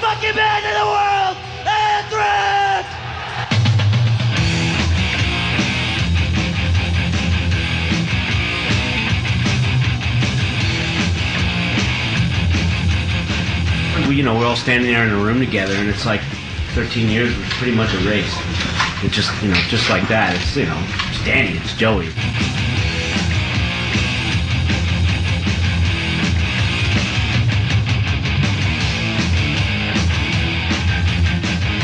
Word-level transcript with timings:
fucking 0.00 0.34
band 0.34 0.64
in 0.64 0.74
the 0.74 0.86
world, 0.86 1.36
Anthrax! 1.66 2.88
We, 14.08 14.16
you 14.16 14.22
know, 14.22 14.38
we're 14.38 14.46
all 14.46 14.56
standing 14.56 14.92
there 14.92 15.04
in 15.04 15.12
a 15.12 15.16
room 15.16 15.40
together, 15.40 15.74
and 15.74 15.88
it's 15.88 16.06
like 16.06 16.20
13 16.74 17.08
years 17.08 17.36
was 17.36 17.48
pretty 17.50 17.74
much 17.74 17.92
erased. 17.94 18.38
It 19.04 19.10
just, 19.10 19.30
you 19.42 19.48
know, 19.48 19.60
just 19.68 19.90
like 19.90 20.06
that. 20.08 20.36
It's, 20.36 20.56
you 20.56 20.66
know, 20.66 20.80
it's 21.10 21.24
Danny, 21.24 21.58
it's 21.58 21.74
Joey. 21.74 22.08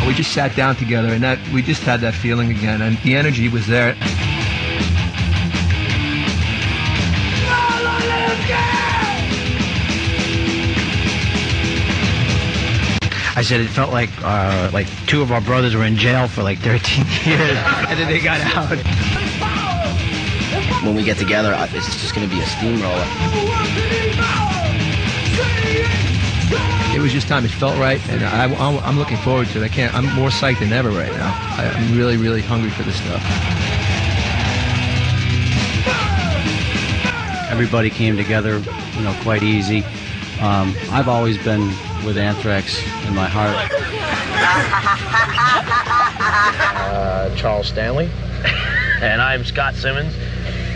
We 0.06 0.14
just 0.14 0.32
sat 0.32 0.54
down 0.56 0.76
together, 0.76 1.08
and 1.08 1.22
that 1.22 1.38
we 1.50 1.62
just 1.62 1.82
had 1.82 2.00
that 2.00 2.14
feeling 2.14 2.50
again, 2.50 2.82
and 2.82 2.98
the 2.98 3.14
energy 3.14 3.48
was 3.48 3.66
there. 3.66 3.96
I 13.34 13.42
said 13.42 13.60
it 13.60 13.68
felt 13.68 13.90
like 13.90 14.10
uh, 14.22 14.70
like 14.72 14.86
two 15.06 15.22
of 15.22 15.32
our 15.32 15.40
brothers 15.40 15.74
were 15.74 15.84
in 15.84 15.96
jail 15.96 16.28
for 16.28 16.42
like 16.42 16.58
13 16.58 17.06
years, 17.24 17.58
and 17.88 17.98
then 17.98 18.06
they 18.08 18.20
got 18.20 18.40
out. 18.54 18.76
When 20.84 20.94
we 20.94 21.02
get 21.02 21.16
together, 21.16 21.54
it's 21.58 22.00
just 22.00 22.14
going 22.14 22.28
to 22.28 22.34
be 22.34 22.40
a 22.40 22.46
steamroller. 22.46 23.06
It 26.94 27.00
was 27.00 27.12
just 27.12 27.28
time. 27.28 27.44
It 27.44 27.50
felt 27.50 27.78
right, 27.78 28.00
and 28.08 28.22
I, 28.24 28.44
I'm, 28.44 28.78
I'm 28.78 28.98
looking 28.98 29.16
forward 29.18 29.48
to 29.48 29.62
it. 29.62 29.64
I 29.64 29.68
can't. 29.68 29.94
I'm 29.94 30.12
more 30.14 30.28
psyched 30.28 30.60
than 30.60 30.72
ever 30.72 30.90
right 30.90 31.12
now. 31.12 31.32
I, 31.56 31.72
I'm 31.74 31.96
really, 31.96 32.16
really 32.16 32.42
hungry 32.42 32.70
for 32.70 32.82
this 32.82 32.96
stuff. 32.96 33.22
everybody 37.52 37.90
came 37.90 38.16
together, 38.16 38.58
you 38.58 39.02
know, 39.02 39.14
quite 39.22 39.42
easy. 39.42 39.84
Um, 40.40 40.74
I've 40.90 41.06
always 41.06 41.36
been 41.44 41.68
with 42.04 42.16
Anthrax 42.16 42.82
in 43.06 43.14
my 43.14 43.28
heart. 43.28 43.54
uh, 46.92 47.36
Charles 47.36 47.68
Stanley. 47.68 48.10
and 49.02 49.20
I'm 49.20 49.44
Scott 49.44 49.74
Simmons. 49.74 50.14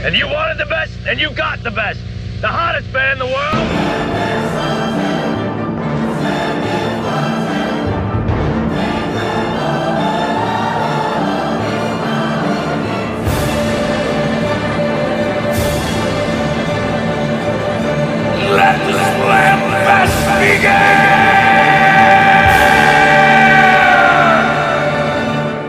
And 0.04 0.14
you 0.14 0.28
wanted 0.28 0.58
the 0.58 0.66
best, 0.66 0.92
and 1.08 1.19
you 1.19 1.30
got 1.32 1.62
the 1.62 1.70
best. 1.70 1.98
The 2.41 2.48
hottest 2.48 2.92
band 2.92 3.20
in 3.20 3.26
the 3.26 3.34
world. 3.34 4.45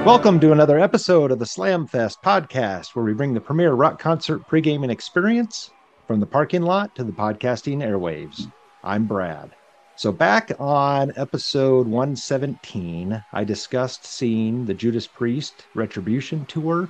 Welcome 0.05 0.39
to 0.39 0.52
another 0.52 0.80
episode 0.80 1.31
of 1.31 1.39
the 1.39 1.45
Slamfest 1.45 2.17
podcast, 2.23 2.95
where 2.95 3.03
we 3.03 3.13
bring 3.13 3.33
the 3.33 3.41
premier 3.41 3.73
rock 3.73 4.00
concert 4.00 4.47
pre-gaming 4.47 4.89
experience 4.89 5.72
from 6.08 6.19
the 6.19 6.25
parking 6.25 6.61
lot 6.61 6.95
to 6.95 7.03
the 7.03 7.11
podcasting 7.11 7.80
airwaves. 7.80 8.52
I'm 8.83 9.05
Brad. 9.05 9.52
So, 9.95 10.11
back 10.11 10.52
on 10.59 11.11
episode 11.16 11.88
117, 11.88 13.23
I 13.33 13.44
discussed 13.44 14.05
seeing 14.05 14.66
the 14.66 14.73
Judas 14.73 15.08
Priest 15.08 15.66
Retribution 15.75 16.45
tour 16.45 16.89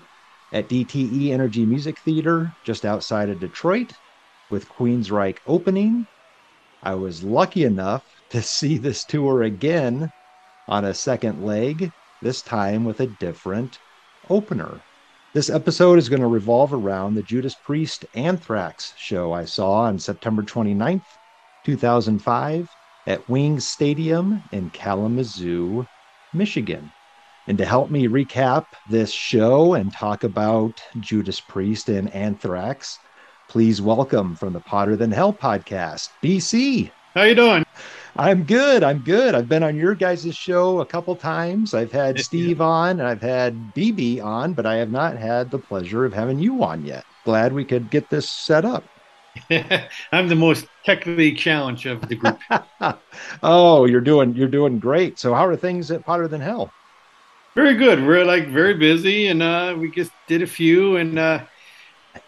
at 0.51 0.67
DTE 0.67 1.31
Energy 1.31 1.66
Music 1.66 1.99
Theater 1.99 2.53
just 2.63 2.85
outside 2.85 3.29
of 3.29 3.39
Detroit 3.39 3.94
with 4.49 4.69
Queensryche 4.69 5.38
opening. 5.47 6.05
I 6.83 6.95
was 6.95 7.23
lucky 7.23 7.63
enough 7.63 8.05
to 8.29 8.41
see 8.41 8.77
this 8.77 9.03
tour 9.03 9.43
again 9.43 10.11
on 10.67 10.85
a 10.85 10.93
second 10.93 11.43
leg, 11.43 11.91
this 12.21 12.41
time 12.41 12.83
with 12.83 12.99
a 12.99 13.07
different 13.07 13.79
opener. 14.29 14.81
This 15.33 15.49
episode 15.49 15.97
is 15.99 16.09
going 16.09 16.21
to 16.21 16.27
revolve 16.27 16.73
around 16.73 17.16
the 17.16 17.23
Judas 17.23 17.55
Priest 17.55 18.05
Anthrax 18.13 18.93
show 18.97 19.33
I 19.33 19.45
saw 19.45 19.81
on 19.81 19.99
September 19.99 20.43
29th, 20.43 21.03
2005, 21.63 22.69
at 23.07 23.29
Wings 23.29 23.67
Stadium 23.67 24.43
in 24.51 24.69
Kalamazoo, 24.69 25.85
Michigan. 26.33 26.91
And 27.47 27.57
to 27.57 27.66
help 27.66 27.89
me 27.89 28.07
recap 28.07 28.66
this 28.89 29.11
show 29.11 29.73
and 29.73 29.91
talk 29.91 30.23
about 30.23 30.81
Judas 30.99 31.39
Priest 31.39 31.89
and 31.89 32.13
Anthrax, 32.13 32.99
please 33.47 33.81
welcome 33.81 34.35
from 34.35 34.53
the 34.53 34.59
Hotter 34.59 34.96
Than 34.96 35.12
Hell 35.12 35.31
podcast, 35.31 36.09
BC. 36.22 36.91
How 37.13 37.24
you 37.24 37.35
doing? 37.35 37.66
I'm 38.18 38.44
good. 38.44 38.84
I'm 38.84 39.00
good. 39.00 39.35
I've 39.35 39.47
been 39.47 39.63
on 39.63 39.78
your 39.78 39.96
guys' 39.96 40.35
show 40.35 40.81
a 40.81 40.85
couple 40.85 41.16
times. 41.16 41.74
I've 41.74 41.91
had 41.91 42.19
Steve 42.19 42.59
on 42.62 43.00
and 43.00 43.08
I've 43.08 43.22
had 43.22 43.74
BB 43.74 44.22
on, 44.24 44.53
but 44.53 44.66
I 44.66 44.75
have 44.75 44.91
not 44.91 45.18
had 45.18 45.50
the 45.50 45.59
pleasure 45.59 46.03
of 46.03 46.13
having 46.13 46.40
you 46.40 46.63
on 46.63 46.84
yet. 46.84 47.06
Glad 47.24 47.53
we 47.53 47.63
could 47.63 47.90
get 47.90 48.09
this 48.09 48.30
set 48.30 48.66
up. 48.66 48.84
I'm 50.12 50.28
the 50.28 50.35
most 50.35 50.68
technically 50.84 51.34
challenged 51.34 51.85
of 51.85 52.02
the 52.09 52.16
group. 52.16 52.40
oh, 53.44 53.85
you're 53.85 54.02
doing 54.02 54.35
you're 54.35 54.47
doing 54.47 54.79
great. 54.79 55.19
So 55.19 55.34
how 55.34 55.46
are 55.46 55.56
things 55.56 55.91
at 55.91 56.02
Hotter 56.03 56.28
Than 56.28 56.41
Hell? 56.41 56.72
Very 57.56 57.75
good. 57.75 58.06
We're 58.06 58.25
like 58.25 58.47
very 58.47 58.74
busy 58.74 59.28
and 59.28 59.41
uh 59.41 59.75
we 59.78 59.91
just 59.91 60.12
did 60.28 60.41
a 60.41 60.47
few 60.47 60.97
and 60.97 61.18
uh 61.19 61.46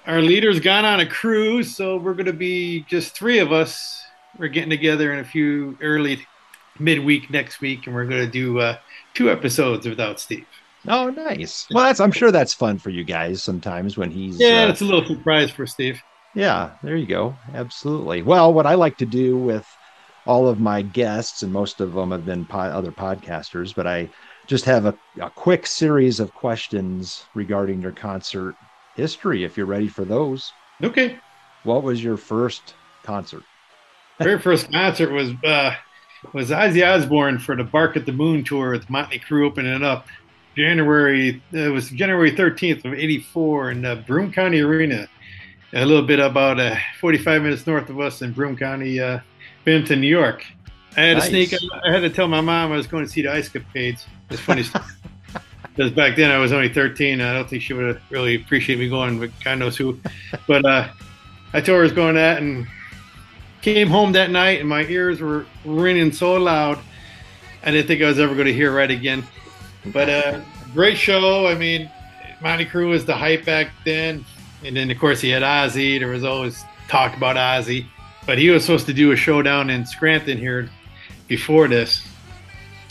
our 0.07 0.21
leader's 0.21 0.59
gone 0.59 0.85
on 0.85 0.99
a 0.99 1.05
cruise, 1.05 1.75
so 1.75 1.97
we're 1.97 2.13
going 2.13 2.25
to 2.25 2.33
be 2.33 2.81
just 2.89 3.15
three 3.15 3.39
of 3.39 3.51
us. 3.51 4.03
We're 4.37 4.47
getting 4.47 4.69
together 4.69 5.13
in 5.13 5.19
a 5.19 5.23
few 5.23 5.77
early 5.81 6.25
midweek 6.79 7.29
next 7.29 7.61
week, 7.61 7.85
and 7.85 7.95
we're 7.95 8.05
going 8.05 8.25
to 8.25 8.31
do 8.31 8.59
uh, 8.59 8.77
two 9.13 9.29
episodes 9.29 9.87
without 9.87 10.19
Steve. 10.19 10.45
Oh, 10.87 11.09
nice. 11.09 11.67
Well, 11.71 11.83
that's 11.83 11.99
I'm 11.99 12.11
sure 12.11 12.31
that's 12.31 12.53
fun 12.53 12.77
for 12.77 12.89
you 12.89 13.03
guys 13.03 13.43
sometimes 13.43 13.97
when 13.97 14.11
he's 14.11 14.39
yeah, 14.39 14.63
uh, 14.63 14.69
it's 14.69 14.81
a 14.81 14.85
little 14.85 15.05
surprise 15.05 15.51
for 15.51 15.67
Steve. 15.67 16.01
Yeah, 16.35 16.71
there 16.83 16.95
you 16.95 17.05
go. 17.07 17.35
Absolutely. 17.53 18.21
Well, 18.21 18.53
what 18.53 18.65
I 18.65 18.75
like 18.75 18.97
to 18.97 19.05
do 19.05 19.37
with 19.37 19.67
all 20.25 20.47
of 20.47 20.59
my 20.59 20.81
guests, 20.81 21.43
and 21.43 21.51
most 21.51 21.81
of 21.81 21.93
them 21.93 22.11
have 22.11 22.25
been 22.25 22.47
other 22.51 22.91
podcasters, 22.91 23.73
but 23.73 23.87
I 23.87 24.09
just 24.47 24.65
have 24.65 24.85
a, 24.85 24.97
a 25.21 25.29
quick 25.29 25.67
series 25.67 26.19
of 26.19 26.33
questions 26.33 27.25
regarding 27.33 27.81
your 27.81 27.91
concert 27.91 28.55
history 28.99 29.43
if 29.43 29.57
you're 29.57 29.65
ready 29.65 29.87
for 29.87 30.05
those. 30.05 30.51
Okay. 30.83 31.17
What 31.63 31.83
was 31.83 32.03
your 32.03 32.17
first 32.17 32.73
concert? 33.03 33.43
Very 34.19 34.39
first 34.39 34.71
concert 34.71 35.11
was 35.11 35.31
uh 35.43 35.73
was 36.33 36.49
Ozzy 36.49 36.85
Osbourne 36.85 37.39
for 37.39 37.55
the 37.55 37.63
Bark 37.63 37.95
at 37.95 38.05
the 38.05 38.11
Moon 38.11 38.43
tour 38.43 38.71
with 38.71 38.89
Motley 38.89 39.19
Crue 39.19 39.45
opening 39.47 39.73
it 39.73 39.83
up. 39.83 40.07
January 40.55 41.41
it 41.51 41.69
was 41.71 41.89
January 41.89 42.31
13th 42.31 42.83
of 42.85 42.93
84 42.93 43.71
in 43.71 43.85
uh, 43.85 43.95
Broome 43.95 44.31
County 44.31 44.59
Arena. 44.59 45.07
A 45.73 45.85
little 45.85 46.05
bit 46.05 46.19
about 46.19 46.59
uh, 46.59 46.75
45 46.99 47.43
minutes 47.43 47.65
north 47.67 47.89
of 47.89 47.99
us 47.99 48.21
in 48.23 48.33
Broome 48.33 48.57
County, 48.57 48.99
uh, 48.99 49.19
Binghamton, 49.65 50.01
New 50.01 50.07
York. 50.07 50.43
I 50.97 51.01
had 51.01 51.17
Nice. 51.17 51.29
to 51.29 51.45
sneak. 51.45 51.71
I 51.85 51.91
had 51.91 51.99
to 51.99 52.09
tell 52.09 52.27
my 52.27 52.41
mom 52.41 52.71
I 52.71 52.75
was 52.75 52.87
going 52.87 53.05
to 53.05 53.09
see 53.09 53.21
the 53.21 53.31
Ice 53.31 53.47
Capades. 53.49 54.05
It's 54.31 54.41
funny 54.41 54.63
stuff. 54.63 54.91
Because 55.79 55.93
back 55.93 56.17
then 56.17 56.29
I 56.29 56.37
was 56.39 56.51
only 56.51 56.67
13. 56.67 57.21
I 57.21 57.31
don't 57.31 57.49
think 57.49 57.61
she 57.61 57.71
would 57.71 57.85
have 57.85 58.01
really 58.09 58.35
appreciated 58.35 58.81
me 58.81 58.89
going, 58.89 59.17
but 59.17 59.29
God 59.45 59.59
knows 59.59 59.77
who. 59.77 59.97
But 60.45 60.65
uh, 60.65 60.89
I 61.53 61.61
told 61.61 61.77
her 61.77 61.79
I 61.79 61.83
was 61.83 61.93
going 61.93 62.15
to 62.15 62.19
that 62.19 62.41
and 62.41 62.67
came 63.61 63.87
home 63.87 64.11
that 64.11 64.29
night, 64.29 64.59
and 64.59 64.67
my 64.67 64.83
ears 64.87 65.21
were 65.21 65.45
ringing 65.63 66.11
so 66.11 66.33
loud, 66.33 66.79
I 67.63 67.71
didn't 67.71 67.87
think 67.87 68.01
I 68.01 68.07
was 68.07 68.19
ever 68.19 68.33
going 68.33 68.47
to 68.47 68.53
hear 68.53 68.75
right 68.75 68.91
again. 68.91 69.23
But 69.93 70.09
uh, 70.09 70.41
great 70.73 70.97
show. 70.97 71.47
I 71.47 71.55
mean, 71.55 71.89
Motley 72.41 72.65
Crue 72.65 72.89
was 72.89 73.05
the 73.05 73.15
hype 73.15 73.45
back 73.45 73.71
then, 73.85 74.25
and 74.65 74.75
then 74.75 74.91
of 74.91 74.99
course 74.99 75.21
he 75.21 75.29
had 75.29 75.43
Ozzy. 75.43 75.97
There 75.97 76.09
was 76.09 76.25
always 76.25 76.61
talk 76.89 77.15
about 77.15 77.37
Ozzy, 77.37 77.85
but 78.25 78.37
he 78.37 78.49
was 78.49 78.65
supposed 78.65 78.85
to 78.87 78.93
do 78.93 79.13
a 79.13 79.15
show 79.15 79.41
down 79.41 79.69
in 79.69 79.85
Scranton 79.85 80.37
here 80.37 80.69
before 81.29 81.69
this, 81.69 82.05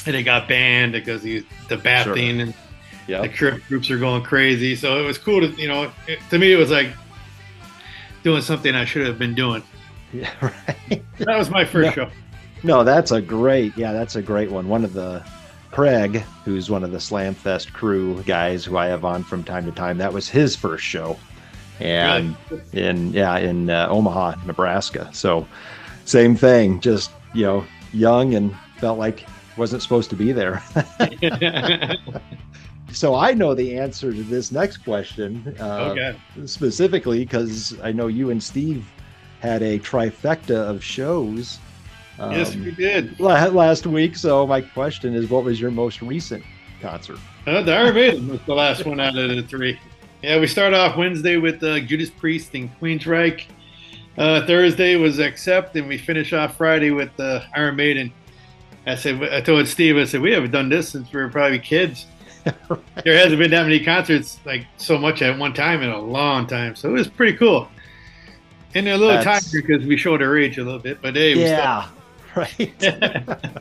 and 0.06 0.16
it 0.16 0.22
got 0.22 0.48
banned 0.48 0.92
because 0.92 1.22
he 1.22 1.44
the 1.68 1.76
bat 1.76 2.04
Sure. 2.04 2.14
thing 2.14 2.40
and 2.40 2.54
Yeah. 3.08 3.22
the 3.22 3.28
crip 3.28 3.66
groups 3.68 3.90
are 3.90 3.98
going 3.98 4.22
crazy. 4.22 4.76
So 4.76 5.02
it 5.02 5.06
was 5.06 5.18
cool 5.18 5.40
to 5.40 5.48
you 5.60 5.66
know. 5.66 5.90
It, 6.06 6.20
to 6.30 6.38
me, 6.38 6.52
it 6.52 6.56
was 6.56 6.70
like 6.70 6.90
doing 8.22 8.42
something 8.42 8.74
I 8.74 8.84
should 8.84 9.06
have 9.06 9.18
been 9.18 9.34
doing. 9.34 9.62
Yeah, 10.12 10.30
right. 10.42 11.02
That 11.18 11.36
was 11.38 11.50
my 11.50 11.64
first 11.64 11.96
No. 11.96 12.04
show. 12.06 12.10
No, 12.64 12.84
that's 12.84 13.10
a 13.12 13.20
great, 13.20 13.76
yeah, 13.76 13.92
that's 13.92 14.16
a 14.16 14.22
great 14.22 14.50
one. 14.50 14.68
One 14.68 14.84
of 14.84 14.92
the 14.92 15.24
Craig, 15.70 16.24
who's 16.44 16.70
one 16.70 16.82
of 16.82 16.90
the 16.90 16.98
Slamfest 16.98 17.72
crew 17.72 18.22
guys 18.24 18.64
who 18.64 18.76
I 18.76 18.86
have 18.86 19.04
on 19.04 19.22
from 19.22 19.44
time 19.44 19.64
to 19.66 19.72
time, 19.72 19.96
that 19.98 20.12
was 20.12 20.28
his 20.28 20.56
first 20.56 20.84
show, 20.84 21.16
and 21.80 22.36
in 22.72 23.12
yeah 23.12 23.38
in 23.38 23.70
uh, 23.70 23.86
Omaha, 23.90 24.34
Nebraska. 24.44 25.08
So 25.12 25.46
same 26.04 26.34
thing, 26.36 26.80
just 26.80 27.10
you 27.32 27.44
know, 27.44 27.64
young 27.92 28.34
and 28.34 28.54
felt 28.78 28.98
like 28.98 29.24
wasn't 29.56 29.82
supposed 29.82 30.10
to 30.10 30.16
be 30.16 30.32
there. 30.32 30.62
so 32.92 33.14
I 33.14 33.34
know 33.34 33.54
the 33.54 33.78
answer 33.78 34.12
to 34.12 34.22
this 34.22 34.50
next 34.50 34.78
question 34.78 35.54
uh, 35.60 35.90
okay. 35.90 36.16
specifically 36.46 37.24
because 37.24 37.78
I 37.82 37.92
know 37.92 38.06
you 38.06 38.30
and 38.30 38.42
Steve 38.42 38.86
had 39.40 39.62
a 39.62 39.78
trifecta 39.78 40.56
of 40.56 40.82
shows. 40.82 41.58
yes, 42.18 42.54
um, 42.54 42.64
we 42.64 42.70
did. 42.72 43.18
la- 43.20 43.46
last 43.46 43.86
week. 43.86 44.16
So 44.16 44.46
my 44.46 44.60
question 44.60 45.14
is, 45.14 45.30
what 45.30 45.44
was 45.44 45.60
your 45.60 45.70
most 45.70 46.02
recent 46.02 46.42
concert? 46.80 47.18
Uh, 47.46 47.62
the 47.62 47.74
Iron 47.74 47.94
Maiden 47.94 48.28
was 48.28 48.40
the 48.46 48.54
last 48.54 48.84
one 48.84 49.00
out 49.00 49.16
of 49.16 49.28
the 49.30 49.42
three. 49.42 49.78
Yeah, 50.22 50.40
we 50.40 50.48
start 50.48 50.74
off 50.74 50.96
Wednesday 50.96 51.36
with 51.36 51.62
uh, 51.62 51.80
Judas 51.80 52.10
Priest 52.10 52.54
and 52.54 52.70
Queensryche. 52.80 53.44
Uh, 54.16 54.44
Thursday 54.46 54.96
was 54.96 55.20
Accept, 55.20 55.76
and 55.76 55.86
we 55.86 55.96
finish 55.96 56.32
off 56.32 56.56
Friday 56.56 56.90
with 56.90 57.18
uh, 57.20 57.42
Iron 57.54 57.76
Maiden. 57.76 58.12
I 58.84 58.96
said, 58.96 59.22
I 59.22 59.40
told 59.40 59.68
Steve, 59.68 59.96
I 59.96 60.04
said, 60.04 60.20
we 60.20 60.32
haven't 60.32 60.50
done 60.50 60.68
this 60.68 60.88
since 60.88 61.12
we 61.12 61.20
were 61.20 61.28
probably 61.28 61.60
kids. 61.60 62.06
There 63.04 63.16
hasn't 63.16 63.38
been 63.38 63.50
that 63.52 63.62
many 63.62 63.82
concerts 63.82 64.38
like 64.44 64.66
so 64.76 64.98
much 64.98 65.22
at 65.22 65.38
one 65.38 65.54
time 65.54 65.82
in 65.82 65.90
a 65.90 66.00
long 66.00 66.46
time, 66.46 66.74
so 66.74 66.88
it 66.88 66.92
was 66.92 67.08
pretty 67.08 67.36
cool. 67.36 67.68
And 68.74 68.88
a 68.88 68.96
little 68.96 69.08
That's- 69.16 69.50
tired 69.50 69.66
because 69.66 69.86
we 69.86 69.96
showed 69.96 70.20
our 70.20 70.36
age 70.36 70.58
a 70.58 70.64
little 70.64 70.80
bit, 70.80 71.00
but 71.00 71.14
hey, 71.14 71.34
we 71.34 71.42
Yeah, 71.42 71.88
right. 72.36 72.74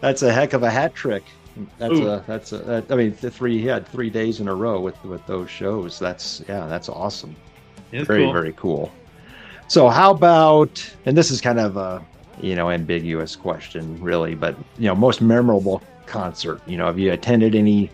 that's 0.00 0.22
a 0.22 0.32
heck 0.32 0.52
of 0.52 0.62
a 0.62 0.70
hat 0.70 0.94
trick. 0.94 1.24
That's 1.78 1.94
Ooh. 1.94 2.08
a 2.08 2.24
that's 2.26 2.52
a 2.52 2.58
that, 2.58 2.90
I 2.90 2.94
mean 2.94 3.16
the 3.20 3.30
three 3.30 3.58
he 3.58 3.66
had 3.66 3.86
three 3.88 4.10
days 4.10 4.40
in 4.40 4.46
a 4.48 4.54
row 4.54 4.80
with 4.80 5.02
with 5.04 5.26
those 5.26 5.50
shows. 5.50 5.98
That's 5.98 6.42
yeah, 6.48 6.66
that's 6.66 6.88
awesome. 6.88 7.34
It's 7.90 8.06
very 8.06 8.24
cool. 8.24 8.32
very 8.32 8.52
cool. 8.52 8.92
So 9.66 9.88
how 9.88 10.12
about 10.12 10.88
and 11.04 11.16
this 11.16 11.30
is 11.30 11.40
kind 11.40 11.58
of 11.58 11.76
a 11.76 12.04
you 12.40 12.54
know 12.54 12.70
ambiguous 12.70 13.34
question 13.34 14.00
really, 14.00 14.36
but 14.36 14.56
you 14.78 14.86
know 14.86 14.94
most 14.94 15.20
memorable 15.20 15.82
concert. 16.06 16.60
You 16.66 16.76
know, 16.76 16.86
have 16.86 16.98
you 16.98 17.12
attended 17.12 17.54
any 17.56 17.90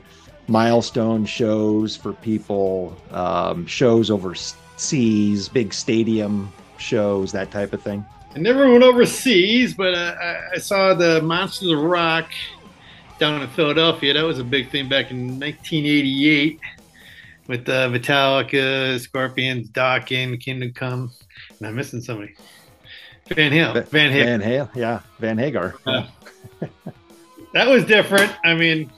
milestone 0.48 1.24
shows 1.24 1.96
for 1.96 2.12
people, 2.12 2.96
um, 3.10 3.66
shows 3.66 4.10
overseas, 4.10 5.48
big 5.48 5.72
stadium 5.72 6.52
shows, 6.78 7.32
that 7.32 7.50
type 7.50 7.72
of 7.72 7.82
thing? 7.82 8.04
I 8.34 8.38
never 8.40 8.70
went 8.70 8.82
overseas, 8.82 9.74
but 9.74 9.94
I, 9.94 10.40
I 10.54 10.58
saw 10.58 10.94
the 10.94 11.22
Monsters 11.22 11.70
of 11.70 11.78
Rock 11.78 12.30
down 13.18 13.40
in 13.40 13.48
Philadelphia. 13.48 14.14
That 14.14 14.24
was 14.24 14.38
a 14.38 14.44
big 14.44 14.70
thing 14.70 14.88
back 14.88 15.10
in 15.10 15.38
1988 15.38 16.60
with 17.46 17.68
uh, 17.68 17.88
Metallica, 17.88 18.98
Scorpions, 18.98 19.68
Dokken, 19.68 20.40
Kingdom 20.40 20.72
Come. 20.72 21.12
And 21.58 21.68
I'm 21.68 21.76
missing 21.76 22.00
somebody. 22.00 22.34
Van 23.28 23.52
Halen. 23.52 23.86
Van 23.88 24.12
Halen. 24.12 24.24
Van 24.24 24.40
Hale, 24.40 24.70
yeah, 24.74 25.00
Van 25.18 25.38
Hagar. 25.38 25.74
Uh, 25.86 26.06
that 27.52 27.68
was 27.68 27.84
different. 27.84 28.32
I 28.44 28.54
mean, 28.54 28.90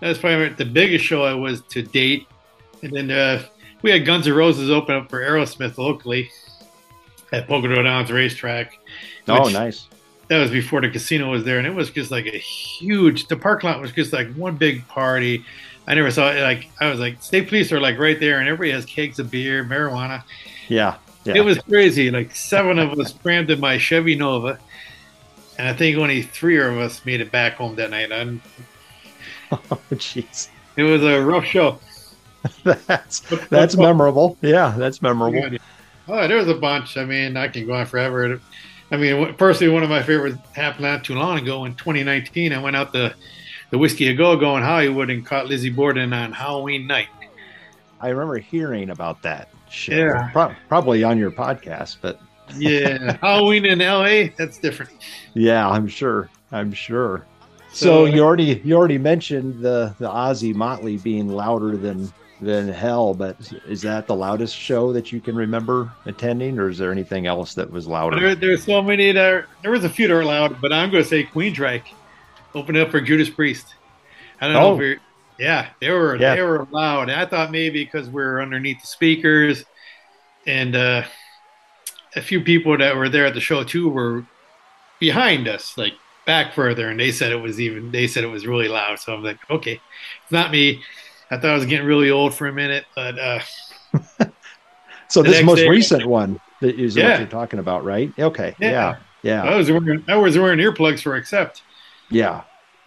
that 0.00 0.08
was 0.08 0.18
probably 0.18 0.48
the 0.50 0.64
biggest 0.64 1.04
show 1.04 1.24
I 1.24 1.34
was 1.34 1.62
to 1.62 1.82
date. 1.82 2.26
And 2.82 2.92
then 2.92 3.10
uh, 3.10 3.42
we 3.82 3.90
had 3.90 4.04
Guns 4.04 4.26
N' 4.26 4.34
Roses 4.34 4.70
open 4.70 4.94
up 4.94 5.10
for 5.10 5.20
Aerosmith 5.20 5.78
locally 5.78 6.30
at 7.32 7.48
Pocono 7.48 7.82
Downs 7.82 8.10
Racetrack. 8.12 8.78
Oh, 9.28 9.48
nice. 9.48 9.88
that 10.28 10.38
was 10.38 10.50
before 10.50 10.80
the 10.80 10.90
casino 10.90 11.30
was 11.30 11.44
there, 11.44 11.58
and 11.58 11.66
it 11.66 11.74
was 11.74 11.90
just 11.90 12.10
like 12.10 12.26
a 12.26 12.38
huge. 12.38 13.28
The 13.28 13.36
parking 13.36 13.70
lot 13.70 13.80
was 13.80 13.92
just 13.92 14.12
like 14.12 14.32
one 14.34 14.56
big 14.56 14.86
party. 14.88 15.44
I 15.86 15.94
never 15.94 16.10
saw 16.10 16.30
it. 16.30 16.42
Like 16.42 16.68
I 16.80 16.90
was 16.90 17.00
like, 17.00 17.22
state 17.22 17.48
police 17.48 17.72
are 17.72 17.80
like 17.80 17.98
right 17.98 18.18
there, 18.18 18.38
and 18.38 18.48
everybody 18.48 18.72
has 18.72 18.84
kegs 18.84 19.18
of 19.18 19.30
beer, 19.30 19.64
marijuana. 19.64 20.22
Yeah, 20.68 20.96
yeah. 21.24 21.34
It 21.34 21.44
was 21.44 21.58
crazy. 21.58 22.10
Like 22.10 22.34
seven 22.34 22.78
of 22.78 22.98
us 22.98 23.12
crammed 23.12 23.50
in 23.50 23.60
my 23.60 23.78
Chevy 23.78 24.16
Nova, 24.16 24.58
and 25.58 25.68
I 25.68 25.72
think 25.72 25.96
only 25.96 26.22
three 26.22 26.58
of 26.58 26.76
us 26.78 27.04
made 27.04 27.20
it 27.20 27.30
back 27.30 27.54
home 27.54 27.76
that 27.76 27.90
night. 27.90 28.10
And 28.10 28.40
Oh, 29.52 29.80
jeez. 29.92 30.48
it 30.76 30.82
was 30.82 31.02
a 31.04 31.20
rough 31.22 31.44
show. 31.44 31.78
that's 32.64 33.20
that's 33.48 33.76
memorable. 33.76 34.36
Yeah, 34.40 34.74
that's 34.76 35.02
memorable. 35.02 35.58
Oh, 36.08 36.28
there 36.28 36.36
was 36.36 36.48
a 36.48 36.54
bunch. 36.54 36.96
I 36.96 37.04
mean, 37.04 37.36
I 37.36 37.48
can 37.48 37.66
go 37.66 37.74
on 37.74 37.86
forever. 37.86 38.40
I 38.90 38.96
mean, 38.96 39.34
personally, 39.34 39.72
one 39.72 39.82
of 39.82 39.88
my 39.90 40.02
favorites 40.02 40.38
happened 40.54 40.82
not 40.84 41.02
too 41.04 41.14
long 41.14 41.38
ago 41.38 41.64
in 41.64 41.74
2019. 41.74 42.52
I 42.52 42.60
went 42.60 42.76
out 42.76 42.92
to 42.92 43.14
the 43.70 43.78
Whiskey 43.78 44.08
A 44.08 44.14
Go 44.14 44.36
Go 44.36 44.56
in 44.56 44.62
Hollywood 44.62 45.10
and 45.10 45.26
caught 45.26 45.46
Lizzie 45.46 45.70
Borden 45.70 46.12
on 46.12 46.32
Halloween 46.32 46.86
night. 46.86 47.08
I 48.00 48.08
remember 48.10 48.38
hearing 48.38 48.90
about 48.90 49.22
that 49.22 49.48
shit. 49.68 49.98
Yeah. 49.98 50.30
Pro- 50.32 50.54
probably 50.68 51.02
on 51.02 51.18
your 51.18 51.32
podcast, 51.32 51.96
but 52.00 52.20
Yeah, 52.56 53.16
Halloween 53.20 53.64
in 53.64 53.80
LA, 53.80 54.28
that's 54.36 54.58
different. 54.58 54.92
yeah, 55.34 55.68
I'm 55.68 55.88
sure. 55.88 56.30
I'm 56.52 56.72
sure. 56.72 57.26
So, 57.76 58.06
you 58.06 58.22
already 58.22 58.60
you 58.64 58.74
already 58.74 58.98
mentioned 58.98 59.60
the 59.62 59.94
the 59.98 60.08
Ozzy 60.08 60.54
Motley 60.54 60.96
being 60.96 61.28
louder 61.28 61.76
than 61.76 62.10
than 62.40 62.68
hell, 62.68 63.14
but 63.14 63.36
is 63.66 63.82
that 63.82 64.06
the 64.06 64.14
loudest 64.14 64.54
show 64.56 64.92
that 64.92 65.12
you 65.12 65.20
can 65.20 65.34
remember 65.36 65.90
attending, 66.06 66.58
or 66.58 66.68
is 66.68 66.78
there 66.78 66.90
anything 66.92 67.26
else 67.26 67.54
that 67.54 67.70
was 67.70 67.86
louder? 67.86 68.18
There, 68.20 68.34
there's 68.34 68.64
so 68.64 68.82
many 68.82 69.10
that 69.12 69.32
are, 69.32 69.46
there 69.62 69.70
was 69.70 69.84
a 69.84 69.88
few 69.88 70.06
that 70.08 70.12
were 70.14 70.24
loud, 70.24 70.60
but 70.60 70.70
I'm 70.72 70.90
going 70.90 71.02
to 71.02 71.08
say 71.08 71.24
Queensryche 71.24 71.94
opened 72.54 72.76
up 72.76 72.90
for 72.90 73.00
Judas 73.00 73.30
Priest. 73.30 73.74
I 74.40 74.46
don't 74.46 74.54
know 74.54 74.68
Oh. 74.68 74.74
if 74.74 74.80
you're, 74.80 74.96
yeah, 75.38 75.68
they 75.80 75.90
were 75.90 76.16
Yeah. 76.16 76.34
they 76.34 76.42
were 76.42 76.66
loud. 76.70 77.08
I 77.08 77.24
thought 77.24 77.50
maybe 77.50 77.84
because 77.84 78.08
we 78.10 78.22
are 78.22 78.40
underneath 78.42 78.82
the 78.82 78.86
speakers, 78.86 79.64
and 80.46 80.76
uh, 80.76 81.04
a 82.16 82.20
few 82.20 82.42
people 82.42 82.76
that 82.76 82.96
were 82.96 83.08
there 83.08 83.24
at 83.26 83.32
the 83.34 83.40
show 83.40 83.64
too 83.64 83.88
were 83.88 84.24
behind 85.00 85.48
us, 85.48 85.76
like 85.78 85.94
back 86.26 86.52
further, 86.52 86.88
and 86.88 87.00
they 87.00 87.12
said 87.12 87.32
it 87.32 87.36
was 87.36 87.60
even 87.60 87.90
they 87.92 88.06
said 88.06 88.24
it 88.24 88.28
was 88.28 88.46
really 88.46 88.68
loud. 88.68 88.98
So 88.98 89.14
I'm 89.14 89.22
like, 89.22 89.38
okay, 89.50 89.80
it's 90.22 90.32
not 90.32 90.50
me. 90.50 90.82
I 91.30 91.36
thought 91.36 91.50
I 91.50 91.54
was 91.54 91.66
getting 91.66 91.86
really 91.86 92.10
old 92.10 92.34
for 92.34 92.46
a 92.46 92.52
minute, 92.52 92.84
but 92.94 93.18
uh, 93.18 93.40
so 95.08 95.22
this 95.22 95.42
most 95.42 95.58
day- 95.58 95.68
recent 95.68 96.06
one 96.06 96.40
that 96.60 96.78
is 96.78 96.96
what 96.96 97.18
you're 97.18 97.26
talking 97.26 97.58
about, 97.58 97.84
right? 97.84 98.12
Okay. 98.18 98.54
Yeah. 98.58 98.70
Yeah. 98.70 98.96
Yeah. 99.22 99.42
I 99.44 99.56
was 99.56 99.70
wearing 99.70 100.04
I 100.08 100.16
was 100.16 100.38
wearing 100.38 100.58
earplugs 100.58 101.00
for 101.00 101.14
Accept. 101.16 101.62
Yeah. 102.10 102.42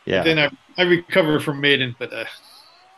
Yeah. 0.05 0.23
Then 0.23 0.39
I, 0.39 0.49
I 0.77 0.83
recovered 0.83 1.43
from 1.43 1.59
Maiden, 1.59 1.95
but 1.99 2.13
uh, 2.13 2.25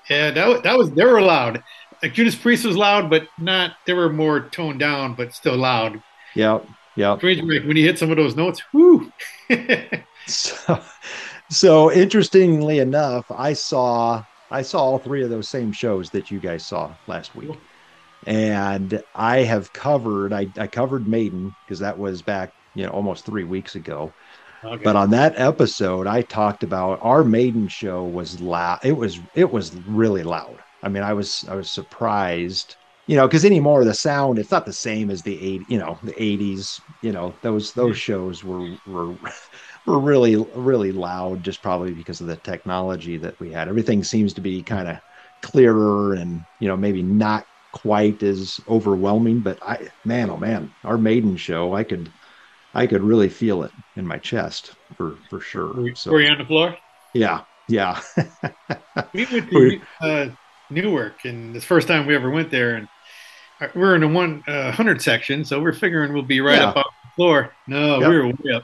yeah, 0.10 0.32
that 0.32 0.48
was, 0.48 0.62
that 0.62 0.78
was 0.78 0.92
they 0.92 1.06
were 1.06 1.22
loud. 1.22 1.64
Like 2.04 2.14
Judas 2.14 2.36
Priest 2.36 2.66
was 2.66 2.78
loud, 2.78 3.10
but 3.10 3.28
not. 3.40 3.74
They 3.86 3.94
were 3.94 4.10
more 4.10 4.42
toned 4.42 4.80
down, 4.80 5.16
but 5.16 5.34
still 5.34 5.58
loud. 5.58 6.02
Yeah. 6.96 7.16
Queensryche, 7.18 7.68
when 7.68 7.78
you 7.78 7.86
hit 7.86 7.98
some 7.98 8.12
of 8.12 8.18
those 8.18 8.36
notes, 8.36 8.62
whoo! 8.74 9.12
So, 10.28 10.82
so 11.50 11.92
interestingly 11.92 12.80
enough, 12.80 13.26
I 13.32 13.54
saw 13.54 14.24
I 14.50 14.62
saw 14.62 14.80
all 14.80 15.00
three 15.00 15.24
of 15.24 15.30
those 15.30 15.50
same 15.50 15.72
shows 15.72 16.10
that 16.12 16.32
you 16.32 16.40
guys 16.40 16.66
saw 16.66 16.96
last 17.08 17.36
week, 17.36 17.58
and 18.26 19.02
I 19.16 19.40
have 19.40 19.74
covered 19.74 20.34
I, 20.34 20.48
I 20.58 20.68
covered 20.68 21.08
Maiden 21.08 21.56
because 21.66 21.80
that 21.80 21.98
was 21.98 22.22
back 22.22 22.54
you 22.76 22.86
know 22.86 22.92
almost 22.92 23.26
three 23.26 23.44
weeks 23.44 23.76
ago. 23.76 24.14
Okay. 24.64 24.84
But 24.84 24.96
on 24.96 25.10
that 25.12 25.34
episode, 25.40 26.08
I 26.08 26.22
talked 26.22 26.64
about 26.64 27.00
our 27.02 27.24
Maiden 27.24 27.68
show 27.68 28.06
was 28.06 28.40
loud. 28.42 28.80
It 28.84 28.94
was 28.94 29.20
it 29.36 29.52
was 29.52 29.76
really 29.88 30.24
loud. 30.24 30.60
I 30.84 30.90
mean, 30.90 31.04
I 31.04 31.14
was 31.14 31.46
I 31.50 31.56
was 31.56 31.70
surprised, 31.72 32.76
you 33.08 33.16
know, 33.16 33.28
because 33.28 33.46
anymore 33.46 33.84
the 33.86 33.94
sound 33.94 34.40
it's 34.40 34.52
not 34.52 34.66
the 34.66 34.74
same 34.74 35.10
as 35.10 35.24
the 35.24 35.42
eight, 35.42 35.64
you 35.68 35.80
know, 35.80 36.00
the 36.04 36.22
eighties. 36.22 36.80
You 37.02 37.12
know, 37.12 37.36
those 37.42 37.74
those 37.74 37.98
shows 37.98 38.44
were 38.44 38.78
were 38.86 39.16
were 39.86 40.00
really 40.00 40.36
really 40.56 40.92
loud, 40.92 41.44
just 41.44 41.62
probably 41.62 41.94
because 41.94 42.22
of 42.22 42.28
the 42.28 42.38
technology 42.38 43.18
that 43.18 43.40
we 43.40 43.52
had. 43.52 43.68
Everything 43.68 44.04
seems 44.04 44.34
to 44.36 44.42
be 44.42 44.64
kind 44.64 44.88
of 44.88 44.98
clearer 45.42 46.14
and 46.14 46.46
you 46.60 46.68
know 46.68 46.78
maybe 46.78 47.04
not 47.04 47.48
quite 47.74 48.24
as 48.24 48.60
overwhelming. 48.68 49.42
But 49.42 49.60
I 49.62 49.90
man, 50.04 50.30
oh 50.30 50.38
man, 50.38 50.76
our 50.84 50.98
Maiden 50.98 51.36
show, 51.38 51.74
I 51.74 51.84
could 51.84 52.14
I 52.74 52.88
could 52.88 53.04
really 53.04 53.30
feel 53.30 53.64
it 53.64 53.74
in 53.96 54.08
my 54.08 54.20
chest 54.20 54.76
for 54.98 55.22
for 55.30 55.40
sure. 55.42 55.84
were, 55.84 55.92
So 55.94 56.12
were 56.12 56.22
you 56.22 56.30
on 56.30 56.38
the 56.38 56.46
floor? 56.46 56.78
yeah, 57.14 57.44
yeah. 57.68 58.02
We 59.14 59.26
went 59.32 59.50
to 59.52 59.82
uh, 60.02 60.28
Newark, 60.70 61.26
and 61.26 61.56
it's 61.56 61.66
the 61.66 61.68
first 61.68 61.88
time 61.88 62.06
we 62.08 62.16
ever 62.16 62.30
went 62.30 62.50
there, 62.52 62.76
and 62.76 62.88
uh, 63.62 63.68
we're 63.76 63.96
in 63.96 64.02
the 64.02 64.10
one 64.10 64.44
uh, 64.48 64.72
hundred 64.72 65.02
section, 65.02 65.46
so 65.46 65.62
we're 65.62 65.74
figuring 65.74 66.14
we'll 66.14 66.24
be 66.24 66.42
right 66.42 66.62
Yeah. 66.62 66.64
up 66.64 66.78
off 66.78 66.86
the 67.04 67.12
floor. 67.16 67.58
No, 67.68 68.02
Yep. 68.02 68.08
we 68.08 68.18
were 68.18 68.28
way 68.28 68.56
up. 68.56 68.64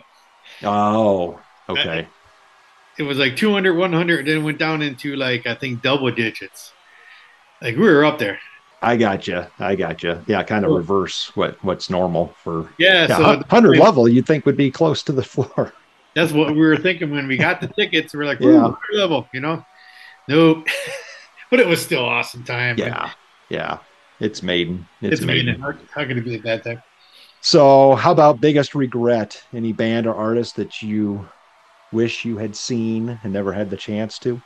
Oh, 0.64 1.40
okay. 1.70 2.08
It 2.98 3.04
was 3.04 3.18
like 3.20 3.36
200, 3.36 3.76
100, 3.76 4.26
then 4.26 4.44
went 4.44 4.58
down 4.58 4.82
into 4.82 5.16
like 5.16 5.46
I 5.46 5.54
think 5.56 5.82
double 5.82 6.10
digits. 6.12 6.74
Like 7.62 7.76
we 7.76 7.84
were 7.84 8.06
up 8.06 8.20
there. 8.20 8.40
I 8.82 8.96
got 8.98 9.28
you. 9.28 9.46
I 9.60 9.76
got 9.76 10.04
you. 10.04 10.24
Yeah, 10.28 10.44
kind 10.44 10.64
of 10.66 10.72
reverse 10.72 11.36
what 11.36 11.64
what's 11.64 11.90
normal 11.90 12.36
for 12.44 12.70
Yeah, 12.78 13.08
yeah, 13.08 13.18
so 13.18 13.24
hun- 13.24 13.44
hundred 13.50 13.78
level. 13.78 14.08
You'd 14.08 14.28
think 14.28 14.46
would 14.46 14.58
be 14.58 14.70
close 14.72 15.02
to 15.04 15.12
the 15.12 15.24
floor. 15.24 15.74
That's 16.16 16.32
what 16.32 16.54
we 16.54 16.62
were 16.62 16.78
thinking 16.78 17.12
when 17.12 17.28
we 17.28 17.38
got 17.38 17.62
the 17.62 17.68
tickets. 17.68 18.14
We're 18.14 18.26
like, 18.26 18.40
Yeah. 18.40 18.72
level, 18.94 19.28
you 19.34 19.40
know? 19.40 19.64
Nope. 20.28 20.68
but 21.52 21.60
it 21.60 21.68
was 21.68 21.80
still 21.82 22.04
awesome 22.04 22.44
time. 22.44 22.78
Yeah, 22.80 23.12
yeah. 23.50 23.78
It's 24.20 24.42
Maiden. 24.42 24.88
It's, 25.02 25.20
It's 25.20 25.22
Maiden. 25.22 25.56
amazing. 25.62 25.62
How, 25.94 26.02
how 26.02 26.08
could 26.08 26.18
it 26.18 26.26
be 26.26 26.36
a 26.36 26.40
bad 26.40 26.64
time? 26.64 26.82
So, 27.42 27.96
how 27.96 28.12
about 28.12 28.42
biggest 28.42 28.76
regret? 28.76 29.42
Any 29.54 29.74
band 29.74 30.08
or 30.08 30.16
artist 30.16 30.56
that 30.58 30.82
you 30.82 31.28
wish 31.92 32.26
you 32.26 32.38
had 32.38 32.56
seen 32.56 33.20
and 33.24 33.32
never 33.34 33.54
had 33.54 33.70
the 33.70 33.78
chance 33.78 34.20
to? 34.20 34.42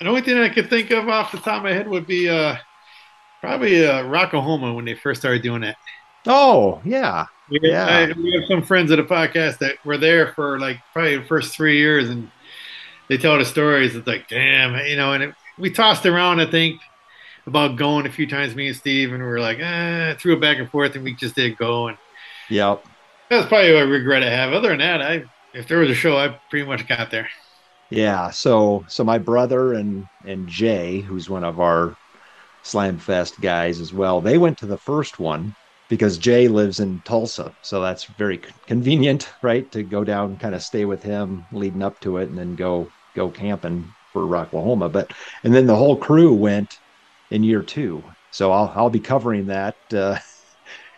The 0.00 0.06
only 0.08 0.20
thing 0.22 0.38
I 0.38 0.48
could 0.48 0.70
think 0.70 0.90
of 0.90 1.08
off 1.08 1.32
the 1.32 1.38
top 1.38 1.58
of 1.58 1.62
my 1.64 1.72
head 1.72 1.88
would 1.88 2.06
be 2.06 2.28
uh, 2.28 2.56
probably 3.40 3.86
uh, 3.86 4.04
Rocklahoma 4.04 4.74
when 4.74 4.84
they 4.84 4.94
first 4.94 5.20
started 5.20 5.42
doing 5.42 5.62
that. 5.62 5.76
Oh, 6.26 6.80
yeah. 6.84 7.26
We, 7.50 7.60
Yeah. 7.62 7.86
I, 7.86 8.12
we 8.12 8.32
have 8.34 8.44
some 8.48 8.62
friends 8.62 8.90
at 8.90 8.96
the 8.96 9.04
podcast 9.04 9.58
that 9.58 9.76
were 9.84 9.98
there 9.98 10.32
for 10.34 10.58
like 10.58 10.78
probably 10.92 11.18
the 11.18 11.24
first 11.24 11.54
three 11.54 11.78
years, 11.78 12.08
and 12.08 12.30
they 13.08 13.16
tell 13.18 13.38
the 13.38 13.44
stories. 13.44 13.94
It's 13.94 14.06
like, 14.06 14.28
damn, 14.28 14.74
you 14.86 14.96
know. 14.96 15.12
And 15.12 15.24
it, 15.24 15.34
we 15.58 15.70
tossed 15.70 16.06
around, 16.06 16.40
I 16.40 16.46
think, 16.50 16.80
about 17.46 17.76
going 17.76 18.06
a 18.06 18.12
few 18.12 18.26
times, 18.26 18.54
me 18.54 18.68
and 18.68 18.76
Steve, 18.76 19.12
and 19.12 19.22
we 19.22 19.28
were 19.28 19.40
like, 19.40 19.58
eh, 19.60 20.14
threw 20.14 20.34
it 20.34 20.40
back 20.40 20.58
and 20.58 20.70
forth, 20.70 20.94
and 20.94 21.04
we 21.04 21.14
just 21.14 21.34
did 21.34 21.56
go. 21.56 21.88
And 21.88 21.98
Yep. 22.48 22.84
that's 23.30 23.48
probably 23.48 23.70
a 23.70 23.86
regret 23.86 24.22
I 24.22 24.30
have. 24.30 24.52
Other 24.52 24.68
than 24.70 24.78
that, 24.78 25.02
I 25.02 25.24
if 25.52 25.68
there 25.68 25.78
was 25.78 25.90
a 25.90 25.94
show, 25.94 26.16
I 26.18 26.38
pretty 26.50 26.66
much 26.66 26.86
got 26.86 27.10
there. 27.10 27.28
Yeah. 27.90 28.30
So 28.30 28.84
so 28.88 29.04
my 29.04 29.18
brother 29.18 29.74
and 29.74 30.08
and 30.24 30.48
Jay, 30.48 31.00
who's 31.00 31.30
one 31.30 31.44
of 31.44 31.60
our 31.60 31.96
Slam 32.62 32.98
Fest 32.98 33.40
guys 33.40 33.80
as 33.80 33.92
well, 33.92 34.20
they 34.20 34.38
went 34.38 34.58
to 34.58 34.66
the 34.66 34.78
first 34.78 35.18
one 35.18 35.56
because 35.88 36.18
Jay 36.18 36.48
lives 36.48 36.80
in 36.80 37.00
Tulsa. 37.02 37.54
So 37.62 37.80
that's 37.80 38.04
very 38.04 38.40
convenient, 38.66 39.30
right? 39.42 39.70
To 39.72 39.82
go 39.82 40.04
down, 40.04 40.36
kind 40.38 40.54
of 40.54 40.62
stay 40.62 40.84
with 40.84 41.02
him 41.02 41.46
leading 41.52 41.82
up 41.82 42.00
to 42.00 42.18
it 42.18 42.28
and 42.30 42.38
then 42.38 42.56
go 42.56 42.90
go 43.14 43.30
camping 43.30 43.94
for 44.12 44.22
Rocklahoma. 44.22 44.90
But 44.90 45.12
and 45.44 45.54
then 45.54 45.66
the 45.66 45.76
whole 45.76 45.96
crew 45.96 46.32
went 46.34 46.78
in 47.30 47.44
year 47.44 47.62
two. 47.62 48.02
So 48.30 48.52
I'll 48.52 48.72
I'll 48.74 48.90
be 48.90 49.00
covering 49.00 49.46
that 49.46 49.76
uh 49.92 50.18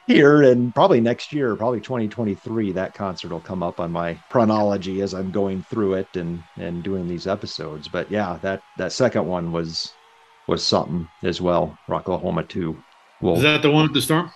here 0.07 0.43
and 0.43 0.75
probably 0.75 1.01
next 1.01 1.33
year, 1.33 1.57
probably 1.57 1.81
2023, 1.81 2.73
that 2.73 2.95
concert 2.95 3.31
will 3.31 3.41
come 3.41 3.63
up 3.63 3.81
on 3.81 3.91
my 3.93 4.15
chronology 4.31 5.01
as 5.03 5.15
I'm 5.15 5.31
going 5.31 5.63
through 5.65 5.95
it 5.95 6.09
and 6.17 6.43
and 6.57 6.83
doing 6.83 7.09
these 7.09 7.27
episodes. 7.27 7.89
But 7.89 8.11
yeah, 8.11 8.39
that 8.43 8.63
that 8.79 8.93
second 8.93 9.27
one 9.27 9.53
was 9.53 9.93
was 10.49 10.63
something 10.65 11.09
as 11.23 11.41
well. 11.41 11.77
Rocklahoma 11.89 12.49
2. 12.49 12.77
Well, 13.21 13.37
Is 13.37 13.43
that 13.43 13.63
the 13.63 13.71
one 13.71 13.85
with 13.85 13.95
the 13.95 14.03
storm? 14.03 14.31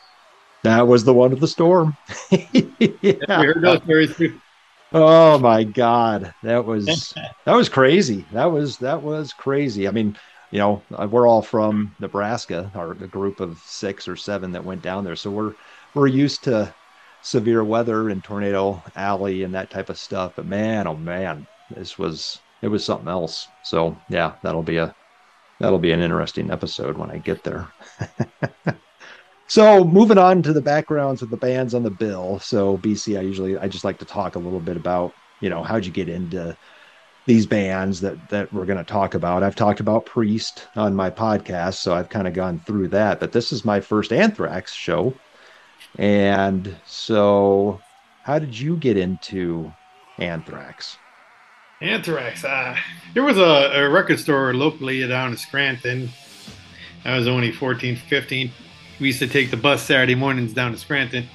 that 0.63 0.87
was 0.87 1.05
the 1.05 1.15
one 1.15 1.31
with 1.31 1.41
the 1.41 1.49
storm. 1.49 1.97
We 2.31 3.19
heard 3.29 3.63
those 3.63 3.83
stories 3.83 4.17
too. 4.17 4.41
Oh 4.93 5.39
my 5.39 5.63
god, 5.65 6.35
that 6.43 6.65
was 6.65 7.15
that 7.45 7.55
was 7.55 7.69
crazy. 7.69 8.25
That 8.33 8.47
was 8.47 8.79
that 8.79 9.03
was 9.03 9.33
crazy. 9.33 9.87
I 9.87 9.93
mean, 9.93 10.17
you 10.51 10.59
know, 10.59 10.87
uh, 10.93 11.07
we're 11.11 11.29
all 11.29 11.43
from 11.43 11.95
Nebraska, 12.01 12.71
or 12.75 12.93
a 12.93 13.09
group 13.09 13.41
of 13.41 13.59
six 13.61 14.09
or 14.09 14.17
seven 14.17 14.53
that 14.53 14.65
went 14.65 14.83
down 14.83 15.05
there, 15.05 15.17
so 15.17 15.31
we're 15.31 15.55
we're 15.95 16.07
used 16.09 16.45
to 16.45 16.75
severe 17.23 17.65
weather 17.65 18.09
and 18.09 18.25
tornado 18.25 18.83
alley 18.97 19.43
and 19.45 19.55
that 19.55 19.71
type 19.71 19.91
of 19.91 19.99
stuff. 19.99 20.35
But 20.37 20.47
man, 20.47 20.87
oh 20.87 20.97
man, 20.97 21.47
this 21.69 21.99
was 21.99 22.43
it 22.63 22.69
was 22.69 22.85
something 22.85 23.09
else. 23.09 23.53
So 23.63 24.03
yeah, 24.09 24.37
that'll 24.43 24.63
be 24.63 24.79
a 24.79 24.95
that'll 25.61 25.79
be 25.79 25.93
an 25.93 26.01
interesting 26.03 26.51
episode 26.51 26.99
when 26.99 27.11
I 27.11 27.19
get 27.19 27.45
there. 27.45 27.75
So 29.49 29.85
moving 29.85 30.19
on 30.19 30.43
to 30.43 30.53
the 30.53 30.63
backgrounds 30.63 31.23
of 31.23 31.31
the 31.31 31.37
bands 31.37 31.75
on 31.75 31.83
the 31.83 31.91
bill. 31.91 32.39
So 32.39 32.79
BC, 32.79 33.19
I 33.19 33.23
usually 33.23 33.59
I 33.59 33.69
just 33.69 33.85
like 33.85 33.99
to 33.99 34.05
talk 34.05 34.37
a 34.37 34.39
little 34.39 34.61
bit 34.61 34.77
about 34.77 35.17
you 35.41 35.51
know 35.51 35.63
how'd 35.63 35.85
you 35.85 35.93
get 35.93 36.09
into 36.09 36.57
these 37.27 37.47
bands 37.47 38.01
that 38.01 38.29
that 38.31 38.53
we're 38.53 38.65
going 38.65 38.79
to 38.79 38.85
talk 38.85 39.15
about. 39.15 39.43
I've 39.43 39.57
talked 39.57 39.81
about 39.81 40.07
Priest 40.07 40.69
on 40.77 40.95
my 40.95 41.11
podcast, 41.11 41.75
so 41.75 41.95
I've 41.95 42.09
kind 42.09 42.27
of 42.27 42.35
gone 42.35 42.61
through 42.61 42.89
that. 42.89 43.21
But 43.21 43.33
this 43.33 43.53
is 43.53 43.65
my 43.65 43.81
first 43.81 44.13
Anthrax 44.13 44.73
show, 44.73 45.15
and 45.99 46.77
so 46.87 47.81
how 48.23 48.39
did 48.39 48.59
you 48.59 48.77
get 48.77 48.97
into 48.97 49.73
Anthrax? 50.19 50.97
Anthrax. 51.81 52.45
Uh, 52.45 52.77
there 53.15 53.23
was 53.23 53.39
a, 53.39 53.73
a 53.85 53.89
record 53.89 54.21
store 54.21 54.53
locally 54.53 55.07
down 55.07 55.31
in 55.31 55.37
Scranton. 55.37 56.11
I 57.05 57.17
was 57.17 57.27
only 57.27 57.51
14, 57.51 57.97
15. 57.97 58.51
We 59.01 59.07
used 59.07 59.19
to 59.21 59.27
take 59.27 59.51
the 59.51 59.57
bus 59.57 59.83
Saturday 59.83 60.15
mornings 60.15 60.53
down 60.53 60.73
to 60.73 60.79
Scranton, 60.79 61.27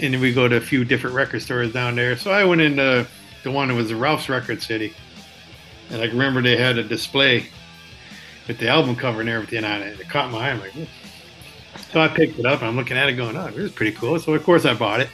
and 0.00 0.20
we 0.20 0.34
go 0.34 0.48
to 0.48 0.56
a 0.56 0.60
few 0.60 0.84
different 0.84 1.14
record 1.14 1.42
stores 1.42 1.72
down 1.72 1.94
there. 1.94 2.16
So 2.16 2.32
I 2.32 2.44
went 2.44 2.60
into 2.60 3.06
the 3.42 3.50
one 3.50 3.68
that 3.68 3.74
was 3.74 3.92
Ralph's 3.92 4.28
Record 4.28 4.62
City, 4.62 4.94
and 5.90 6.00
I 6.00 6.06
remember 6.06 6.42
they 6.42 6.56
had 6.56 6.78
a 6.78 6.82
display 6.82 7.46
with 8.48 8.58
the 8.58 8.68
album 8.68 8.96
cover 8.96 9.20
and 9.20 9.28
everything 9.28 9.64
on 9.64 9.82
it. 9.82 9.92
And 9.92 10.00
it 10.00 10.08
caught 10.08 10.30
my 10.30 10.48
eye. 10.48 10.50
I'm 10.50 10.60
like, 10.60 10.72
"Hmm." 10.72 10.84
so 11.92 12.00
I 12.00 12.08
picked 12.08 12.38
it 12.38 12.46
up 12.46 12.60
and 12.60 12.68
I'm 12.68 12.76
looking 12.76 12.96
at 12.96 13.08
it, 13.08 13.14
going, 13.14 13.36
"Oh, 13.36 13.46
this 13.48 13.56
is 13.56 13.72
pretty 13.72 13.92
cool." 13.92 14.18
So 14.18 14.34
of 14.34 14.42
course 14.44 14.64
I 14.64 14.74
bought 14.74 15.00
it. 15.00 15.08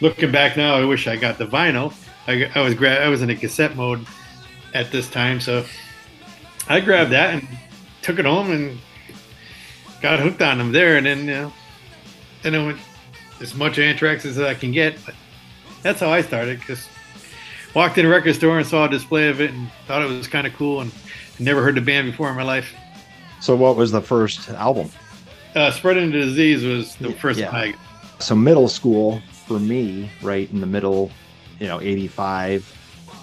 Looking 0.00 0.32
back 0.32 0.56
now, 0.56 0.76
I 0.76 0.84
wish 0.84 1.06
I 1.06 1.16
got 1.16 1.38
the 1.38 1.46
vinyl. 1.46 1.92
I, 2.26 2.50
I 2.54 2.60
was 2.60 2.74
gra- 2.74 3.04
I 3.04 3.08
was 3.08 3.22
in 3.22 3.30
a 3.30 3.36
cassette 3.36 3.76
mode 3.76 4.06
at 4.74 4.90
this 4.90 5.10
time, 5.10 5.40
so 5.40 5.64
I 6.68 6.80
grabbed 6.80 7.10
that 7.10 7.34
and 7.34 7.48
took 8.02 8.18
it 8.18 8.24
home 8.24 8.50
and 8.50 8.78
got 10.00 10.20
hooked 10.20 10.42
on 10.42 10.58
them 10.58 10.72
there. 10.72 10.96
And 10.96 11.06
then, 11.06 11.18
you 11.20 11.26
know, 11.26 11.52
then 12.42 12.54
I 12.54 12.64
went 12.64 12.78
as 13.40 13.54
much 13.54 13.78
Anthrax 13.78 14.24
as 14.24 14.38
I 14.38 14.54
can 14.54 14.72
get. 14.72 14.96
But 15.04 15.14
that's 15.82 16.00
how 16.00 16.10
I 16.10 16.22
started. 16.22 16.60
Because 16.60 16.88
walked 17.74 17.98
in 17.98 18.06
a 18.06 18.08
record 18.08 18.34
store 18.34 18.58
and 18.58 18.66
saw 18.66 18.86
a 18.86 18.88
display 18.88 19.28
of 19.28 19.40
it 19.40 19.50
and 19.50 19.70
thought 19.86 20.02
it 20.02 20.08
was 20.08 20.26
kind 20.26 20.46
of 20.46 20.54
cool 20.54 20.80
and 20.80 20.92
never 21.38 21.62
heard 21.62 21.74
the 21.74 21.80
band 21.80 22.10
before 22.10 22.28
in 22.30 22.36
my 22.36 22.42
life. 22.42 22.74
So 23.40 23.56
what 23.56 23.76
was 23.76 23.90
the 23.90 24.02
first 24.02 24.48
album? 24.50 24.90
Uh, 25.54 25.70
Spreading 25.70 26.10
the 26.10 26.18
Disease 26.18 26.64
was 26.64 26.96
the 26.96 27.12
first 27.12 27.40
Yeah. 27.40 27.50
I 27.50 27.74
so 28.20 28.34
middle 28.34 28.68
school 28.68 29.20
for 29.46 29.58
me 29.58 30.10
right 30.22 30.50
in 30.50 30.60
the 30.60 30.66
middle 30.66 31.10
you 31.58 31.66
know 31.66 31.80
85 31.80 32.76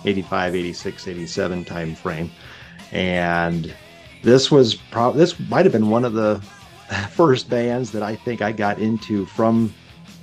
85 0.06 0.56
86 0.56 1.08
87 1.08 1.66
time 1.66 1.96
frame 1.96 2.32
and 2.92 3.74
this 4.24 4.52
was 4.52 4.76
probably 4.76 5.20
this 5.20 5.40
might 5.50 5.66
have 5.66 5.72
been 5.72 5.90
one 5.90 6.04
of 6.04 6.14
the 6.14 6.40
first 7.12 7.50
bands 7.50 7.92
that 7.92 8.04
i 8.04 8.16
think 8.16 8.42
i 8.42 8.52
got 8.52 8.80
into 8.80 9.26
from 9.28 9.74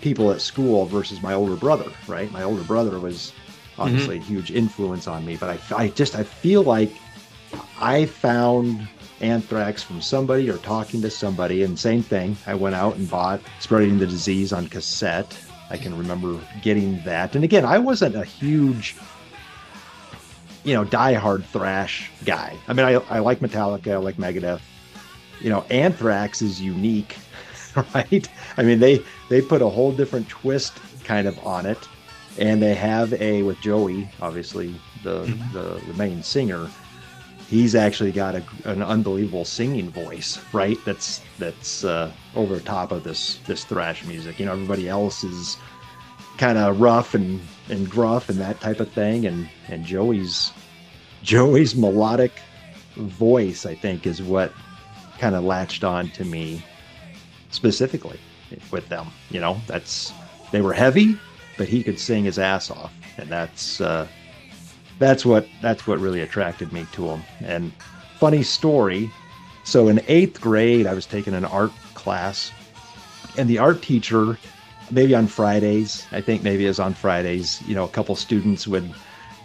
people 0.00 0.30
at 0.30 0.40
school 0.40 0.86
versus 0.86 1.22
my 1.22 1.32
older 1.32 1.56
brother 1.56 1.90
right 2.08 2.30
my 2.32 2.42
older 2.42 2.64
brother 2.64 2.98
was 2.98 3.32
obviously 3.78 4.16
a 4.16 4.20
huge 4.20 4.50
influence 4.50 5.06
on 5.06 5.24
me 5.24 5.36
but 5.36 5.50
i, 5.50 5.76
I 5.76 5.88
just 5.88 6.14
i 6.14 6.22
feel 6.22 6.62
like 6.62 6.90
i 7.80 8.06
found 8.06 8.86
anthrax 9.20 9.82
from 9.82 10.00
somebody 10.00 10.50
or 10.50 10.58
talking 10.58 11.00
to 11.02 11.10
somebody 11.10 11.62
and 11.62 11.78
same 11.78 12.02
thing 12.02 12.36
i 12.46 12.54
went 12.54 12.74
out 12.74 12.96
and 12.96 13.08
bought 13.10 13.40
spreading 13.60 13.98
the 13.98 14.06
disease 14.06 14.52
on 14.52 14.68
cassette. 14.68 15.38
I 15.70 15.78
can 15.78 15.96
remember 15.96 16.38
getting 16.62 17.02
that. 17.04 17.34
And 17.34 17.42
again 17.44 17.64
i 17.64 17.78
wasn't 17.78 18.16
a 18.16 18.24
huge 18.24 18.96
you 20.62 20.74
know 20.74 20.84
diehard 20.84 21.44
thrash 21.46 22.10
guy. 22.24 22.56
I 22.68 22.72
mean 22.72 22.86
i, 22.86 22.92
I 23.08 23.18
like 23.20 23.40
metallica 23.40 23.92
i 23.92 23.96
like 23.96 24.16
megadeth. 24.16 24.60
You 25.40 25.50
know 25.50 25.62
anthrax 25.70 26.42
is 26.42 26.60
unique 26.60 27.16
right? 27.94 28.28
I 28.56 28.62
mean 28.62 28.78
they 28.78 29.02
they 29.30 29.40
put 29.40 29.62
a 29.62 29.68
whole 29.68 29.92
different 29.92 30.28
twist 30.28 30.78
kind 31.04 31.26
of 31.26 31.38
on 31.46 31.66
it 31.66 31.78
and 32.38 32.62
they 32.62 32.74
have 32.74 33.12
a 33.14 33.42
with 33.42 33.60
joey 33.60 34.08
obviously 34.20 34.74
the 35.02 35.20
the, 35.52 35.80
the 35.86 35.94
main 35.94 36.22
singer 36.22 36.68
he's 37.48 37.74
actually 37.74 38.12
got 38.12 38.34
a, 38.34 38.42
an 38.64 38.82
unbelievable 38.82 39.44
singing 39.44 39.90
voice, 39.90 40.40
right? 40.52 40.78
That's 40.84 41.20
that's 41.38 41.84
uh, 41.84 42.10
over 42.34 42.58
top 42.60 42.92
of 42.92 43.04
this 43.04 43.38
this 43.46 43.64
thrash 43.64 44.04
music. 44.04 44.38
You 44.38 44.46
know, 44.46 44.52
everybody 44.52 44.88
else 44.88 45.24
is 45.24 45.56
kind 46.38 46.58
of 46.58 46.80
rough 46.80 47.14
and 47.14 47.40
and 47.68 47.88
gruff 47.88 48.28
and 48.28 48.38
that 48.38 48.60
type 48.60 48.80
of 48.80 48.90
thing, 48.90 49.26
and 49.26 49.48
and 49.68 49.84
Joey's 49.84 50.52
Joey's 51.22 51.74
melodic 51.74 52.32
voice, 52.96 53.66
I 53.66 53.74
think, 53.74 54.06
is 54.06 54.22
what 54.22 54.52
kind 55.18 55.34
of 55.34 55.44
latched 55.44 55.84
on 55.84 56.08
to 56.10 56.24
me 56.24 56.62
specifically 57.50 58.18
with 58.70 58.88
them. 58.88 59.06
You 59.30 59.40
know, 59.40 59.60
that's 59.66 60.12
they 60.50 60.60
were 60.60 60.72
heavy, 60.72 61.16
but 61.56 61.68
he 61.68 61.82
could 61.82 61.98
sing 61.98 62.24
his 62.24 62.38
ass 62.38 62.70
off, 62.70 62.92
and 63.18 63.28
that's. 63.28 63.80
Uh, 63.80 64.06
that's 64.98 65.26
what 65.26 65.46
that's 65.60 65.86
what 65.86 65.98
really 65.98 66.20
attracted 66.20 66.72
me 66.72 66.86
to 66.92 67.08
him. 67.08 67.22
And 67.40 67.72
funny 68.18 68.42
story. 68.42 69.10
So 69.64 69.88
in 69.88 70.00
eighth 70.08 70.40
grade, 70.40 70.86
I 70.86 70.94
was 70.94 71.06
taking 71.06 71.34
an 71.34 71.44
art 71.44 71.72
class, 71.94 72.52
and 73.36 73.48
the 73.48 73.58
art 73.58 73.82
teacher, 73.82 74.38
maybe 74.90 75.14
on 75.14 75.26
Fridays, 75.26 76.06
I 76.12 76.20
think 76.20 76.42
maybe 76.42 76.66
it 76.66 76.68
was 76.68 76.80
on 76.80 76.94
Fridays, 76.94 77.62
you 77.62 77.74
know, 77.74 77.84
a 77.84 77.88
couple 77.88 78.14
students 78.14 78.66
would 78.66 78.92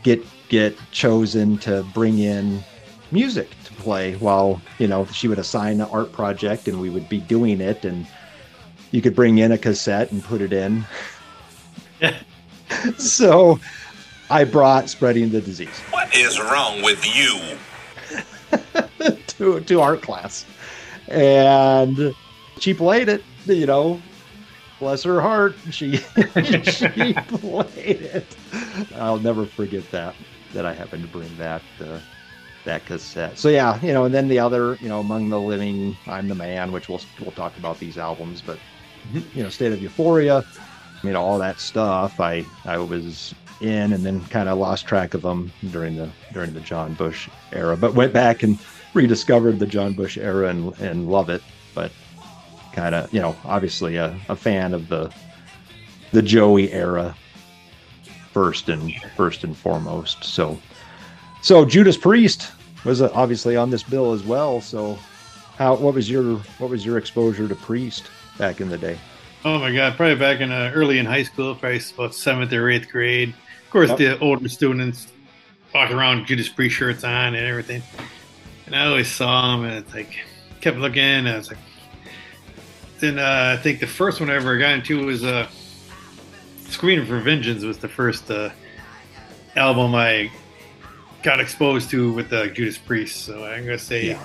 get 0.03 0.23
get 0.49 0.77
chosen 0.91 1.57
to 1.59 1.83
bring 1.93 2.19
in 2.19 2.63
music 3.11 3.49
to 3.63 3.73
play 3.73 4.15
while 4.15 4.61
you 4.77 4.87
know 4.87 5.05
she 5.05 5.27
would 5.27 5.39
assign 5.39 5.81
an 5.81 5.87
art 5.91 6.11
project 6.11 6.67
and 6.67 6.79
we 6.79 6.89
would 6.89 7.09
be 7.09 7.19
doing 7.19 7.59
it 7.59 7.83
and 7.83 8.05
you 8.91 9.01
could 9.01 9.15
bring 9.15 9.39
in 9.39 9.51
a 9.51 9.57
cassette 9.57 10.11
and 10.11 10.23
put 10.23 10.41
it 10.41 10.53
in 10.53 10.85
so 12.97 13.59
I 14.29 14.43
brought 14.43 14.89
spreading 14.89 15.29
the 15.29 15.41
disease 15.41 15.79
What 15.91 16.15
is 16.15 16.39
wrong 16.39 16.81
with 16.81 17.05
you? 17.05 17.57
to 19.27 19.59
to 19.61 19.81
art 19.81 20.01
class, 20.01 20.45
and 21.07 22.13
she 22.59 22.73
played 22.73 23.09
it. 23.09 23.23
You 23.45 23.65
know, 23.65 24.01
bless 24.79 25.03
her 25.03 25.21
heart, 25.21 25.55
she 25.71 25.97
she 26.43 27.13
played 27.13 28.01
it. 28.01 28.37
I'll 28.95 29.19
never 29.19 29.45
forget 29.45 29.89
that. 29.91 30.15
that 30.53 30.65
I 30.65 30.73
happened 30.73 31.03
to 31.03 31.09
bring 31.09 31.35
that 31.37 31.61
uh, 31.81 31.99
that 32.65 32.85
cassette. 32.85 33.37
So 33.37 33.49
yeah, 33.49 33.79
you 33.81 33.93
know, 33.93 34.05
and 34.05 34.13
then 34.13 34.27
the 34.27 34.39
other, 34.39 34.77
you 34.81 34.89
know, 34.89 34.99
Among 34.99 35.29
the 35.29 35.39
Living, 35.39 35.95
I'm 36.07 36.27
the 36.27 36.35
Man, 36.35 36.71
which 36.71 36.89
we'll 36.89 37.01
we'll 37.21 37.31
talk 37.31 37.57
about 37.57 37.79
these 37.79 37.97
albums, 37.97 38.41
but 38.45 38.59
you 39.13 39.43
know, 39.43 39.49
State 39.49 39.71
of 39.71 39.81
Euphoria, 39.81 40.43
you 41.03 41.11
know, 41.11 41.21
all 41.21 41.39
that 41.39 41.59
stuff. 41.59 42.19
I 42.19 42.45
I 42.65 42.77
was 42.77 43.33
in 43.61 43.93
and 43.93 44.05
then 44.05 44.23
kind 44.25 44.47
of 44.47 44.57
lost 44.57 44.85
track 44.85 45.13
of 45.13 45.21
them 45.21 45.51
during 45.71 45.95
the 45.95 46.09
during 46.33 46.53
the 46.53 46.61
John 46.61 46.93
Bush 46.93 47.29
era, 47.51 47.75
but 47.77 47.93
went 47.93 48.13
back 48.13 48.43
and 48.43 48.57
rediscovered 48.93 49.59
the 49.59 49.65
John 49.65 49.93
Bush 49.93 50.17
era 50.17 50.49
and 50.49 50.77
and 50.79 51.09
love 51.09 51.29
it. 51.29 51.41
But 51.73 51.91
kind 52.73 52.95
of, 52.95 53.13
you 53.13 53.19
know, 53.19 53.35
obviously 53.45 53.95
a, 53.95 54.17
a 54.29 54.35
fan 54.35 54.73
of 54.73 54.89
the 54.89 55.13
the 56.11 56.21
Joey 56.21 56.71
era 56.71 57.15
first 58.31 58.69
and 58.69 58.93
first 59.15 59.43
and 59.43 59.55
foremost. 59.55 60.23
So 60.23 60.59
so 61.41 61.65
Judas 61.65 61.97
Priest 61.97 62.51
was 62.85 63.01
uh, 63.01 63.11
obviously 63.13 63.55
on 63.55 63.69
this 63.69 63.83
bill 63.83 64.13
as 64.13 64.23
well. 64.23 64.61
So 64.61 64.97
how 65.57 65.75
what 65.75 65.93
was 65.93 66.09
your 66.09 66.37
what 66.57 66.69
was 66.69 66.85
your 66.85 66.97
exposure 66.97 67.47
to 67.47 67.55
Priest 67.55 68.09
back 68.37 68.61
in 68.61 68.69
the 68.69 68.77
day? 68.77 68.97
Oh 69.45 69.57
my 69.59 69.73
God! 69.73 69.95
Probably 69.95 70.15
back 70.15 70.41
in 70.41 70.51
uh, 70.51 70.71
early 70.75 70.99
in 70.99 71.05
high 71.05 71.23
school, 71.23 71.55
probably 71.55 71.81
about 71.97 72.13
seventh 72.13 72.51
or 72.51 72.69
eighth 72.69 72.89
grade. 72.89 73.29
Of 73.65 73.69
course, 73.71 73.89
Yep. 73.89 73.97
the 73.97 74.19
older 74.19 74.49
students 74.49 75.07
walking 75.73 75.95
around 75.95 76.25
Judas 76.25 76.49
Priest 76.49 76.75
shirts 76.75 77.03
on 77.03 77.35
and 77.35 77.45
everything. 77.45 77.81
And 78.65 78.75
I 78.75 78.85
always 78.87 79.07
saw 79.09 79.55
them, 79.55 79.65
and 79.65 79.75
it's 79.75 79.93
like 79.93 80.13
kept 80.59 80.77
looking. 80.77 81.01
And 81.01 81.29
I 81.29 81.37
was 81.37 81.49
like, 81.49 81.57
then 82.99 83.17
uh, 83.17 83.55
I 83.57 83.61
think 83.61 83.79
the 83.79 83.87
first 83.87 84.19
one 84.19 84.29
I 84.29 84.35
ever 84.35 84.57
got 84.57 84.73
into 84.73 85.05
was 85.05 85.23
uh, 85.23 85.47
"Screaming 86.67 87.05
for 87.05 87.19
Vengeance" 87.19 87.63
was 87.63 87.77
the 87.77 87.87
first 87.87 88.29
uh, 88.29 88.49
album 89.55 89.95
I 89.95 90.31
got 91.23 91.39
exposed 91.39 91.89
to 91.91 92.11
with 92.11 92.33
uh, 92.33 92.47
Judas 92.47 92.77
Priest. 92.77 93.23
So 93.25 93.45
I'm 93.45 93.63
gonna 93.63 93.77
say 93.79 94.07
Yeah. 94.07 94.23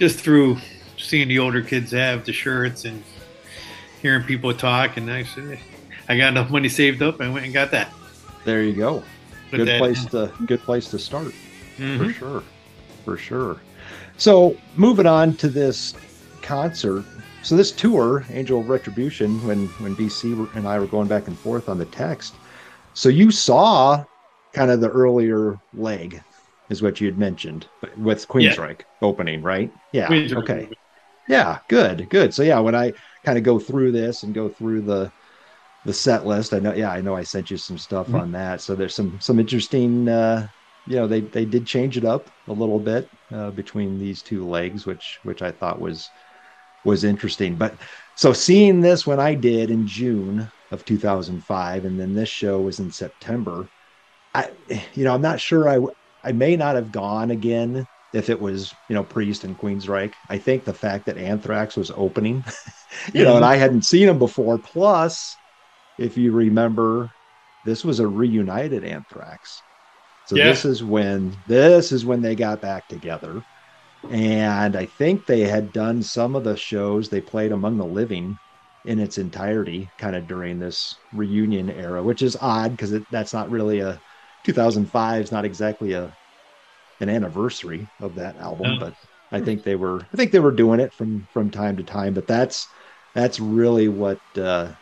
just 0.00 0.18
through 0.20 0.56
seeing 0.96 1.28
the 1.28 1.38
older 1.40 1.60
kids 1.60 1.90
have 1.92 2.24
the 2.24 2.32
shirts 2.32 2.86
and 2.86 3.02
hearing 4.02 4.24
people 4.24 4.52
talk, 4.54 4.96
and 4.96 5.10
actually, 5.10 5.60
I 6.08 6.16
got 6.16 6.28
enough 6.28 6.50
money 6.50 6.68
saved 6.68 7.02
up. 7.02 7.20
I 7.20 7.28
went 7.28 7.44
and 7.44 7.54
got 7.54 7.70
that. 7.72 7.92
There 8.44 8.62
you 8.62 8.74
go. 8.74 9.02
Put 9.50 9.58
good 9.58 9.78
place 9.78 10.04
to 10.06 10.32
good 10.46 10.60
place 10.60 10.88
to 10.90 10.98
start 10.98 11.32
for 11.76 11.82
Mhm. 11.82 12.14
sure, 12.14 12.42
for 13.04 13.16
sure. 13.16 13.60
So 14.16 14.56
moving 14.76 15.06
on 15.06 15.36
to 15.36 15.48
this 15.48 15.94
concert. 16.42 17.04
So 17.42 17.56
this 17.56 17.72
tour, 17.72 18.24
Angel 18.30 18.60
of 18.60 18.68
Retribution, 18.68 19.44
when 19.46 19.66
when 19.78 19.94
BC 19.94 20.32
and 20.54 20.66
I 20.66 20.78
were 20.78 20.86
going 20.86 21.08
back 21.08 21.28
and 21.28 21.38
forth 21.38 21.68
on 21.68 21.78
the 21.78 21.84
text. 21.86 22.34
So 22.94 23.08
you 23.08 23.30
saw 23.30 24.04
kind 24.54 24.70
of 24.70 24.80
the 24.80 24.88
earlier 24.88 25.56
leg, 25.74 26.20
is 26.70 26.82
what 26.82 27.00
you 27.00 27.06
had 27.06 27.18
mentioned, 27.18 27.68
with 27.98 28.26
Queensryche 28.26 28.80
opening, 29.02 29.42
right? 29.42 29.70
Yeah. 29.92 30.08
Queensryche 30.08 30.36
okay. 30.38 30.68
Yeah, 31.28 31.58
good, 31.68 32.08
good. 32.08 32.32
So 32.32 32.42
yeah, 32.42 32.58
when 32.60 32.74
I 32.74 32.92
kind 33.26 33.38
of 33.38 33.44
go 33.44 33.60
through 33.60 33.92
this 33.92 34.24
and 34.24 34.34
go 34.34 34.50
through 34.50 34.82
the 34.82 35.12
the 35.84 35.94
set 35.94 36.26
list, 36.26 36.52
I 36.54 36.58
know 36.60 36.74
yeah, 36.74 36.90
I 36.90 37.00
know 37.00 37.16
I 37.16 37.22
sent 37.22 37.50
you 37.50 37.56
some 37.56 37.78
stuff 37.78 38.08
Mm-hmm. 38.08 38.16
on 38.16 38.32
that. 38.32 38.60
So 38.62 38.74
there's 38.76 38.94
some 38.96 39.20
some 39.20 39.38
interesting 39.40 40.08
uh 40.08 40.48
you 40.86 40.96
know, 40.96 41.06
they 41.08 41.22
they 41.22 41.44
did 41.46 41.66
change 41.66 41.96
it 41.98 42.04
up 42.04 42.30
a 42.48 42.52
little 42.52 42.80
bit 42.80 43.10
uh 43.32 43.50
between 43.52 43.98
these 43.98 44.22
two 44.22 44.46
legs, 44.46 44.86
which 44.86 45.20
which 45.22 45.42
I 45.42 45.52
thought 45.52 45.80
was 45.80 46.10
was 46.84 47.04
interesting. 47.04 47.56
But 47.58 47.80
so 48.14 48.32
seeing 48.32 48.80
this 48.80 49.06
when 49.06 49.20
I 49.20 49.34
did 49.34 49.70
in 49.70 49.86
June 49.86 50.48
of 50.70 50.84
2005 50.84 51.84
and 51.84 51.98
then 51.98 52.14
this 52.14 52.28
show 52.28 52.60
was 52.60 52.80
in 52.80 52.90
September, 52.90 53.70
I 54.34 54.50
you 54.94 55.04
know, 55.04 55.14
I'm 55.14 55.22
not 55.22 55.40
sure 55.40 55.68
I 55.68 55.78
I 56.24 56.32
may 56.32 56.56
not 56.56 56.76
have 56.76 56.92
gone 56.92 57.30
again 57.30 57.86
if 58.16 58.30
it 58.30 58.40
was, 58.40 58.74
you 58.88 58.94
know, 58.94 59.04
Priest 59.04 59.44
and 59.44 59.58
Queensryche. 59.58 60.14
I 60.28 60.38
think 60.38 60.64
the 60.64 60.74
fact 60.74 61.06
that 61.06 61.18
Anthrax 61.18 61.76
was 61.76 61.92
opening, 61.94 62.44
you 63.14 63.24
know, 63.24 63.36
and 63.36 63.44
I 63.44 63.56
hadn't 63.56 63.84
seen 63.84 64.06
them 64.06 64.18
before. 64.18 64.58
Plus, 64.58 65.38
if 65.98 66.18
you 66.18 66.32
remember, 66.32 67.12
this 67.64 67.84
was 67.84 68.00
a 68.00 68.08
reunited 68.08 68.84
Anthrax. 68.84 69.64
So 70.24 70.36
Yeah. 70.36 70.44
this 70.44 70.64
is 70.64 70.82
when 70.84 71.36
this 71.46 71.92
is 71.92 72.04
when 72.06 72.22
they 72.22 72.36
got 72.36 72.60
back 72.62 72.88
together. 72.88 73.44
And 74.08 74.76
I 74.76 74.86
think 74.86 75.26
they 75.26 75.40
had 75.40 75.72
done 75.72 76.02
some 76.02 76.36
of 76.36 76.44
the 76.44 76.56
shows 76.56 77.08
they 77.08 77.20
played 77.20 77.52
Among 77.52 77.76
the 77.78 77.86
Living 77.86 78.38
in 78.84 78.98
its 79.00 79.18
entirety, 79.18 79.90
kind 79.98 80.14
of 80.16 80.26
during 80.28 80.58
this 80.58 80.94
reunion 81.12 81.70
era, 81.70 82.02
which 82.04 82.22
is 82.22 82.36
odd 82.40 82.72
because 82.72 82.94
that's 83.10 83.32
not 83.32 83.50
really 83.50 83.80
a 83.80 84.00
2005 84.44 85.24
is 85.24 85.32
not 85.32 85.44
exactly 85.44 85.92
a 85.92 86.14
an 87.00 87.08
anniversary 87.08 87.90
of 88.00 88.16
that 88.16 88.36
album, 88.36 88.78
No. 88.78 88.78
but 88.78 88.94
I 89.32 89.40
think 89.40 89.62
they 89.64 89.76
were 89.76 90.00
I 90.12 90.16
think 90.16 90.32
they 90.32 90.40
were 90.40 90.52
doing 90.52 90.80
it 90.80 90.92
from 90.94 91.26
from 91.32 91.50
time 91.50 91.76
to 91.78 91.84
time. 91.84 92.14
But 92.14 92.26
that's 92.26 92.68
that's 93.14 93.40
really 93.40 93.88
what 93.88 94.20
uh, 94.36 94.72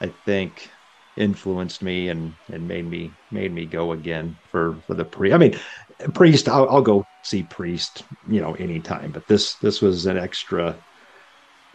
I 0.00 0.08
think 0.24 0.70
influenced 1.16 1.82
me 1.82 2.08
and 2.08 2.34
and 2.48 2.68
made 2.68 2.88
me 2.88 3.16
made 3.30 3.52
me 3.52 3.66
go 3.66 3.92
again 3.92 4.38
for 4.50 4.80
for 4.86 4.94
the 4.94 5.04
pre. 5.04 5.32
I 5.32 5.38
mean, 5.38 5.58
priest. 6.14 6.48
I'll, 6.48 6.68
I'll 6.68 6.82
go 6.82 7.04
see 7.24 7.42
priest. 7.42 8.04
You 8.26 8.40
know, 8.40 8.54
anytime. 8.54 9.12
But 9.12 9.26
this 9.26 9.56
this 9.58 9.82
was 9.82 10.06
an 10.06 10.16
extra 10.18 10.80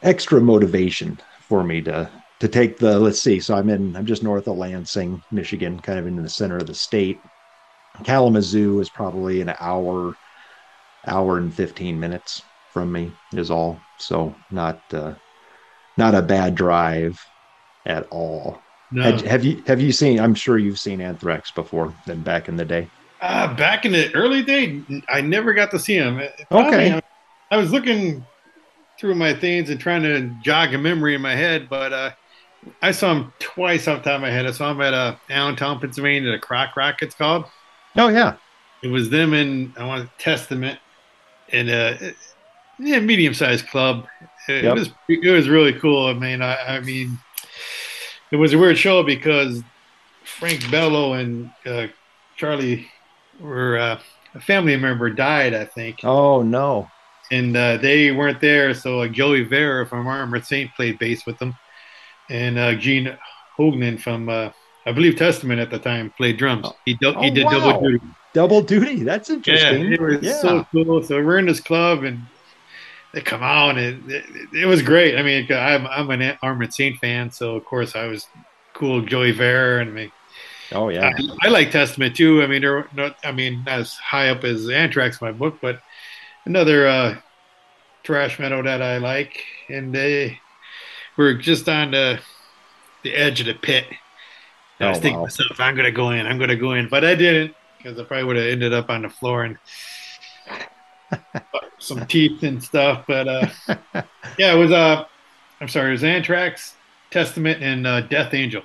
extra 0.02 0.42
motivation 0.42 1.18
for 1.48 1.64
me 1.64 1.82
to 1.82 2.12
to 2.40 2.48
take 2.48 2.78
the 2.78 3.00
let's 3.00 3.22
see 3.22 3.40
so 3.40 3.56
i'm 3.56 3.70
in 3.70 3.96
i'm 3.96 4.06
just 4.06 4.24
north 4.24 4.48
of 4.48 4.58
lansing 4.58 5.24
michigan 5.32 5.80
kind 5.80 5.98
of 6.00 6.08
in 6.08 6.16
the 6.16 6.28
center 6.30 6.58
of 6.58 6.68
the 6.68 6.74
state 6.74 7.24
kalamazoo 8.04 8.80
is 8.80 8.90
probably 8.90 9.42
an 9.42 9.54
hour 9.60 10.16
hour 11.08 11.38
and 11.38 11.54
15 11.54 12.00
minutes 12.00 12.42
from 12.72 12.92
me 12.92 13.12
is 13.34 13.52
all 13.52 13.80
so 13.98 14.34
not 14.52 14.82
uh 14.94 15.14
not 15.98 16.16
a 16.16 16.22
bad 16.22 16.56
drive 16.56 17.24
at 17.86 18.08
all 18.10 18.60
No. 18.92 19.04
Had- 19.04 19.22
have 19.22 19.44
you 19.44 19.62
have 19.68 19.80
you 19.82 19.92
seen 19.92 20.20
i'm 20.20 20.34
sure 20.34 20.58
you've 20.58 20.80
seen 20.80 21.02
anthrax 21.02 21.52
before 21.52 21.94
than 22.08 22.22
back 22.24 22.48
in 22.48 22.56
the 22.56 22.66
day 22.66 22.90
Uh, 23.22 23.54
back 23.56 23.86
in 23.86 23.92
the 23.94 24.14
early 24.16 24.44
day, 24.44 24.82
I 25.08 25.22
never 25.22 25.54
got 25.54 25.72
to 25.72 25.80
see 25.80 25.96
him. 25.96 26.20
Okay. 26.52 27.00
I, 27.52 27.56
was 27.56 27.72
looking 27.72 28.26
through 29.00 29.16
my 29.16 29.34
things 29.34 29.70
and 29.70 29.80
trying 29.80 30.04
to 30.04 30.30
jog 30.44 30.74
a 30.74 30.78
memory 30.78 31.16
in 31.16 31.22
my 31.22 31.34
head, 31.34 31.70
but 31.70 31.94
uh, 31.94 32.12
I 32.82 32.92
saw 32.92 33.14
him 33.14 33.34
twice 33.40 33.88
off 33.88 34.04
the 34.04 34.10
top 34.10 34.16
of 34.16 34.22
my 34.24 34.30
head. 34.30 34.46
I 34.46 34.52
saw 34.52 34.72
him 34.72 34.82
at 34.82 34.94
uh, 34.94 35.16
Allentown, 35.30 35.80
Pennsylvania, 35.80 36.34
a 36.34 36.38
Croc 36.40 36.76
Rock, 36.76 37.02
it's 37.02 37.16
called. 37.16 37.46
Oh 37.98 38.10
yeah 38.10 38.36
It 38.82 38.88
was 38.88 39.10
them 39.10 39.34
and 39.34 39.74
I 39.78 39.86
want 39.86 40.10
Testament 40.18 40.80
and 41.52 41.70
uh, 41.70 41.96
yeah, 42.80 43.00
medium 43.00 43.34
sized 43.34 43.68
club. 43.68 44.08
It, 44.48 44.64
Yep. 44.64 44.76
was 44.76 44.90
it 45.08 45.32
was 45.32 45.48
really 45.48 45.74
cool. 45.74 46.08
I 46.08 46.14
mean, 46.14 46.42
I, 46.42 46.78
I 46.78 46.80
mean, 46.82 47.18
it 48.32 48.36
was 48.36 48.54
a 48.54 48.58
weird 48.58 48.78
show 48.78 49.04
because 49.04 49.62
Frank 50.26 50.70
Bello 50.72 51.14
and 51.14 51.50
uh, 51.66 51.88
Charlie 52.36 52.88
were 53.40 53.78
uh, 53.78 54.00
a 54.36 54.42
family 54.42 54.76
member 54.76 55.10
died, 55.10 55.54
I 55.54 55.66
think, 55.66 56.00
oh 56.04 56.42
no 56.42 56.90
and 57.32 57.56
uh, 57.56 57.78
they 57.78 58.12
weren't 58.12 58.42
there. 58.42 58.74
So 58.74 59.02
uh, 59.02 59.08
Joey 59.08 59.44
Vera 59.44 59.86
from 59.86 60.08
Armored 60.08 60.46
Saint 60.46 60.74
played 60.76 61.00
bass 61.00 61.26
with 61.26 61.38
them, 61.40 61.56
and 62.30 62.58
uh, 62.58 62.76
Gene 62.76 63.18
Hoglan 63.58 64.00
from 64.00 64.30
uh, 64.30 64.50
I 64.86 64.92
believe 64.92 65.16
Testament 65.18 65.60
at 65.62 65.70
the 65.70 65.80
time 65.80 66.10
played 66.18 66.38
drums. 66.38 66.68
He 66.86 66.96
do- 66.96 67.14
he 67.20 67.30
Oh, 67.30 67.34
did 67.34 67.46
wow. 67.46 67.52
double 67.52 67.82
duty. 67.82 68.06
double 68.34 68.62
duty 68.62 69.04
that's 69.04 69.30
interesting. 69.30 69.86
Yeah, 69.86 69.94
it 69.94 70.02
was 70.02 70.22
yeah 70.22 70.34
so 70.42 70.68
cool. 70.72 71.02
So 71.04 71.24
we're 71.24 71.38
in 71.40 71.46
this 71.46 71.60
club 71.62 72.04
and 72.04 72.22
they 73.14 73.22
come 73.22 73.44
out 73.44 73.78
and 73.78 74.12
it, 74.12 74.26
it, 74.26 74.54
it 74.64 74.66
was 74.66 74.82
great. 74.82 75.18
I 75.18 75.22
mean, 75.24 75.48
I'm 75.52 75.86
I'm 75.88 76.10
an 76.12 76.38
Armored 76.42 76.74
Saint 76.74 76.98
fan, 77.00 77.32
so 77.32 77.56
of 77.56 77.64
course 77.66 77.96
I 77.96 78.08
was 78.08 78.28
cool. 78.74 79.02
Joey 79.02 79.32
Vera 79.32 79.82
and 79.82 79.90
I 79.92 79.94
mean, 79.94 80.12
oh 80.74 80.90
yeah 80.90 81.12
I, 81.16 81.48
I 81.48 81.50
like 81.50 81.72
Testament 81.72 82.16
too. 82.16 82.42
I 82.44 82.48
mean, 82.48 82.62
they're 82.62 82.88
not, 82.94 83.18
I 83.24 83.32
mean, 83.32 83.64
not 83.66 83.80
as 83.80 83.94
high 83.94 84.30
up 84.30 84.44
as 84.44 84.68
Anthrax 84.70 85.22
my 85.22 85.32
book, 85.32 85.60
but 85.62 85.80
another 86.46 86.88
uh, 86.88 87.16
thrash 88.04 88.40
metal 88.40 88.64
that 88.64 88.82
I 88.82 88.98
like. 88.98 89.44
And 89.70 89.94
they 89.94 90.40
were 91.16 91.36
just 91.36 91.70
on 91.70 91.92
the 91.92 92.20
the 93.04 93.14
edge 93.16 93.40
of 93.40 93.46
the 93.46 93.54
pit. 93.54 93.86
And 94.80 94.88
I 94.88 94.90
was 94.90 94.98
Oh, 94.98 95.02
thinking 95.02 95.20
wow. 95.20 95.24
myself, 95.24 95.60
I'm 95.60 95.76
gonna 95.76 95.92
go 95.92 96.12
in, 96.12 96.26
I'm 96.28 96.40
gonna 96.40 96.56
go 96.56 96.74
in, 96.74 96.90
but 96.90 97.04
I 97.06 97.16
didn't 97.16 97.56
because 97.78 98.00
I 98.00 98.04
probably 98.04 98.24
would 98.26 98.36
have 98.38 98.46
ended 98.48 98.74
up 98.74 98.90
on 98.90 99.02
the 99.04 99.10
floor 99.10 99.44
and 99.44 99.58
some 101.80 102.06
teeth 102.08 102.44
and 102.44 102.64
stuff. 102.64 103.06
But 103.08 103.28
uh, 103.28 103.48
yeah, 104.38 104.54
it 104.54 104.58
was 104.58 104.72
uh, 104.72 105.06
I'm 105.62 105.68
sorry, 105.68 105.90
it 105.90 105.94
was 105.94 106.04
Anthrax, 106.04 106.76
Testament, 107.12 107.64
and 107.64 107.86
uh, 107.88 108.02
Death 108.02 108.34
Angel. 108.34 108.64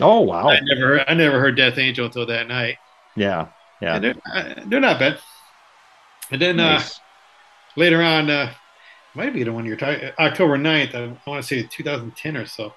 oh 0.00 0.20
wow 0.20 0.48
I 0.48 0.60
never, 0.62 0.88
heard, 0.98 1.04
I 1.08 1.14
never 1.14 1.40
heard 1.40 1.56
Death 1.56 1.78
Angel 1.78 2.06
until 2.06 2.26
that 2.26 2.46
night. 2.48 2.76
yeah 3.16 3.48
yeah 3.80 3.96
And 3.96 4.04
they're, 4.04 4.14
uh, 4.34 4.54
they're 4.66 4.80
not 4.80 4.98
bad. 4.98 5.18
And 6.30 6.40
then 6.40 6.60
uh, 6.60 6.74
Nice. 6.74 7.00
later 7.76 8.02
on, 8.02 8.30
uh, 8.30 8.52
might 9.14 9.32
be 9.32 9.42
the 9.44 9.52
one 9.52 9.64
you're 9.66 9.76
talking, 9.76 10.10
October 10.18 10.56
9th, 10.58 10.94
I, 10.94 11.04
I 11.04 11.30
want 11.30 11.42
to 11.42 11.46
say 11.48 11.66
2010 11.66 12.36
or 12.36 12.46
so. 12.46 12.72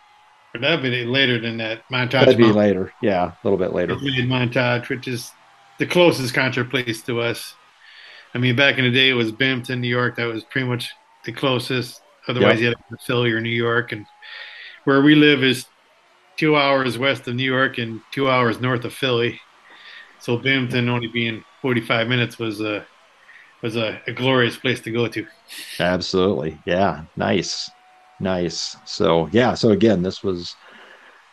That'd 0.60 0.82
be 0.82 1.06
later 1.06 1.40
than 1.40 1.58
that 1.58 1.84
montage. 1.90 2.12
That'd 2.12 2.38
be 2.38 2.44
Mountain 2.44 2.60
later. 2.60 2.94
Yeah, 3.02 3.32
a 3.32 3.38
little 3.44 3.58
bit 3.58 3.74
later. 3.74 3.96
Made 4.00 4.28
montage, 4.28 4.90
which 4.90 5.08
is 5.08 5.32
the 5.80 5.86
closest 5.86 6.34
concert 6.34 6.70
place 6.70 7.02
to 7.04 7.22
us. 7.22 7.56
I 8.34 8.38
mean, 8.38 8.56
back 8.56 8.78
in 8.78 8.84
the 8.84 8.92
day, 8.92 9.10
it 9.10 9.14
was 9.14 9.32
Binghamton, 9.32 9.80
New 9.82 9.88
York. 9.88 10.16
That 10.18 10.26
was 10.26 10.44
pretty 10.44 10.68
much 10.68 10.90
the 11.26 11.32
closest. 11.32 12.02
Otherwise, 12.28 12.60
Yep. 12.60 12.60
you 12.62 12.66
had 12.68 12.78
to 12.78 12.84
go 12.90 12.96
to 12.98 13.04
Philly 13.06 13.32
or 13.32 13.42
New 13.42 13.50
York. 13.50 13.92
And 13.94 14.06
where 14.84 15.02
we 15.02 15.16
live 15.16 15.44
is 15.44 15.66
two 16.38 16.56
hours 16.56 16.98
west 16.98 17.28
of 17.28 17.36
New 17.36 17.44
York 17.44 17.78
and 17.78 18.02
two 18.12 18.30
hours 18.30 18.60
north 18.60 18.84
of 18.86 18.94
Philly. 18.94 19.40
So 20.20 20.38
Binghamton 20.38 20.88
only 20.90 21.08
being 21.08 21.44
45 21.62 22.08
minutes 22.08 22.38
was 22.38 22.62
a 22.62 22.86
was 23.62 23.76
a, 23.76 24.02
a 24.08 24.12
glorious 24.14 24.58
place 24.58 24.80
to 24.82 24.92
go 24.92 25.08
to. 25.08 25.26
Absolutely. 25.80 26.60
Yeah. 26.66 27.04
Nice. 27.16 27.70
Nice. 28.22 28.78
So 28.86 29.28
yeah. 29.32 29.56
So 29.56 29.72
again, 29.72 30.04
this 30.04 30.24
was 30.24 30.56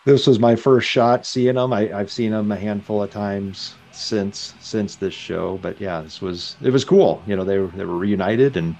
this 0.06 0.26
was 0.26 0.38
my 0.38 0.56
first 0.56 0.88
shot 0.88 1.26
seeing 1.26 1.56
them. 1.56 1.72
I, 1.72 1.92
I've 1.92 2.10
seen 2.10 2.30
them 2.30 2.50
a 2.50 2.56
handful 2.56 3.02
of 3.02 3.10
times 3.10 3.74
since 3.92 4.54
since 4.60 4.96
this 4.96 5.12
show, 5.12 5.58
but 5.58 5.80
yeah, 5.80 6.00
this 6.00 6.22
was 6.22 6.56
it 6.62 6.70
was 6.70 6.84
cool. 6.84 7.22
You 7.26 7.36
know, 7.36 7.44
they 7.44 7.58
were 7.58 7.66
they 7.68 7.84
were 7.84 7.96
reunited 7.96 8.56
and 8.56 8.74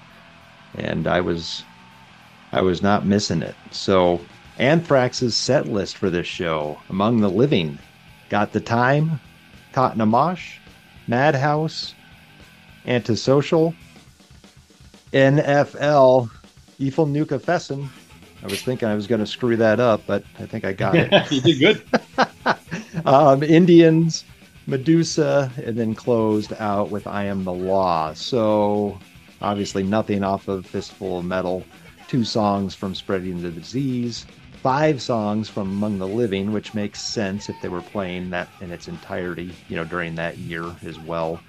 and 0.75 1.07
I 1.07 1.21
was 1.21 1.63
I 2.51 2.61
was 2.61 2.81
not 2.81 3.05
missing 3.05 3.43
it. 3.43 3.55
So 3.69 4.19
Anthrax's 4.57 5.37
set 5.37 5.67
list 5.67 5.97
for 5.97 6.09
this 6.09 6.27
show, 6.27 6.79
Among 6.89 7.21
the 7.21 7.29
Living, 7.29 7.77
Got 8.29 8.51
the 8.51 8.59
Time, 8.59 9.19
Caught 9.71 9.93
in 9.93 10.01
a 10.01 10.05
Mosh, 10.07 10.57
Madhouse, 11.07 11.93
Antisocial, 12.87 13.75
NFL, 15.13 16.29
Efilnikufesin. 16.79 17.87
I 18.41 18.47
was 18.47 18.61
thinking 18.61 18.87
I 18.87 18.95
was 18.95 19.07
going 19.07 19.19
to 19.19 19.27
screw 19.27 19.57
that 19.57 19.79
up, 19.79 20.01
but 20.07 20.23
I 20.39 20.45
think 20.45 20.63
I 20.63 20.71
got 20.71 20.95
it. 20.95 21.31
you 21.31 21.41
did 21.41 21.59
good. 21.59 23.05
um, 23.05 23.43
Indians, 23.43 24.23
Medusa, 24.65 25.51
and 25.57 25.77
then 25.77 25.93
closed 25.93 26.53
out 26.59 26.89
with 26.89 27.05
I 27.05 27.25
Am 27.25 27.43
the 27.43 27.53
Law. 27.53 28.13
So 28.13 28.97
obviously 29.41 29.83
nothing 29.83 30.23
off 30.23 30.47
of 30.47 30.65
Fistful 30.65 31.19
of 31.19 31.25
Metal. 31.25 31.65
Two 32.07 32.23
songs 32.23 32.73
from 32.75 32.95
Spreading 32.95 33.41
the 33.41 33.51
Disease. 33.51 34.25
Five 34.63 35.01
songs 35.01 35.49
from 35.49 35.69
Among 35.69 35.99
the 35.99 36.07
Living, 36.07 36.51
which 36.51 36.73
makes 36.73 37.01
sense 37.01 37.49
if 37.49 37.55
they 37.61 37.69
were 37.69 37.81
playing 37.81 38.29
that 38.31 38.49
in 38.61 38.71
its 38.71 38.87
entirety, 38.87 39.53
you 39.67 39.75
know, 39.75 39.85
during 39.85 40.15
that 40.15 40.37
year 40.37 40.65
as 40.85 40.99
well. 40.99 41.39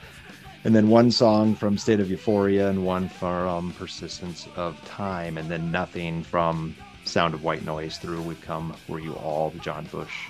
And 0.65 0.75
then 0.75 0.89
one 0.89 1.11
song 1.11 1.55
from 1.55 1.79
State 1.79 2.01
of 2.01 2.11
Euphoria 2.11 2.69
and 2.69 2.85
one 2.85 3.09
from 3.09 3.73
Persistence 3.73 4.47
of 4.57 4.83
Time, 4.85 5.39
and 5.39 5.51
then 5.51 5.71
nothing 5.71 6.23
from 6.23 6.77
Sound 7.05 7.33
of 7.33 7.43
White 7.43 7.65
Noise 7.65 7.97
through 7.97 8.21
We've 8.21 8.41
Come 8.43 8.75
for 8.87 9.01
You 9.01 9.15
All, 9.15 9.51
the 9.51 9.59
John 9.61 9.87
Bush 9.87 10.29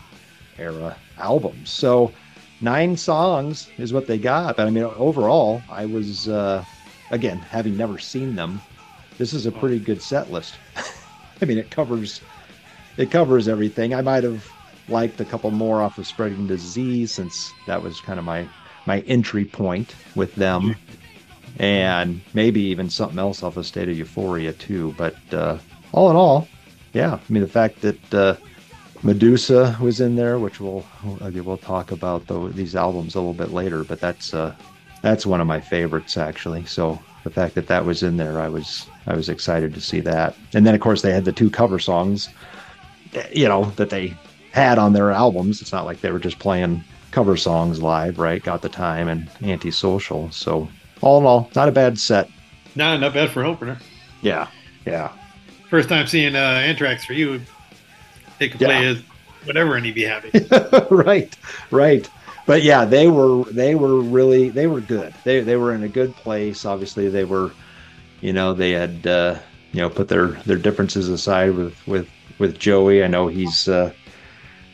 era 0.57 0.97
albums. 1.19 1.71
So 1.71 2.13
nine 2.61 2.97
songs 2.97 3.69
is 3.77 3.93
what 3.93 4.07
they 4.07 4.19
got. 4.19 4.57
But 4.57 4.69
I 4.69 4.71
mean, 4.71 4.85
overall, 4.85 5.63
I 5.69 5.87
was, 5.87 6.29
uh, 6.29 6.65
again, 7.11 7.39
having 7.39 7.77
never 7.77 7.99
seen 7.99 8.37
them, 8.37 8.61
this 9.19 9.33
is 9.33 9.47
a 9.47 9.53
pretty 9.53 9.81
good 9.81 10.01
set 10.01 10.31
list. 10.31 10.55
I 11.43 11.45
mean, 11.45 11.59
it 11.59 11.71
covers 11.71 12.21
it 12.97 13.11
covers 13.11 13.49
everything. 13.49 13.95
I 13.95 14.03
might 14.03 14.25
have 14.25 14.47
liked 14.89 15.21
a 15.21 15.25
couple 15.25 15.51
more 15.51 15.81
off 15.81 15.99
of 15.99 16.07
Spreading 16.07 16.47
Disease 16.47 17.13
since 17.13 17.53
that 17.67 17.83
was 17.83 18.01
kind 18.01 18.19
of 18.19 18.25
my 18.25 18.47
my 18.87 19.01
entry 19.01 19.45
point 19.45 19.95
with 20.15 20.35
them, 20.35 20.77
and 21.59 22.21
maybe 22.35 22.61
even 22.61 22.91
something 22.91 23.19
else 23.19 23.43
off 23.43 23.57
of 23.57 23.67
State 23.67 23.89
of 23.89 23.97
Euphoria 23.97 24.53
too. 24.53 24.95
But 24.97 25.17
uh, 25.33 25.59
all 25.93 26.11
in 26.11 26.17
all, 26.17 26.49
yeah, 26.93 27.15
I 27.15 27.33
mean 27.33 27.43
the 27.43 27.49
fact 27.49 27.81
that 27.83 28.15
uh, 28.15 28.37
Medusa 29.03 29.77
was 29.81 30.01
in 30.01 30.17
there, 30.17 30.39
which 30.39 30.61
we'll 30.61 30.85
we'll 31.05 31.57
talk 31.57 31.91
about 31.93 32.27
though 32.27 32.49
these 32.49 32.77
albums 32.77 33.15
a 33.15 33.19
little 33.19 33.35
bit 33.35 33.51
later, 33.53 33.85
but 33.85 34.01
that's 34.01 34.35
uh, 34.35 34.55
that's 35.03 35.25
one 35.25 35.41
of 35.41 35.47
my 35.47 35.61
favorites 35.61 36.17
actually. 36.17 36.65
So 36.67 36.99
the 37.25 37.31
fact 37.31 37.55
that 37.55 37.67
that 37.69 37.85
was 37.85 38.03
in 38.03 38.17
there, 38.17 38.41
I 38.41 38.49
was 38.49 38.87
I 39.07 39.15
was 39.15 39.29
excited 39.29 39.75
to 39.75 39.81
see 39.81 40.01
that. 40.01 40.37
And 40.55 40.67
then 40.67 40.75
of 40.75 40.81
course 40.81 41.03
they 41.03 41.13
had 41.13 41.25
the 41.25 41.33
two 41.33 41.51
cover 41.51 41.79
songs, 41.79 42.29
you 43.33 43.49
know, 43.49 43.67
that 43.77 43.91
they 43.91 44.17
had 44.53 44.79
on 44.79 44.93
their 44.93 45.11
albums. 45.11 45.63
It's 45.63 45.73
not 45.73 45.85
like 45.85 46.01
they 46.01 46.11
were 46.13 46.19
just 46.19 46.39
playing 46.39 46.85
cover 47.11 47.37
songs 47.37 47.83
live, 47.83 48.19
right? 48.19 48.43
Got 48.43 48.63
the 48.63 48.69
time 48.69 49.09
and 49.09 49.29
antisocial. 49.43 50.31
So 50.31 50.69
all 51.01 51.21
in 51.21 51.27
all, 51.27 51.51
not 51.55 51.69
a 51.69 51.73
bad 51.73 51.99
set. 51.99 52.31
No, 52.75 52.97
not 52.97 53.15
bad 53.15 53.31
for 53.31 53.45
opener. 53.45 53.79
Yeah, 54.23 54.49
yeah. 54.87 55.13
First 55.69 55.89
time 55.89 56.07
seeing 56.07 56.37
uh, 56.37 56.39
Anthrax 56.39 57.05
for 57.05 57.15
you. 57.15 57.41
They 58.39 58.49
could 58.49 58.61
play 58.61 58.87
as 58.87 59.03
whatever 59.45 59.77
and 59.77 59.85
he'd 59.85 59.95
be 59.95 60.05
happy. 60.05 60.31
right, 60.95 61.37
right. 61.71 62.09
But 62.47 62.63
yeah, 62.63 62.85
they 62.85 63.09
were 63.09 63.45
they 63.45 63.75
were 63.75 64.01
really 64.01 64.49
they 64.49 64.67
were 64.67 64.81
good. 64.81 65.15
They 65.25 65.41
they 65.41 65.57
were 65.57 65.75
in 65.75 65.85
a 65.85 65.89
good 65.89 66.15
place. 66.17 66.65
Obviously, 66.65 67.09
they 67.09 67.25
were, 67.25 67.53
you 68.21 68.33
know, 68.33 68.55
they 68.55 68.73
had 68.73 69.07
uh, 69.07 69.39
you 69.73 69.81
know 69.81 69.91
put 69.91 70.09
their 70.09 70.29
their 70.47 70.57
differences 70.57 71.09
aside 71.09 71.55
with 71.55 71.87
with 71.87 72.09
with 72.39 72.59
Joey. 72.59 73.05
I 73.05 73.07
know 73.07 73.29
he's 73.29 73.69
uh, 73.69 73.93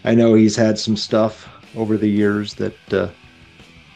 I 0.05 0.14
know 0.14 0.35
he's 0.35 0.57
had 0.57 0.79
some 0.79 0.96
stuff 0.96 1.49
over 1.76 1.96
the 1.96 2.08
years 2.08 2.54
that 2.54 2.92
uh, 2.92 3.08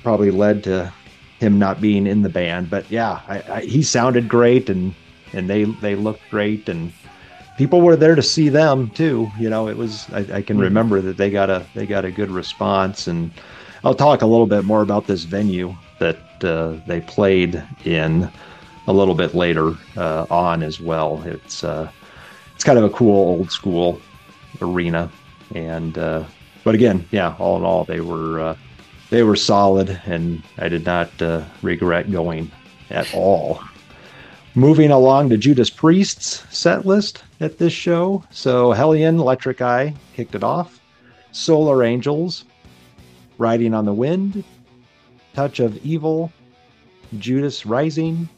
probably 0.02 0.30
led 0.30 0.64
to 0.64 0.92
him 1.38 1.58
not 1.58 1.80
being 1.80 2.06
in 2.06 2.22
the 2.22 2.28
band. 2.28 2.70
But 2.70 2.90
yeah, 2.90 3.20
I, 3.26 3.42
I, 3.52 3.60
he 3.62 3.82
sounded 3.82 4.28
great 4.28 4.68
and 4.68 4.94
and 5.32 5.48
they 5.48 5.64
they 5.64 5.94
looked 5.94 6.28
great 6.30 6.68
and 6.68 6.92
people 7.56 7.82
were 7.82 7.96
there 7.96 8.14
to 8.14 8.22
see 8.22 8.48
them 8.48 8.90
too. 8.90 9.30
You 9.38 9.50
know, 9.50 9.68
it 9.68 9.76
was 9.76 10.08
I, 10.12 10.38
I 10.38 10.42
can 10.42 10.58
remember 10.58 11.00
that 11.02 11.16
they 11.16 11.30
got 11.30 11.50
a 11.50 11.66
they 11.74 11.86
got 11.86 12.04
a 12.04 12.10
good 12.10 12.30
response, 12.30 13.06
and 13.06 13.30
I'll 13.84 13.94
talk 13.94 14.22
a 14.22 14.26
little 14.26 14.46
bit 14.46 14.64
more 14.64 14.82
about 14.82 15.06
this 15.06 15.24
venue 15.24 15.76
that 15.98 16.18
uh, 16.42 16.76
they 16.86 17.00
played 17.02 17.62
in 17.84 18.30
a 18.86 18.92
little 18.92 19.14
bit 19.14 19.34
later 19.34 19.74
uh, 19.96 20.26
on 20.30 20.62
as 20.62 20.80
well. 20.80 21.22
It's 21.26 21.62
uh, 21.62 21.90
it's 22.54 22.64
kind 22.64 22.78
of 22.78 22.84
a 22.84 22.90
cool 22.90 23.16
old 23.16 23.50
school 23.50 24.00
arena, 24.62 25.10
and 25.54 25.98
uh, 25.98 26.24
but 26.64 26.75
again, 26.75 27.07
yeah, 27.11 27.35
all 27.38 27.57
in 27.57 27.64
all, 27.64 27.85
they 27.85 28.01
were 28.01 28.40
uh, 28.40 28.57
they 29.11 29.23
were 29.23 29.37
solid, 29.37 30.01
and 30.07 30.42
I 30.59 30.68
did 30.68 30.85
not 30.85 31.20
uh, 31.20 31.44
regret 31.62 32.11
going 32.11 32.51
at 32.90 33.12
all. 33.14 33.61
Moving 34.55 34.90
along 34.90 35.31
to 35.31 35.37
Judas 35.37 35.70
Priest's 35.70 36.44
set 36.57 36.85
list 36.85 37.23
at 37.40 37.59
this 37.59 37.73
show. 37.73 38.25
So 38.31 38.73
Hellion, 38.73 39.18
Electric 39.18 39.62
Eye 39.62 39.94
kicked 40.14 40.35
it 40.35 40.42
off. 40.44 40.81
Solar 41.33 41.85
Angels, 41.85 42.44
Riding 43.38 43.75
on 43.75 43.85
the 43.85 43.92
Wind, 43.92 44.42
Touch 45.35 45.61
of 45.61 45.77
Evil, 45.85 46.33
Judas 47.18 47.64
Rising, 47.64 48.29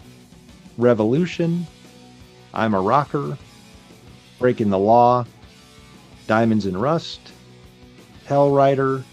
Revolution, 0.77 1.67
I'm 2.55 2.75
a 2.75 2.81
Rocker, 2.81 3.37
Breaking 4.39 4.71
the 4.71 4.79
Law, 4.79 5.25
Diamonds 6.27 6.67
and 6.67 6.81
Rust, 6.81 7.32
Hell 8.27 8.51
Rider, 8.51 9.05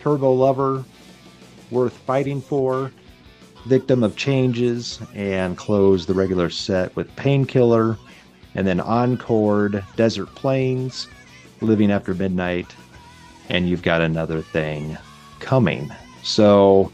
Turbo 0.00 0.32
Lover, 0.32 0.84
Worth 1.70 1.92
Fighting 1.92 2.40
For, 2.40 2.92
Victim 3.66 4.02
of 4.02 4.16
Changes, 4.16 5.00
and 5.14 5.56
close 5.56 6.06
the 6.06 6.14
regular 6.14 6.50
set 6.50 6.94
with 6.96 7.14
Painkiller, 7.16 7.96
and 8.54 8.66
then 8.66 8.80
Encored, 8.80 9.84
Desert 9.96 10.34
Plains, 10.34 11.08
Living 11.60 11.90
After 11.90 12.14
Midnight, 12.14 12.74
and 13.48 13.68
you've 13.68 13.82
got 13.82 14.00
another 14.00 14.42
thing 14.42 14.96
coming. 15.40 15.90
So, 16.22 16.92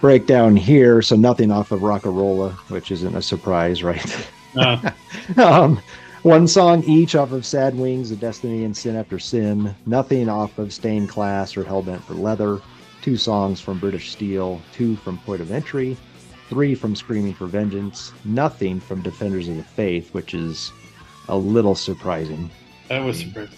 breakdown 0.00 0.56
here. 0.56 1.02
So, 1.02 1.16
nothing 1.16 1.50
off 1.50 1.72
of 1.72 1.80
Rocka 1.80 2.14
Rolla, 2.14 2.50
which 2.68 2.90
isn't 2.90 3.14
a 3.14 3.22
surprise, 3.22 3.82
right? 3.82 4.28
Uh, 4.56 4.90
um, 5.36 5.80
one 6.22 6.46
song 6.46 6.84
each 6.84 7.14
off 7.14 7.32
of 7.32 7.44
Sad 7.44 7.76
Wings 7.76 8.10
of 8.10 8.20
Destiny 8.20 8.64
and 8.64 8.76
Sin 8.76 8.96
After 8.96 9.18
Sin. 9.18 9.74
Nothing 9.86 10.28
off 10.28 10.58
of 10.58 10.72
Stained 10.72 11.08
Class 11.08 11.56
or 11.56 11.64
Hellbent 11.64 12.02
for 12.02 12.14
Leather. 12.14 12.60
Two 13.02 13.16
songs 13.16 13.60
from 13.60 13.78
British 13.80 14.12
Steel. 14.12 14.60
Two 14.72 14.96
from 14.96 15.18
Point 15.18 15.40
of 15.40 15.50
Entry. 15.50 15.96
Three 16.48 16.74
from 16.74 16.94
Screaming 16.94 17.34
for 17.34 17.46
Vengeance. 17.46 18.12
Nothing 18.24 18.78
from 18.78 19.02
Defenders 19.02 19.48
of 19.48 19.56
the 19.56 19.64
Faith, 19.64 20.12
which 20.14 20.34
is 20.34 20.72
a 21.28 21.36
little 21.36 21.74
surprising. 21.74 22.50
that 22.88 23.04
was 23.04 23.18
surprising. 23.18 23.56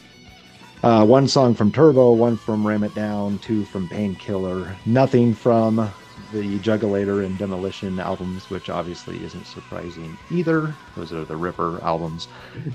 Uh, 0.83 1.05
one 1.05 1.27
song 1.27 1.55
from 1.55 1.73
Turbo, 1.73 2.13
one 2.13 2.37
from 2.37 2.67
Ram 2.67 2.85
It 2.85 2.95
Down, 2.95 3.39
two 3.39 3.65
from 3.65 3.89
Painkiller. 3.89 4.77
Nothing 4.85 5.35
from 5.35 5.91
the 6.33 6.59
Jugulator 6.59 7.25
and 7.25 7.37
Demolition 7.39 7.99
albums, 8.01 8.51
which 8.51 8.71
obviously 8.71 9.23
isn't 9.25 9.47
surprising 9.47 10.17
either. 10.31 10.75
Those 10.97 11.13
are 11.13 11.25
the 11.25 11.37
Ripper 11.37 11.83
albums. 11.83 12.29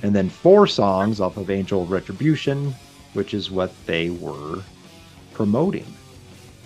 And 0.03 0.15
then 0.15 0.29
four 0.29 0.67
songs 0.67 1.19
off 1.19 1.38
of 1.38 1.49
Angel 1.49 1.85
Retribution, 1.85 2.73
which 3.13 3.33
is 3.33 3.51
what 3.51 3.71
they 3.85 4.09
were 4.09 4.62
promoting. 5.33 5.85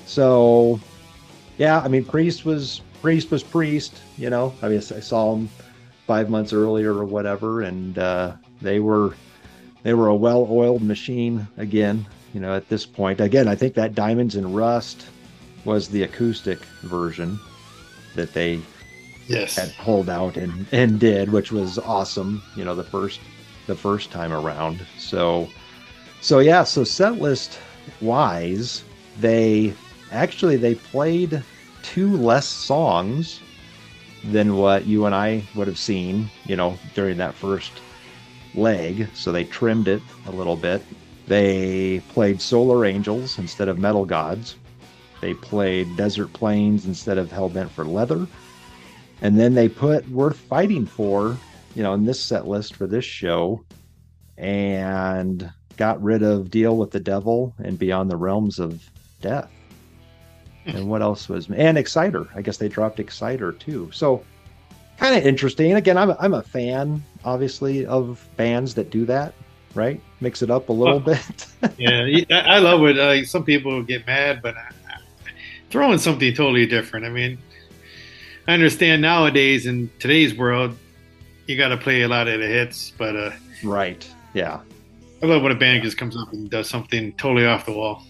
So, 0.05 0.79
yeah, 1.57 1.79
I 1.79 1.87
mean, 1.87 2.05
Priest 2.05 2.45
was 2.45 2.81
Priest 3.01 3.31
was 3.31 3.43
Priest. 3.43 4.01
You 4.17 4.29
know, 4.29 4.53
I 4.61 4.69
mean, 4.69 4.77
I 4.77 4.81
saw 4.99 5.35
him 5.35 5.49
five 6.05 6.29
months 6.29 6.53
earlier 6.53 6.93
or 6.93 7.05
whatever, 7.05 7.61
and 7.61 7.97
uh, 7.97 8.33
they 8.61 8.79
were 8.79 9.15
they 9.83 9.93
were 9.93 10.07
a 10.07 10.15
well-oiled 10.15 10.81
machine 10.81 11.47
again. 11.57 12.05
You 12.33 12.39
know, 12.39 12.55
at 12.55 12.67
this 12.69 12.85
point, 12.85 13.21
again, 13.21 13.47
I 13.47 13.55
think 13.55 13.75
that 13.75 13.93
Diamonds 13.93 14.35
and 14.35 14.55
Rust 14.55 15.05
was 15.65 15.87
the 15.87 16.03
acoustic 16.03 16.59
version 16.83 17.39
that 18.15 18.33
they 18.33 18.59
Yes. 19.27 19.55
had 19.55 19.73
pulled 19.77 20.09
out 20.09 20.35
and 20.35 20.65
and 20.71 20.99
did, 20.99 21.31
which 21.31 21.51
was 21.51 21.79
awesome. 21.79 22.41
You 22.55 22.65
know, 22.65 22.75
the 22.75 22.83
first 22.83 23.19
the 23.67 23.75
first 23.75 24.11
time 24.11 24.33
around. 24.33 24.85
So 24.97 25.47
so 26.21 26.39
yeah, 26.39 26.63
so 26.63 26.83
set 26.83 27.19
list 27.21 27.59
wise, 28.01 28.83
they 29.19 29.73
actually 30.11 30.57
they 30.57 30.75
played 30.75 31.41
two 31.83 32.15
less 32.17 32.45
songs 32.47 33.39
than 34.23 34.55
what 34.55 34.85
you 34.85 35.05
and 35.05 35.15
I 35.15 35.43
would 35.55 35.67
have 35.67 35.77
seen, 35.77 36.29
you 36.45 36.55
know, 36.55 36.77
during 36.93 37.17
that 37.17 37.33
first 37.33 37.71
leg. 38.55 39.07
So 39.13 39.31
they 39.31 39.43
trimmed 39.45 39.87
it 39.87 40.01
a 40.27 40.31
little 40.31 40.55
bit. 40.55 40.81
They 41.27 42.01
played 42.09 42.41
Solar 42.41 42.85
Angels 42.85 43.37
instead 43.39 43.67
of 43.69 43.79
Metal 43.79 44.05
Gods. 44.05 44.55
They 45.23 45.33
played 45.33 45.95
Desert 45.95 46.33
Plains 46.33 46.85
instead 46.85 47.17
of 47.17 47.29
Hellbent 47.29 47.69
for 47.69 47.85
Leather. 47.85 48.27
And 49.21 49.39
then 49.39 49.53
they 49.53 49.69
put 49.69 50.05
Worth 50.09 50.35
Fighting 50.35 50.85
For, 50.85 51.37
you 51.75 51.81
know, 51.81 51.93
in 51.93 52.03
this 52.03 52.19
set 52.19 52.45
list 52.45 52.75
for 52.75 52.87
this 52.87 53.05
show 53.05 53.63
and 54.37 55.49
got 55.77 56.03
rid 56.03 56.23
of 56.23 56.51
Deal 56.51 56.75
with 56.75 56.91
the 56.91 56.99
Devil 56.99 57.55
and 57.63 57.79
Beyond 57.79 58.11
the 58.11 58.17
Realms 58.17 58.59
of 58.59 58.83
Death. 59.21 59.49
and 60.65 60.89
what 60.89 61.01
else 61.01 61.29
was 61.29 61.49
and 61.49 61.77
Exciter? 61.77 62.27
I 62.35 62.41
guess 62.41 62.57
they 62.57 62.67
dropped 62.67 62.99
Exciter 62.99 63.53
too. 63.53 63.89
So 63.93 64.25
kind 64.97 65.15
of 65.15 65.25
interesting. 65.25 65.71
Again, 65.71 65.97
I'm 65.97 66.09
a, 66.09 66.17
I'm 66.19 66.33
a 66.33 66.43
fan, 66.43 67.01
obviously, 67.23 67.85
of 67.85 68.27
bands 68.35 68.73
that 68.73 68.89
do 68.89 69.05
that. 69.05 69.33
Right, 69.73 70.01
mix 70.19 70.41
it 70.41 70.51
up 70.51 70.67
a 70.67 70.73
little 70.73 70.99
bit. 70.99 71.47
yeah, 71.77 72.01
I 72.29 72.55
I 72.55 72.59
love 72.59 72.83
it. 72.83 72.97
Like 72.97 73.25
some 73.25 73.45
people 73.45 73.81
get 73.81 74.05
mad, 74.05 74.41
but 74.43 74.55
I, 74.55 74.69
throwing 75.73 75.97
something 75.97 76.31
totally 76.35 76.67
different. 76.67 77.03
I 77.03 77.09
mean, 77.09 77.35
I 78.47 78.53
understand 78.53 79.01
nowadays 79.01 79.65
in 79.65 79.89
today's 79.97 80.35
world, 80.35 80.77
you 81.47 81.57
got 81.57 81.69
to 81.69 81.77
play 81.77 82.03
a 82.03 82.07
lot 82.07 82.27
of 82.27 82.39
the 82.39 82.45
hits, 82.45 82.91
but 82.95 83.15
uh, 83.15 83.31
right, 83.63 84.07
yeah. 84.35 84.59
I 85.23 85.25
love 85.25 85.41
when 85.41 85.51
a 85.51 85.55
band 85.55 85.81
just 85.81 85.97
comes 85.97 86.15
up 86.15 86.31
and 86.31 86.47
does 86.47 86.69
something 86.69 87.11
totally 87.13 87.47
off 87.47 87.65
the 87.65 87.71
wall. 87.71 88.03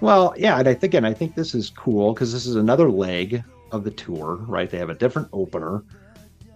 Well, 0.00 0.32
yeah, 0.38 0.60
and 0.60 0.68
I 0.68 0.74
think, 0.74 0.94
and 0.94 1.04
I 1.04 1.12
think 1.12 1.34
this 1.34 1.56
is 1.56 1.70
cool 1.70 2.14
because 2.14 2.32
this 2.32 2.46
is 2.46 2.54
another 2.54 2.88
leg 2.88 3.42
of 3.72 3.82
the 3.82 3.90
tour, 3.90 4.36
right? 4.46 4.70
They 4.70 4.78
have 4.78 4.90
a 4.90 4.94
different 4.94 5.26
opener. 5.32 5.82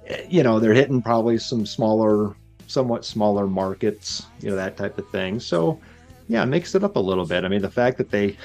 Eh, 0.07 0.27
You 0.29 0.44
know, 0.44 0.61
they're 0.61 0.75
hitting 0.75 1.03
probably 1.03 1.38
some 1.38 1.66
smaller, 1.66 2.37
somewhat 2.68 3.05
smaller 3.05 3.48
markets, 3.48 4.27
you 4.40 4.51
know, 4.51 4.55
that 4.55 4.77
type 4.77 4.96
of 4.96 5.11
thing. 5.11 5.40
So, 5.40 5.81
yeah, 6.29 6.44
mix 6.44 6.77
it 6.77 6.85
up 6.85 6.94
a 6.94 7.01
little 7.01 7.27
bit. 7.27 7.44
I 7.44 7.48
mean, 7.48 7.62
the 7.62 7.70
fact 7.70 7.98
that 7.98 8.12
they 8.12 8.37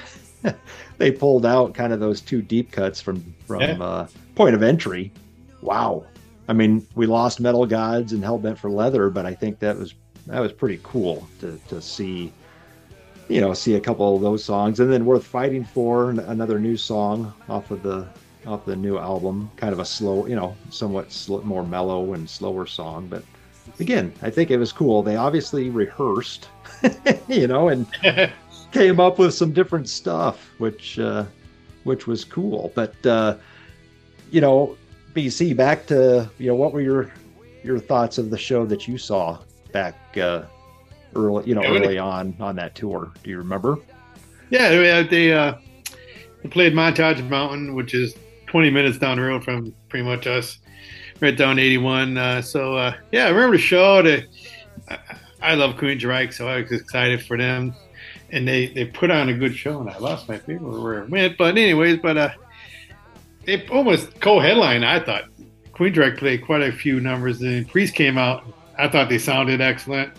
they 0.98 1.10
pulled 1.10 1.44
out 1.46 1.74
kind 1.74 1.92
of 1.92 2.00
those 2.00 2.20
two 2.20 2.42
deep 2.42 2.70
cuts 2.72 3.00
from 3.00 3.34
from 3.46 3.60
Yeah. 3.60 3.76
uh, 3.80 4.08
point 4.34 4.54
of 4.54 4.62
entry. 4.62 5.12
Wow. 5.62 6.04
I 6.48 6.52
mean, 6.54 6.86
we 6.94 7.06
lost 7.06 7.40
Metal 7.40 7.66
Gods 7.66 8.12
and 8.12 8.22
Hellbent 8.22 8.56
for 8.58 8.70
Leather, 8.70 9.10
but 9.10 9.26
I 9.26 9.34
think 9.34 9.58
that 9.58 9.76
was 9.76 9.94
that 10.26 10.40
was 10.40 10.52
pretty 10.52 10.80
cool 10.82 11.26
to 11.40 11.58
to 11.68 11.80
see 11.82 12.32
you 13.28 13.42
know, 13.42 13.52
see 13.52 13.74
a 13.74 13.80
couple 13.80 14.16
of 14.16 14.22
those 14.22 14.42
songs, 14.42 14.80
and 14.80 14.90
then 14.90 15.04
"Worth 15.04 15.24
Fighting 15.24 15.62
For," 15.62 16.10
another 16.12 16.58
new 16.58 16.78
song 16.78 17.34
off 17.50 17.70
of 17.70 17.82
the 17.82 18.06
off 18.46 18.64
the 18.64 18.74
new 18.76 18.96
album. 18.96 19.50
Kind 19.56 19.74
of 19.74 19.80
a 19.80 19.84
slow, 19.84 20.26
you 20.26 20.34
know, 20.34 20.56
somewhat 20.70 21.12
sl- 21.12 21.40
more 21.40 21.62
mellow 21.62 22.14
and 22.14 22.28
slower 22.28 22.64
song, 22.64 23.06
but 23.06 23.22
again, 23.80 24.14
I 24.22 24.30
think 24.30 24.50
it 24.50 24.56
was 24.56 24.72
cool. 24.72 25.02
They 25.02 25.16
obviously 25.16 25.68
rehearsed, 25.68 26.48
you 27.28 27.46
know, 27.46 27.68
and 27.68 27.86
came 28.72 29.00
up 29.00 29.18
with 29.18 29.34
some 29.34 29.52
different 29.52 29.88
stuff, 29.88 30.50
which 30.58 30.98
uh, 30.98 31.24
which 31.84 32.06
was 32.06 32.24
cool. 32.24 32.72
But 32.74 33.06
uh, 33.06 33.36
you 34.30 34.40
know, 34.40 34.76
BC, 35.14 35.56
back 35.56 35.86
to 35.86 36.30
you 36.38 36.48
know, 36.48 36.54
what 36.54 36.72
were 36.72 36.80
your 36.80 37.12
your 37.62 37.78
thoughts 37.78 38.18
of 38.18 38.30
the 38.30 38.38
show 38.38 38.64
that 38.66 38.86
you 38.86 38.98
saw 38.98 39.38
back 39.72 39.94
uh, 40.16 40.42
early, 41.14 41.46
you 41.46 41.54
know, 41.54 41.62
Yeah, 41.62 41.70
early 41.70 41.98
on 41.98 42.36
on 42.40 42.56
that 42.56 42.74
tour? 42.74 43.12
Do 43.22 43.30
you 43.30 43.38
remember? 43.38 43.78
Yeah, 44.50 44.70
they, 44.70 45.02
they, 45.02 45.32
uh, 45.32 45.54
they 46.42 46.48
played 46.48 46.72
Montage 46.72 47.26
Mountain, 47.28 47.74
which 47.74 47.94
is 47.94 48.14
20 48.46 48.70
minutes 48.70 48.98
down 48.98 49.18
the 49.18 49.22
road 49.22 49.44
from 49.44 49.74
pretty 49.88 50.06
much 50.06 50.26
us, 50.26 50.58
right 51.20 51.36
down 51.36 51.58
81. 51.58 52.16
Uh, 52.16 52.40
so, 52.40 52.74
uh, 52.74 52.94
yeah, 53.12 53.26
I 53.26 53.28
remember 53.28 53.56
the 53.56 53.62
show. 53.62 54.02
They, 54.02 54.26
I, 54.88 54.98
I 55.42 55.54
love 55.54 55.76
Queensryche, 55.76 56.32
so 56.32 56.48
I 56.48 56.62
was 56.62 56.72
excited 56.72 57.22
for 57.26 57.36
them. 57.36 57.74
And 58.30 58.46
they, 58.46 58.66
they 58.66 58.84
put 58.84 59.10
on 59.10 59.28
a 59.28 59.34
good 59.34 59.56
show, 59.56 59.80
and 59.80 59.88
I 59.88 59.96
lost 59.98 60.28
my 60.28 60.38
favorite 60.38 60.82
where 60.82 61.02
it 61.02 61.10
went. 61.10 61.38
But, 61.38 61.56
anyways, 61.56 61.98
but 61.98 62.16
uh, 62.18 62.30
they 63.44 63.66
almost 63.68 64.20
co 64.20 64.38
headline, 64.38 64.84
I 64.84 65.00
thought. 65.00 65.24
Queensryche 65.72 66.18
played 66.18 66.44
quite 66.44 66.62
a 66.62 66.72
few 66.72 67.00
numbers, 67.00 67.40
and 67.40 67.68
Priest 67.68 67.94
came 67.94 68.18
out. 68.18 68.44
I 68.76 68.88
thought 68.88 69.08
they 69.08 69.18
sounded 69.18 69.60
excellent. 69.60 70.12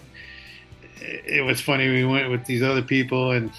It 1.02 1.46
was 1.46 1.62
funny. 1.62 1.90
We 1.90 2.06
went 2.06 2.30
with 2.32 2.46
these 2.46 2.64
other 2.64 2.82
people, 2.82 3.32
and 3.32 3.52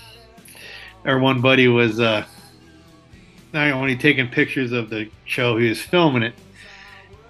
our 1.05 1.19
one 1.19 1.41
buddy 1.41 1.69
was 1.69 2.01
uh, 2.01 2.25
not 3.53 3.71
only 3.71 3.97
taking 3.97 4.29
pictures 4.29 4.73
of 4.73 4.91
the 4.91 5.09
show, 5.25 5.57
he 5.57 5.69
was 5.69 5.81
filming 5.81 6.23
it. 6.23 6.35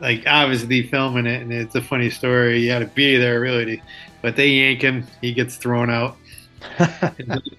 Like 0.01 0.25
obviously 0.27 0.87
filming 0.87 1.27
it, 1.27 1.43
and 1.43 1.53
it's 1.53 1.75
a 1.75 1.83
funny 1.83 2.09
story. 2.09 2.61
You 2.61 2.71
had 2.71 2.79
to 2.79 2.87
be 2.87 3.17
there 3.17 3.41
really, 3.41 3.83
but 4.23 4.35
they 4.35 4.49
yank 4.49 4.83
him. 4.83 5.07
He 5.21 5.35
gets 5.35 5.57
thrown 5.57 5.91
out. 5.91 6.17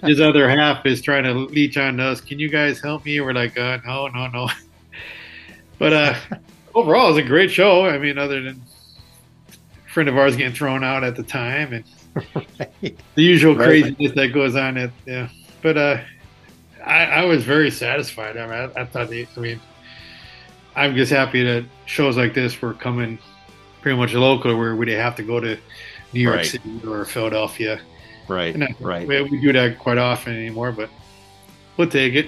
His 0.04 0.20
other 0.22 0.50
half 0.50 0.86
is 0.86 1.02
trying 1.02 1.24
to 1.24 1.34
leech 1.34 1.78
on 1.78 2.00
us. 2.00 2.22
Can 2.22 2.40
you 2.40 2.50
guys 2.50 2.80
help 2.82 3.06
me? 3.06 3.20
We're 3.22 3.34
like, 3.34 3.58
uh, 3.58 3.80
no, 3.86 4.08
no, 4.08 4.28
no. 4.28 4.50
But 5.80 5.94
uh, 5.94 6.16
overall, 6.76 7.08
it 7.08 7.14
was 7.16 7.18
a 7.18 7.28
great 7.28 7.50
show. 7.50 7.88
I 7.88 7.98
mean, 7.98 8.20
other 8.20 8.40
than 8.44 8.62
a 9.50 9.90
friend 9.92 10.08
of 10.08 10.16
ours 10.16 10.36
getting 10.36 10.54
thrown 10.54 10.84
out 10.84 11.04
at 11.04 11.16
the 11.16 11.24
time, 11.24 11.74
and 11.74 11.84
the 13.16 13.24
usual 13.24 13.56
Right. 13.56 13.66
craziness 13.66 14.12
that 14.12 14.28
goes 14.28 14.56
on. 14.56 14.78
At 14.78 14.92
yeah, 15.08 15.28
but 15.64 15.78
uh, 15.80 15.98
I, 16.86 17.06
I 17.06 17.24
was 17.26 17.44
very 17.44 17.72
satisfied. 17.72 18.38
I 18.38 18.46
mean, 18.46 18.72
I, 18.78 18.82
I 18.82 18.86
thought 18.86 19.10
they. 19.10 19.28
I 19.36 19.40
mean, 19.40 19.60
I'm 20.76 20.96
just 20.96 21.12
happy 21.12 21.44
that 21.46 21.66
shows 21.88 22.16
like 22.16 22.36
this 22.36 22.62
were 22.62 22.76
coming 22.76 23.18
pretty 23.82 23.98
much 23.98 24.14
local, 24.14 24.56
where 24.56 24.76
we 24.76 24.86
didn't 24.86 25.02
have 25.02 25.16
to 25.16 25.24
go 25.24 25.40
to 25.40 25.58
New 26.14 26.20
York 26.20 26.36
Right. 26.38 26.46
City 26.46 26.80
or 26.88 27.06
Philadelphia. 27.06 27.82
Right, 28.28 28.54
And 28.54 28.64
I- 28.64 28.76
right. 28.80 29.08
We, 29.08 29.22
we 29.24 29.42
do 29.42 29.52
that 29.54 29.78
quite 29.80 29.98
often 29.98 30.36
anymore, 30.36 30.72
but 30.72 30.90
we'll 31.78 31.90
take 31.90 32.14
it. 32.16 32.28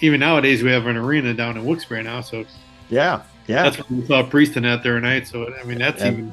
Even 0.00 0.20
nowadays, 0.20 0.62
we 0.62 0.70
have 0.70 0.86
an 0.86 0.96
arena 0.96 1.32
down 1.34 1.56
in 1.56 1.64
Wilkes-Barre 1.64 2.02
now, 2.02 2.20
so 2.20 2.44
Yeah, 2.90 3.22
yeah. 3.46 3.62
that's 3.62 3.76
where 3.78 4.00
we 4.00 4.06
saw 4.06 4.22
Prieston 4.22 4.66
out 4.66 4.82
there 4.82 4.94
tonight. 4.94 5.26
So 5.26 5.52
I 5.54 5.64
mean, 5.64 5.78
that's 5.78 6.00
Yeah. 6.02 6.12
even 6.12 6.32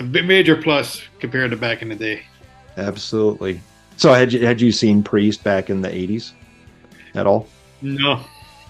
a 0.00 0.02
bit 0.02 0.24
major 0.24 0.56
plus 0.56 1.02
compared 1.20 1.50
to 1.50 1.56
back 1.56 1.82
in 1.82 1.88
the 1.88 1.94
day. 1.94 2.22
Absolutely. 2.76 3.60
So 3.96 4.12
had 4.12 4.32
you 4.32 4.44
had 4.44 4.60
you 4.60 4.72
seen 4.72 5.02
Priest 5.02 5.44
back 5.44 5.70
in 5.70 5.82
the 5.82 5.88
'80s 5.88 6.32
at 7.14 7.26
all? 7.26 7.46
No, 7.82 8.20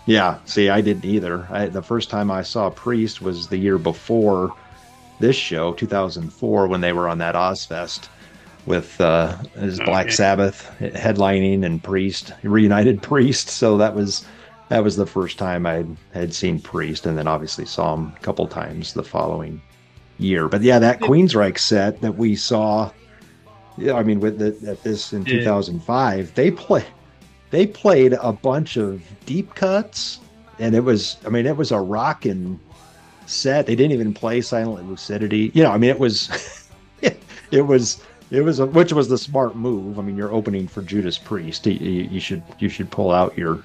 Yeah. 0.07 0.39
See, 0.45 0.69
I 0.69 0.81
didn't 0.83 1.05
either. 1.05 1.47
I, 1.51 1.67
the 1.67 1.81
first 1.83 2.11
time 2.11 2.31
I 2.31 2.43
saw 2.43 2.69
Priest 2.69 3.23
was 3.23 3.47
the 3.49 3.57
year 3.57 3.79
before 3.79 4.55
this 5.21 5.37
show, 5.37 5.73
2004, 5.75 6.67
when 6.67 6.81
they 6.81 6.93
were 6.93 7.09
on 7.09 7.19
that 7.19 7.35
Ozzfest 7.35 8.09
with 8.67 9.01
uh, 9.01 9.37
his 9.59 9.79
Black 9.81 10.07
Okay. 10.07 10.15
Sabbath 10.15 10.75
headlining 10.81 11.65
and 11.65 11.83
Priest 11.83 12.33
reunited 12.43 13.03
Priest. 13.03 13.49
So 13.49 13.77
that 13.79 13.95
was 13.95 14.25
that 14.71 14.83
was 14.83 14.97
the 14.97 15.07
first 15.07 15.39
time 15.39 15.67
I 15.67 15.85
had 16.13 16.35
seen 16.35 16.59
Priest, 16.61 17.05
and 17.07 17.17
then 17.19 17.29
obviously 17.29 17.67
saw 17.67 17.95
him 17.95 18.13
a 18.17 18.21
couple 18.21 18.47
times 18.49 18.95
the 18.95 19.05
following 19.05 19.61
year. 20.19 20.49
But 20.49 20.63
yeah, 20.63 20.79
that 20.79 21.01
Queensryche 21.01 21.59
set 21.59 22.01
that 22.01 22.17
we 22.17 22.35
saw. 22.37 22.91
Yeah, 23.77 23.95
I 23.95 24.03
mean, 24.05 24.21
with 24.21 24.39
the, 24.39 24.71
at 24.71 24.83
this 24.85 25.13
in 25.13 25.23
Yeah. 25.27 25.41
2005, 25.41 26.35
they 26.35 26.51
play 26.51 26.85
they 27.51 27.67
played 27.67 28.15
a 28.15 28.33
bunch 28.33 28.77
of 28.77 29.03
deep 29.27 29.55
cuts, 29.55 30.21
and 30.59 30.75
it 30.75 30.81
was 30.81 31.19
I 31.27 31.29
mean, 31.29 31.45
it 31.47 31.57
was 31.57 31.71
a 31.71 31.79
rockin' 31.79 32.59
set. 33.27 33.67
They 33.67 33.75
didn't 33.77 33.93
even 33.93 34.15
play 34.15 34.41
Silent 34.41 34.89
Lucidity. 34.89 35.51
You 35.55 35.63
know, 35.63 35.71
I 35.71 35.79
mean, 35.79 35.91
it 35.91 35.99
was 35.99 36.69
it 37.51 37.63
was 37.63 38.03
it 38.31 38.43
was 38.43 38.59
a, 38.59 38.67
which 38.67 38.93
was 38.93 39.09
the 39.09 39.19
smart 39.19 39.57
move. 39.57 39.99
I 39.99 40.03
mean, 40.03 40.17
you're 40.17 40.33
opening 40.33 40.67
for 40.69 40.83
Judas 40.83 41.19
Priest. 41.19 41.67
You, 41.67 41.73
you, 41.75 42.03
you 42.05 42.21
should 42.21 42.43
you 42.59 42.69
should 42.69 42.91
pull 42.91 43.11
out 43.11 43.37
your 43.37 43.63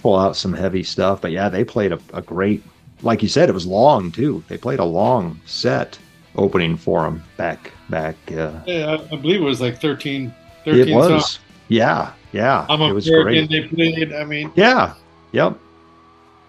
pull 0.00 0.16
out 0.16 0.36
some 0.36 0.52
heavy 0.52 0.82
stuff. 0.82 1.20
But 1.20 1.30
yeah, 1.32 1.48
they 1.48 1.64
played 1.64 1.92
a, 1.92 2.00
a 2.12 2.22
great, 2.22 2.62
like 3.02 3.22
you 3.22 3.28
said, 3.28 3.48
it 3.48 3.52
was 3.52 3.66
long 3.66 4.10
too. 4.10 4.42
They 4.48 4.58
played 4.58 4.80
a 4.80 4.84
long 4.84 5.40
set 5.46 5.98
opening 6.36 6.76
for 6.76 7.02
them 7.02 7.22
back 7.36 7.70
back. 7.88 8.16
Uh, 8.30 8.60
yeah, 8.66 8.96
I, 9.10 9.14
I 9.14 9.16
believe 9.16 9.40
it 9.40 9.44
was 9.44 9.60
like 9.60 9.80
13, 9.80 10.34
13 10.64 10.88
it 10.88 10.94
was, 10.94 11.08
songs. 11.08 11.38
yeah, 11.68 12.12
yeah. 12.32 12.66
I'm 12.68 12.82
it 12.82 12.92
was 12.92 13.08
great. 13.08 13.48
They 13.48 13.68
played. 13.68 14.12
I 14.12 14.24
mean, 14.24 14.52
Yeah. 14.56 14.94
Yep. 15.32 15.58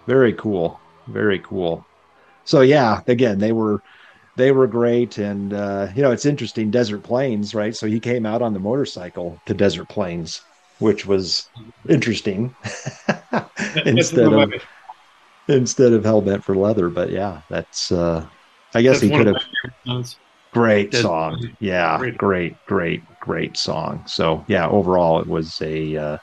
Very 0.06 0.34
cool. 0.34 0.78
Very 1.06 1.38
cool. 1.38 1.86
So 2.44 2.60
yeah, 2.60 3.00
again, 3.06 3.38
they 3.38 3.52
were 3.52 3.80
they 4.36 4.52
were 4.52 4.66
great 4.66 5.18
and 5.18 5.52
uh 5.54 5.88
you 5.94 6.02
know, 6.02 6.12
it's 6.12 6.26
interesting 6.26 6.70
Desert 6.70 7.04
Plains, 7.04 7.54
right? 7.54 7.74
So 7.74 7.86
he 7.86 8.00
came 8.00 8.26
out 8.26 8.42
on 8.42 8.52
the 8.54 8.60
motorcycle 8.60 9.40
to 9.46 9.54
Desert 9.54 9.88
Plains 9.88 10.42
which 10.78 11.06
was 11.06 11.50
interesting 11.88 12.56
instead 13.86 14.32
of 14.32 14.52
instead 15.48 15.92
of 15.92 16.04
Hellbent 16.04 16.44
for 16.44 16.56
Leather. 16.56 16.90
But 16.90 17.10
yeah, 17.10 17.42
that's 17.48 17.92
uh, 17.92 18.26
I 18.74 18.82
guess 18.82 18.96
that's 18.96 19.02
he 19.02 19.10
could 19.10 19.26
have 19.26 19.36
my 19.36 19.40
favorite 19.62 19.76
songs. 19.86 20.18
great 20.52 20.94
song. 20.94 21.56
Yeah, 21.60 21.98
Great. 21.98 22.18
great, 22.18 22.64
great, 22.66 23.02
great 23.20 23.56
song. 23.56 24.04
So 24.06 24.44
yeah, 24.48 24.68
overall 24.68 25.20
it 25.20 25.26
was 25.26 25.60
a 25.62 25.96
uh, 25.96 26.18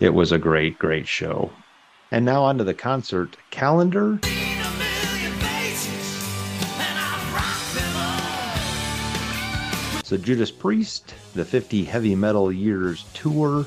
it 0.00 0.14
was 0.14 0.32
a 0.32 0.38
great, 0.38 0.78
great 0.78 1.08
show. 1.08 1.52
And 2.12 2.24
now 2.24 2.44
onto 2.44 2.64
the 2.64 2.74
concert 2.74 3.36
calendar. 3.50 4.20
So 10.04 10.18
Judas 10.18 10.50
Priest, 10.50 11.14
the 11.32 11.46
50 11.46 11.82
Heavy 11.82 12.14
Metal 12.14 12.52
Years 12.52 13.06
Tour. 13.14 13.64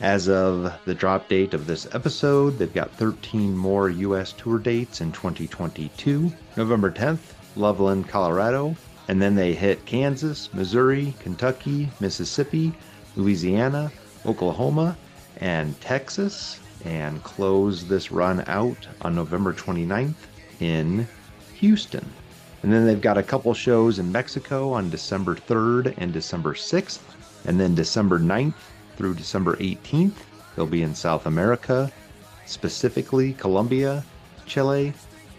As 0.00 0.26
of 0.26 0.72
the 0.86 0.94
drop 0.94 1.28
date 1.28 1.52
of 1.52 1.66
this 1.66 1.86
episode, 1.94 2.56
they've 2.56 2.72
got 2.72 2.90
13 2.92 3.54
more 3.54 3.90
U.S. 3.90 4.32
tour 4.32 4.58
dates 4.58 5.02
in 5.02 5.12
2022. 5.12 6.32
November 6.56 6.90
10th, 6.90 7.34
Loveland, 7.54 8.08
Colorado. 8.08 8.74
And 9.08 9.20
then 9.20 9.34
they 9.34 9.52
hit 9.52 9.84
Kansas, 9.84 10.48
Missouri, 10.54 11.12
Kentucky, 11.18 11.90
Mississippi, 12.00 12.72
Louisiana, 13.14 13.92
Oklahoma, 14.24 14.96
and 15.36 15.78
Texas. 15.82 16.60
And 16.86 17.22
close 17.22 17.86
this 17.86 18.10
run 18.10 18.42
out 18.46 18.88
on 19.02 19.14
November 19.14 19.52
29th 19.52 20.14
in 20.60 21.06
Houston. 21.56 22.10
And 22.62 22.72
then 22.72 22.86
they've 22.86 23.00
got 23.00 23.18
a 23.18 23.22
couple 23.22 23.54
shows 23.54 23.98
in 23.98 24.10
Mexico 24.10 24.72
on 24.72 24.90
December 24.90 25.36
3rd 25.36 25.94
and 25.98 26.12
December 26.12 26.54
6th. 26.54 27.00
And 27.44 27.58
then 27.58 27.74
December 27.74 28.18
9th 28.18 28.54
through 28.96 29.14
December 29.14 29.56
18th, 29.56 30.16
they'll 30.56 30.66
be 30.66 30.82
in 30.82 30.94
South 30.94 31.26
America, 31.26 31.90
specifically 32.46 33.32
Colombia, 33.34 34.04
Chile, 34.44 34.92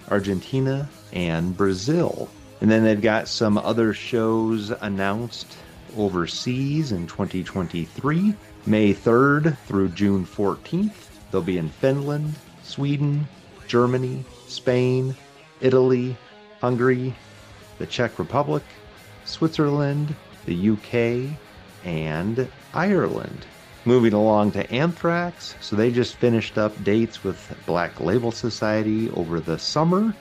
Argentina, 0.09 0.89
and 1.11 1.57
Brazil. 1.57 2.29
And 2.61 2.71
then 2.71 2.83
they've 2.83 3.01
got 3.01 3.27
some 3.27 3.57
other 3.57 3.93
shows 3.93 4.71
announced 4.81 5.57
overseas 5.97 6.91
in 6.91 7.07
2023. 7.07 8.33
May 8.65 8.93
3rd 8.93 9.57
through 9.59 9.89
June 9.89 10.25
14th, 10.25 11.09
they'll 11.31 11.41
be 11.41 11.57
in 11.57 11.69
Finland, 11.69 12.35
Sweden, 12.63 13.27
Germany, 13.67 14.23
Spain, 14.47 15.15
Italy, 15.61 16.15
Hungary, 16.61 17.15
the 17.77 17.85
Czech 17.85 18.19
Republic, 18.19 18.63
Switzerland, 19.25 20.15
the 20.45 20.69
UK, 20.71 21.37
and 21.85 22.47
Ireland. 22.73 23.45
Moving 23.85 24.13
along 24.13 24.51
to 24.51 24.71
Anthrax, 24.71 25.55
so 25.61 25.75
they 25.75 25.91
just 25.91 26.15
finished 26.15 26.57
up 26.57 26.83
dates 26.83 27.23
with 27.23 27.55
Black 27.65 27.99
Label 28.01 28.31
Society 28.31 29.09
over 29.11 29.39
the 29.39 29.57
summer. 29.57 30.13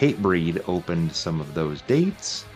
Hatebreed 0.00 0.62
opened 0.66 1.12
some 1.12 1.40
of 1.40 1.54
those 1.54 1.82
dates, 1.82 2.46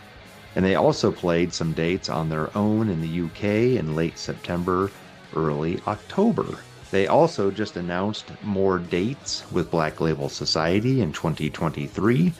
and 0.55 0.65
they 0.65 0.75
also 0.75 1.11
played 1.11 1.53
some 1.53 1.73
dates 1.73 2.09
on 2.09 2.29
their 2.29 2.55
own 2.57 2.89
in 2.89 2.99
the 2.99 3.21
UK 3.21 3.77
in 3.79 3.95
late 3.95 4.17
September, 4.17 4.89
early 5.35 5.79
October. 5.87 6.57
They 6.91 7.05
also 7.05 7.51
just 7.51 7.77
announced 7.77 8.31
more 8.41 8.79
dates 8.79 9.43
with 9.51 9.69
Black 9.69 10.01
Label 10.01 10.29
Society 10.29 11.01
in 11.01 11.13
2023. 11.13 12.33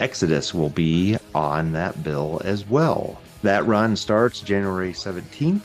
Exodus 0.00 0.54
will 0.54 0.70
be 0.70 1.16
on 1.34 1.72
that 1.72 2.02
bill 2.04 2.40
as 2.44 2.68
well. 2.68 3.20
That 3.42 3.66
run 3.66 3.96
starts 3.96 4.40
January 4.40 4.92
17th 4.92 5.60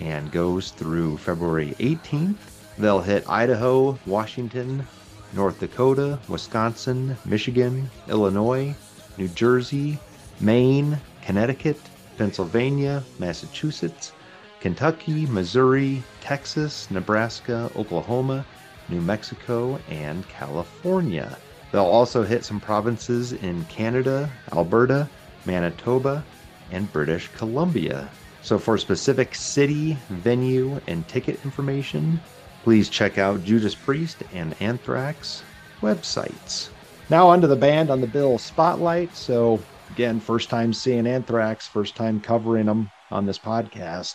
and 0.00 0.32
goes 0.32 0.70
through 0.70 1.18
February 1.18 1.74
18th. 1.78 2.36
They'll 2.78 3.00
hit 3.00 3.28
Idaho, 3.28 3.98
Washington, 4.06 4.86
North 5.32 5.60
Dakota, 5.60 6.18
Wisconsin, 6.28 7.16
Michigan, 7.24 7.90
Illinois, 8.08 8.74
New 9.18 9.28
Jersey, 9.28 9.98
Maine, 10.40 10.98
Connecticut, 11.22 11.80
Pennsylvania, 12.16 13.02
Massachusetts, 13.18 14.12
Kentucky, 14.60 15.26
Missouri, 15.26 16.02
Texas, 16.20 16.90
Nebraska, 16.90 17.70
Oklahoma, 17.76 18.46
New 18.88 19.00
Mexico, 19.00 19.78
and 19.90 20.26
California. 20.28 21.36
They'll 21.74 21.86
also 21.86 22.22
hit 22.22 22.44
some 22.44 22.60
provinces 22.60 23.32
in 23.32 23.64
Canada, 23.64 24.30
Alberta, 24.52 25.08
Manitoba, 25.44 26.22
and 26.70 26.92
British 26.92 27.26
Columbia. 27.36 28.08
So, 28.42 28.60
for 28.60 28.78
specific 28.78 29.34
city, 29.34 29.98
venue, 30.08 30.80
and 30.86 31.08
ticket 31.08 31.44
information, 31.44 32.20
please 32.62 32.88
check 32.88 33.18
out 33.18 33.42
Judas 33.42 33.74
Priest 33.74 34.22
and 34.32 34.54
Anthrax 34.60 35.42
websites. 35.82 36.68
Now, 37.10 37.26
onto 37.26 37.48
the 37.48 37.56
band 37.56 37.90
on 37.90 38.00
the 38.00 38.06
bill 38.06 38.38
spotlight. 38.38 39.12
So, 39.16 39.58
again, 39.90 40.20
first 40.20 40.50
time 40.50 40.72
seeing 40.72 41.08
Anthrax, 41.08 41.66
first 41.66 41.96
time 41.96 42.20
covering 42.20 42.66
them 42.66 42.88
on 43.10 43.26
this 43.26 43.40
podcast. 43.40 44.14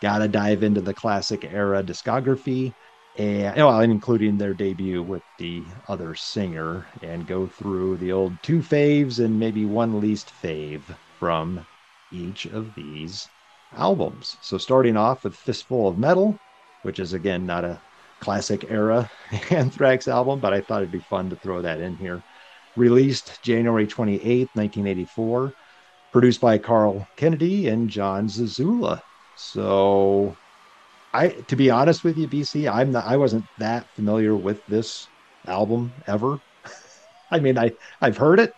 Gotta 0.00 0.28
dive 0.28 0.62
into 0.62 0.80
the 0.80 0.94
classic 0.94 1.44
era 1.44 1.82
discography 1.82 2.72
and 3.20 3.60
oh, 3.60 3.66
well, 3.66 3.80
including 3.80 4.38
their 4.38 4.54
debut 4.54 5.02
with 5.02 5.22
the 5.38 5.62
other 5.88 6.14
singer, 6.14 6.86
and 7.02 7.26
go 7.26 7.46
through 7.46 7.98
the 7.98 8.12
old 8.12 8.32
two 8.42 8.60
faves 8.60 9.22
and 9.22 9.38
maybe 9.38 9.66
one 9.66 10.00
least 10.00 10.32
fave 10.42 10.80
from 11.18 11.66
each 12.12 12.46
of 12.46 12.74
these 12.74 13.28
albums. 13.76 14.38
So, 14.40 14.56
starting 14.56 14.96
off 14.96 15.24
with 15.24 15.36
Fistful 15.36 15.86
of 15.86 15.98
Metal, 15.98 16.38
which 16.82 16.98
is 16.98 17.12
again 17.12 17.44
not 17.44 17.62
a 17.62 17.78
classic 18.20 18.70
era 18.70 19.10
Anthrax 19.50 20.08
album, 20.08 20.40
but 20.40 20.54
I 20.54 20.62
thought 20.62 20.82
it'd 20.82 20.90
be 20.90 21.00
fun 21.00 21.28
to 21.28 21.36
throw 21.36 21.60
that 21.60 21.82
in 21.82 21.96
here. 21.96 22.22
Released 22.74 23.42
January 23.42 23.86
28th, 23.86 24.48
1984, 24.54 25.52
produced 26.10 26.40
by 26.40 26.56
Carl 26.56 27.06
Canedy 27.18 27.68
and 27.68 27.90
John 27.90 28.28
Zazula. 28.28 29.02
So, 29.36 30.36
I 31.12 31.28
to 31.48 31.56
be 31.56 31.70
honest 31.70 32.04
with 32.04 32.16
you, 32.18 32.28
BC, 32.28 32.68
I'm 32.68 32.90
not 32.92 33.04
I 33.06 33.16
wasn't 33.16 33.46
that 33.58 33.88
familiar 33.94 34.36
with 34.36 34.64
this 34.66 35.08
album 35.46 35.92
ever. 36.06 36.38
I 37.30 37.40
mean, 37.40 37.58
I 37.58 37.72
I've 38.00 38.16
heard 38.16 38.40
it, 38.40 38.52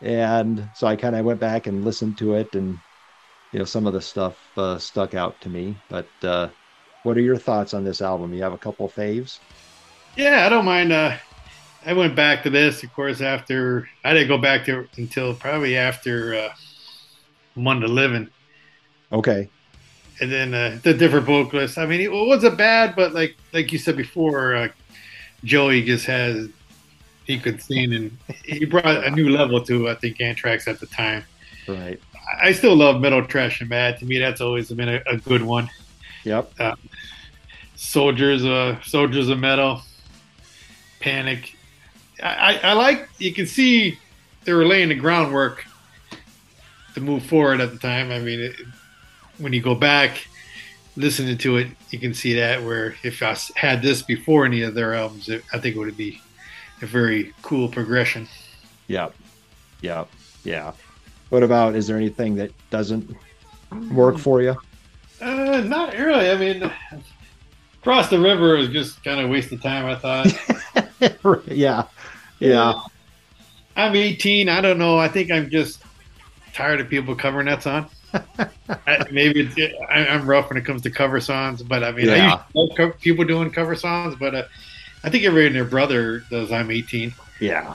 and 0.00 0.70
so 0.74 0.86
I 0.86 0.96
kind 0.96 1.16
of 1.16 1.24
went 1.24 1.40
back 1.40 1.66
and 1.66 1.84
listened 1.84 2.18
to 2.18 2.34
it, 2.34 2.54
and 2.54 2.80
you 3.52 3.58
know 3.58 3.64
some 3.64 3.86
of 3.86 3.92
the 3.92 4.00
stuff 4.00 4.38
uh, 4.56 4.78
stuck 4.78 5.14
out 5.14 5.40
to 5.42 5.50
me. 5.50 5.76
But 5.88 6.10
uh, 6.22 6.50
what 7.02 7.16
are 7.18 7.22
your 7.22 7.36
thoughts 7.36 7.74
on 7.74 7.84
this 7.84 8.00
album? 8.02 8.32
You 8.34 8.42
have 8.42 8.52
a 8.54 8.58
couple 8.58 8.88
faves? 8.88 9.40
Yeah, 10.16 10.46
I 10.46 10.48
don't 10.48 10.64
mind. 10.64 10.92
Uh, 10.92 11.16
I 11.86 11.92
went 11.94 12.14
back 12.14 12.42
to 12.42 12.50
this, 12.50 12.82
of 12.82 12.92
course, 12.92 13.20
after 13.20 13.88
I 14.04 14.12
didn't 14.12 14.28
go 14.28 14.38
back 14.38 14.64
to 14.66 14.80
it 14.80 14.90
until 14.98 15.34
probably 15.34 15.76
after 15.76 16.34
uh, 16.34 16.50
Among 17.56 17.80
the 17.80 17.88
Living, 17.88 18.30
Okay, 19.12 19.50
and 20.20 20.30
then 20.30 20.54
uh, 20.54 20.78
the 20.82 20.94
different 20.94 21.26
vocalists. 21.26 21.78
I 21.78 21.86
mean, 21.86 22.00
it 22.00 22.12
wasn't 22.12 22.58
bad, 22.58 22.94
but 22.94 23.14
like 23.14 23.36
like 23.52 23.72
you 23.72 23.78
said 23.78 23.96
before, 23.96 24.54
uh, 24.54 24.68
Joey 25.44 25.82
just 25.82 26.06
has 26.06 26.48
he 27.26 27.38
could 27.38 27.62
sing, 27.62 27.92
and 27.94 28.16
he 28.44 28.64
brought 28.64 29.04
a 29.04 29.10
new 29.10 29.28
level 29.28 29.62
to 29.64 29.88
I 29.88 29.94
think 29.94 30.20
Anthrax 30.20 30.68
at 30.68 30.80
the 30.80 30.86
time. 30.86 31.24
right. 31.66 32.00
I 32.42 32.52
still 32.52 32.76
love 32.76 33.00
Metal 33.00 33.24
Thrashing 33.24 33.68
Mad. 33.68 33.98
To 33.98 34.04
me, 34.04 34.18
that's 34.18 34.40
always 34.40 34.70
been 34.70 34.88
a, 34.88 35.02
a 35.06 35.16
good 35.16 35.42
one. 35.42 35.68
Yep. 36.24 36.52
Soldiers, 37.74 38.44
uh, 38.44 38.80
Soldiers 38.82 39.28
of 39.28 39.38
Metal, 39.38 39.82
Panic. 41.00 41.56
I, 42.22 42.28
I, 42.28 42.70
I 42.70 42.72
like 42.74 43.08
you 43.18 43.32
can 43.32 43.46
see 43.46 43.98
they 44.44 44.52
were 44.52 44.66
laying 44.66 44.90
the 44.90 44.94
groundwork 44.94 45.64
to 46.94 47.00
move 47.00 47.24
forward 47.24 47.60
at 47.60 47.72
the 47.72 47.78
time. 47.78 48.10
I 48.12 48.18
mean, 48.18 48.40
it, 48.40 48.56
when 49.40 49.52
you 49.52 49.60
go 49.60 49.74
back 49.74 50.26
listening 50.96 51.38
to 51.38 51.56
it, 51.56 51.68
you 51.90 51.98
can 51.98 52.14
see 52.14 52.34
that 52.34 52.62
where 52.62 52.94
if 53.02 53.22
I 53.22 53.36
had 53.56 53.82
this 53.82 54.02
before 54.02 54.44
any 54.44 54.62
of 54.62 54.74
their 54.74 54.94
albums, 54.94 55.28
it, 55.28 55.42
I 55.52 55.58
think 55.58 55.76
it 55.76 55.78
would 55.78 55.96
be 55.96 56.20
a 56.82 56.86
very 56.86 57.32
cool 57.42 57.68
progression. 57.68 58.28
Yep. 58.88 59.14
Yep. 59.82 60.08
Yeah. 60.44 60.72
What 61.30 61.42
about? 61.42 61.74
Is 61.74 61.86
there 61.86 61.96
anything 61.96 62.34
that 62.36 62.50
doesn't 62.70 63.16
work 63.92 64.18
for 64.18 64.42
you? 64.42 64.56
Uh, 65.20 65.60
not 65.60 65.94
really. 65.94 66.30
I 66.30 66.36
mean, 66.36 66.70
Cross 67.82 68.08
the 68.08 68.18
River 68.18 68.56
was 68.56 68.68
just 68.68 69.02
kind 69.04 69.20
of 69.20 69.26
a 69.26 69.28
waste 69.28 69.52
of 69.52 69.62
time. 69.62 69.86
I 69.86 69.94
thought. 69.94 71.46
yeah. 71.46 71.84
Yeah. 72.38 72.80
I'm 73.76 73.94
18. 73.94 74.48
I 74.48 74.60
don't 74.60 74.78
know. 74.78 74.98
I 74.98 75.08
think 75.08 75.30
I'm 75.30 75.50
just 75.50 75.82
tired 76.52 76.80
of 76.80 76.88
people 76.88 77.14
covering 77.14 77.46
that 77.46 77.62
song. 77.62 77.88
I, 78.14 79.06
maybe 79.10 79.40
it's, 79.40 79.74
I, 79.90 80.06
I'm 80.06 80.26
rough 80.26 80.48
when 80.50 80.58
it 80.58 80.64
comes 80.64 80.82
to 80.82 80.90
cover 80.90 81.20
songs, 81.20 81.62
but 81.62 81.82
I 81.84 81.92
mean, 81.92 82.08
I 82.10 82.16
Yeah. 82.16 82.42
to 82.52 82.60
love 82.82 83.00
people 83.00 83.24
doing 83.24 83.50
cover 83.50 83.74
songs, 83.74 84.16
but 84.18 84.34
uh, 84.34 84.44
I 85.04 85.10
think 85.10 85.24
everybody 85.24 85.46
and 85.48 85.56
their 85.56 85.64
brother 85.64 86.20
does. 86.30 86.52
I'm 86.52 86.70
18. 86.70 87.12
Yeah. 87.40 87.74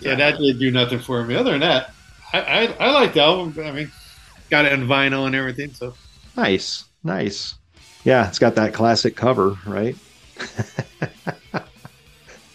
Yeah, 0.00 0.14
that 0.14 0.38
did 0.38 0.58
do 0.60 0.70
nothing 0.70 1.00
for 1.00 1.24
me. 1.24 1.34
Other 1.34 1.50
than 1.52 1.60
that, 1.60 1.92
I 2.32 2.40
I, 2.40 2.64
I 2.86 2.90
like 2.92 3.14
the 3.14 3.22
album. 3.22 3.54
I 3.64 3.72
mean, 3.72 3.90
got 4.48 4.64
it 4.64 4.72
on 4.72 4.86
vinyl 4.86 5.26
and 5.26 5.34
everything. 5.34 5.72
So 5.74 5.94
Nice. 6.36 6.84
Nice. 7.02 7.54
Yeah, 8.04 8.28
it's 8.28 8.38
got 8.38 8.54
that 8.54 8.72
classic 8.74 9.16
cover, 9.16 9.56
right? 9.66 9.96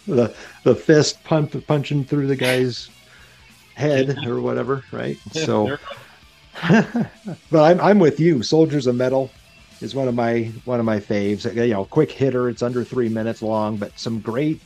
the 0.06 0.34
the 0.64 0.74
fist 0.74 1.22
punch, 1.24 1.54
punching 1.66 2.04
through 2.04 2.26
the 2.26 2.36
guy's 2.36 2.88
head 3.74 4.16
or 4.26 4.40
whatever, 4.40 4.84
right? 4.92 5.18
So, 5.32 5.76
but 7.50 7.60
I'm 7.62 7.80
I'm 7.80 7.98
with 7.98 8.20
you. 8.20 8.42
Soldiers 8.42 8.86
of 8.86 8.96
Metal 8.96 9.34
is 9.80 9.94
one 9.94 10.08
of 10.08 10.14
my 10.14 10.52
one 10.64 10.80
of 10.80 10.86
my 10.86 11.00
faves. 11.00 11.44
You 11.54 11.72
know, 11.74 11.84
quick 11.84 12.10
hitter. 12.10 12.48
It's 12.48 12.62
under 12.62 12.84
three 12.84 13.08
minutes 13.08 13.42
long, 13.42 13.78
but 13.78 13.98
some 13.98 14.20
great. 14.20 14.62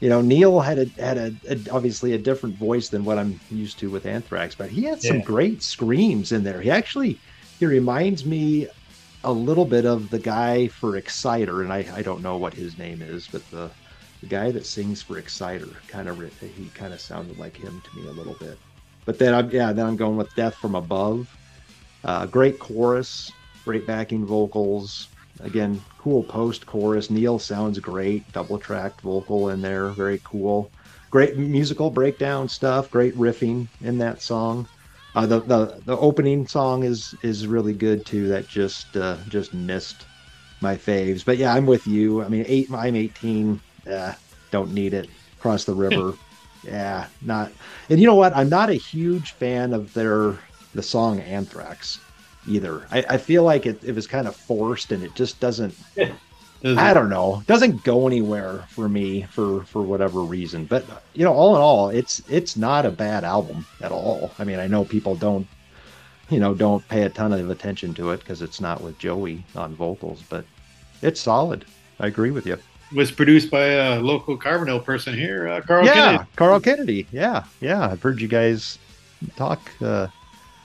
You 0.00 0.08
know, 0.10 0.22
Neil 0.22 0.60
had 0.60 0.78
a 0.78 0.86
had 1.02 1.18
a, 1.18 1.32
a 1.48 1.58
obviously 1.72 2.14
a 2.14 2.18
different 2.18 2.58
voice 2.58 2.90
than 2.90 3.04
what 3.04 3.18
I'm 3.18 3.40
used 3.50 3.80
to 3.80 3.90
with 3.90 4.06
Anthrax, 4.06 4.56
but 4.56 4.70
he 4.70 4.84
had 4.84 5.02
some 5.02 5.20
Yeah. 5.20 5.24
great 5.24 5.62
screams 5.62 6.32
in 6.32 6.44
there. 6.44 6.60
He 6.60 6.70
actually 6.70 7.20
he 7.58 7.66
reminds 7.66 8.26
me 8.26 8.68
a 9.24 9.32
little 9.32 9.66
bit 9.66 9.86
of 9.86 10.10
the 10.10 10.20
guy 10.20 10.68
for 10.68 10.96
Exciter, 10.96 11.62
and 11.62 11.72
I, 11.72 11.88
I 11.94 12.02
don't 12.02 12.22
know 12.22 12.38
what 12.38 12.54
his 12.54 12.78
name 12.78 13.02
is, 13.02 13.28
but 13.32 13.48
the 13.50 13.74
the 14.22 14.28
guy 14.28 14.52
that 14.52 14.66
sings 14.66 15.02
for 15.02 15.18
Exciter 15.18 15.82
kind 15.88 16.08
of 16.08 16.18
he 16.42 16.70
kind 16.72 16.94
of 16.94 17.00
sounded 17.02 17.36
like 17.38 17.56
him 17.58 17.80
to 17.82 17.90
me 17.94 18.06
a 18.06 18.12
little 18.12 18.36
bit. 18.36 18.58
But 19.04 19.18
then 19.18 19.34
I'm 19.34 19.50
yeah, 19.50 19.72
then 19.72 19.86
I'm 19.86 19.96
going 19.96 20.16
with 20.16 20.34
Death 20.34 20.54
from 20.54 20.74
Above. 20.74 21.34
Uh, 22.04 22.26
great 22.26 22.58
chorus, 22.58 23.30
great 23.64 23.86
backing 23.86 24.24
vocals. 24.24 25.08
Again, 25.40 25.80
cool 25.98 26.22
post 26.22 26.66
chorus. 26.66 27.10
Neil 27.10 27.38
sounds 27.38 27.78
great, 27.78 28.30
double 28.32 28.58
tracked 28.58 29.00
vocal 29.00 29.50
in 29.50 29.62
there, 29.62 29.88
very 29.88 30.20
cool. 30.24 30.70
Great 31.10 31.36
musical 31.36 31.90
breakdown 31.90 32.48
stuff, 32.48 32.90
great 32.90 33.14
riffing 33.16 33.66
in 33.80 33.98
that 33.98 34.22
song. 34.22 34.68
Uh, 35.14 35.26
the, 35.26 35.40
the 35.40 35.80
the 35.86 35.96
opening 35.96 36.46
song 36.46 36.84
is 36.84 37.14
is 37.22 37.46
really 37.46 37.72
good 37.72 38.06
too. 38.06 38.28
That 38.28 38.46
just 38.46 38.96
uh, 38.96 39.16
just 39.28 39.52
missed 39.52 40.04
my 40.60 40.76
faves. 40.76 41.24
But 41.24 41.38
yeah, 41.38 41.52
I'm 41.52 41.66
with 41.66 41.86
you. 41.86 42.22
I 42.22 42.28
mean, 42.28 42.44
eight. 42.46 42.70
I'm 42.72 42.94
18. 42.94 43.60
Uh, 43.90 44.12
don't 44.50 44.72
need 44.72 44.94
it. 44.94 45.08
Cross 45.40 45.64
the 45.64 45.74
river. 45.74 46.14
yeah, 46.62 47.06
not. 47.22 47.50
And 47.88 48.00
you 48.00 48.06
know 48.06 48.14
what? 48.14 48.36
I'm 48.36 48.48
not 48.48 48.70
a 48.70 48.74
huge 48.74 49.32
fan 49.32 49.72
of 49.72 49.92
their 49.94 50.38
the 50.74 50.82
song 50.82 51.20
Anthrax 51.20 52.00
either. 52.46 52.86
I, 52.90 53.04
I 53.10 53.16
feel 53.16 53.42
like 53.42 53.66
it, 53.66 53.82
it 53.82 53.94
was 53.94 54.06
kind 54.06 54.28
of 54.28 54.36
forced 54.36 54.92
and 54.92 55.02
it 55.02 55.14
just 55.14 55.40
doesn't. 55.40 55.74
I 56.62 56.92
don't 56.92 57.08
know. 57.08 57.42
Doesn't 57.46 57.82
go 57.84 58.06
anywhere 58.06 58.64
for 58.68 58.86
me 58.86 59.22
for 59.30 59.64
for 59.64 59.82
whatever 59.82 60.20
reason. 60.20 60.66
But 60.66 60.84
you 61.14 61.24
know, 61.24 61.32
all 61.32 61.56
in 61.56 61.62
all, 61.62 61.88
it's 61.88 62.20
it's 62.28 62.56
not 62.56 62.84
a 62.84 62.90
bad 62.90 63.24
album 63.24 63.64
at 63.80 63.92
all. 63.92 64.32
I 64.38 64.44
mean, 64.44 64.58
I 64.58 64.66
know 64.66 64.84
people 64.84 65.14
don't 65.14 65.46
you 66.28 66.38
know 66.38 66.54
don't 66.54 66.86
pay 66.88 67.02
a 67.02 67.08
ton 67.08 67.32
of 67.32 67.48
attention 67.48 67.94
to 67.94 68.10
it 68.10 68.20
because 68.20 68.42
it's 68.42 68.60
not 68.60 68.82
with 68.82 68.98
Joey 68.98 69.42
on 69.56 69.74
vocals, 69.74 70.22
but 70.28 70.44
it's 71.00 71.20
solid. 71.20 71.64
I 71.98 72.06
agree 72.06 72.30
with 72.30 72.46
you. 72.46 72.58
Was 72.94 73.12
produced 73.12 73.50
by 73.50 73.64
a 73.64 74.00
local 74.00 74.36
Carbondale 74.36 74.84
person 74.84 75.14
here, 75.14 75.48
uh, 75.48 75.60
Carl 75.60 75.86
yeah, 75.86 75.94
Canedy. 75.94 76.26
Carl 76.36 76.60
Canedy. 76.60 77.06
Yeah, 77.12 77.44
yeah. 77.60 77.88
I've 77.88 78.02
heard 78.02 78.20
you 78.20 78.26
guys 78.26 78.78
talk 79.36 79.60
uh, 79.80 80.08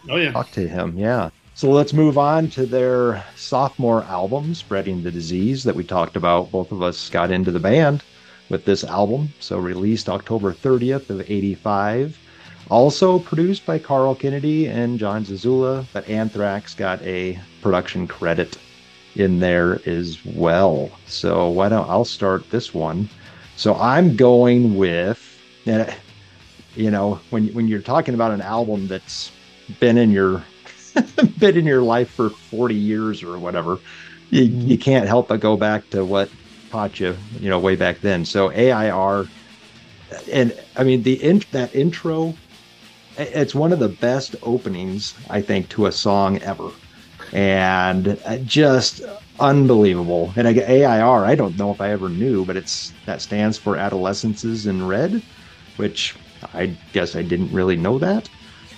Oh 0.09 0.17
yeah, 0.17 0.32
talk 0.32 0.51
to 0.51 0.67
him. 0.67 0.97
Yeah. 0.97 1.30
So 1.55 1.69
let's 1.71 1.93
move 1.93 2.17
on 2.17 2.49
to 2.51 2.65
their 2.65 3.23
sophomore 3.36 4.03
album, 4.03 4.53
Spreading 4.53 5.03
the 5.03 5.11
Disease, 5.11 5.63
that 5.63 5.76
we 5.76 5.84
talked 5.84 6.15
about. 6.15 6.51
Both 6.51 6.71
of 6.71 6.82
us 6.82 7.09
got 7.09 7.32
into 7.32 7.51
the 7.51 7.59
band 7.59 8.03
with 8.49 8.65
this 8.65 8.84
album. 8.84 9.30
So 9.39 9.57
released 9.57 10.09
October 10.09 10.51
30th 10.53 11.09
of 11.09 11.21
85. 11.21 12.17
Also 12.69 13.19
produced 13.19 13.65
by 13.65 13.80
Carl 13.80 14.15
Canedy 14.15 14.67
and 14.67 14.99
John 14.99 15.23
Zazula, 15.23 15.86
but 15.93 16.09
Anthrax 16.09 16.73
got 16.73 17.01
a 17.03 17.39
production 17.61 18.07
credit 18.07 18.57
in 19.16 19.39
there 19.39 19.82
as 19.88 20.24
well. 20.26 20.89
So 21.07 21.49
why 21.49 21.70
don't 21.70 21.89
I'll 21.89 22.05
start 22.05 22.49
this 22.49 22.74
one. 22.74 23.09
So 23.55 23.76
I'm 23.76 24.16
going 24.16 24.76
with, 24.76 25.22
eh, 25.66 25.93
you 26.76 26.91
know, 26.91 27.20
when 27.30 27.47
when 27.49 27.68
you're 27.68 27.82
talking 27.82 28.13
about 28.13 28.32
an 28.32 28.41
album 28.41 28.88
that's 28.88 29.32
been 29.80 29.97
in 29.97 30.11
your 30.11 30.43
been 31.39 31.57
in 31.57 31.66
your 31.66 31.82
life 31.82 32.09
for 32.09 32.30
40 32.30 32.76
years 32.76 33.24
or 33.24 33.38
whatever, 33.38 33.80
you, 34.30 34.43
mm-hmm. 34.43 34.68
you 34.68 34.78
can't 34.78 35.07
help 35.07 35.30
but 35.30 35.39
go 35.39 35.57
back 35.57 35.89
to 35.91 36.03
what 36.05 36.30
caught 36.72 36.99
you, 36.99 37.16
you 37.39 37.49
know, 37.49 37.59
way 37.59 37.76
back 37.76 38.01
then. 38.01 38.26
So 38.26 38.51
AIR, 38.51 39.28
and 40.32 40.57
I 40.76 40.84
mean 40.84 41.03
the 41.03 41.22
in, 41.24 41.41
that 41.51 41.74
intro, 41.74 42.36
it's 43.18 43.55
one 43.55 43.72
of 43.72 43.80
the 43.80 43.89
best 43.89 44.36
openings 44.43 45.13
I 45.30 45.41
think 45.41 45.70
to 45.70 45.86
a 45.86 45.91
song 45.91 46.39
ever, 46.39 46.72
and 47.34 48.19
uh, 48.26 48.38
just 48.39 49.01
unbelievable. 49.39 50.34
And 50.36 50.47
I 50.47 50.53
get 50.53 50.69
AIR, 50.69 51.26
I 51.26 51.36
don't 51.36 51.57
know 51.57 51.71
if 51.71 51.82
I 51.82 51.89
ever 51.91 52.09
knew, 52.09 52.45
but 52.45 52.57
it's 52.57 52.93
that 53.05 53.21
stands 53.21 53.57
for 53.57 53.78
Adolescences 53.78 54.67
in 54.67 54.88
Red, 54.88 55.21
which 55.78 56.15
I 56.53 56.76
guess 56.93 57.15
I 57.15 57.21
didn't 57.21 57.51
really 57.51 57.76
know 57.76 57.97
that. 57.99 58.30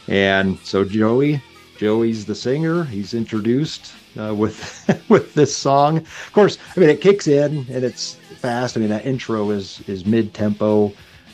And 0.07 0.57
so 0.59 0.83
Joey, 0.83 1.41
Joey's 1.77 2.25
the 2.25 2.35
singer. 2.35 2.83
He's 2.85 3.13
introduced 3.13 3.93
uh, 4.19 4.33
with 4.33 5.05
with 5.09 5.33
this 5.33 5.55
song. 5.55 5.97
Of 5.97 6.31
course, 6.33 6.57
I 6.75 6.79
mean 6.79 6.89
it 6.89 7.01
kicks 7.01 7.27
in 7.27 7.65
and 7.69 7.83
it's 7.83 8.15
fast. 8.15 8.77
I 8.77 8.79
mean 8.79 8.89
that 8.89 9.05
intro 9.05 9.49
is 9.51 9.81
is 9.87 10.05
mid 10.05 10.33
tempo, 10.33 10.91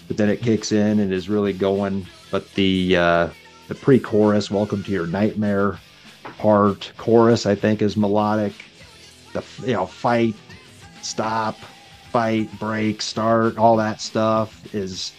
but 0.07 0.18
then 0.18 0.30
it 0.30 0.41
kicks 0.41 0.72
in 0.72 0.99
and 0.99 1.14
is 1.14 1.30
really 1.30 1.53
going. 1.53 2.05
But 2.32 2.51
the 2.55 2.97
uh, 2.97 3.30
the 3.68 3.76
pre-chorus, 3.76 4.51
"Welcome 4.51 4.84
to 4.84 4.91
Your 4.91 5.07
Nightmare," 5.07 5.80
part 6.24 6.91
chorus, 6.97 7.45
I 7.45 7.55
think, 7.55 7.82
is 7.82 7.97
melodic. 7.97 8.53
The 9.34 9.43
you 9.65 9.74
know 9.74 9.86
fight, 9.86 10.36
stop, 11.01 11.57
fight, 12.11 12.49
break, 12.59 13.01
start, 13.01 13.57
all 13.57 13.78
that 13.78 14.01
stuff 14.01 14.74
is 14.74 15.13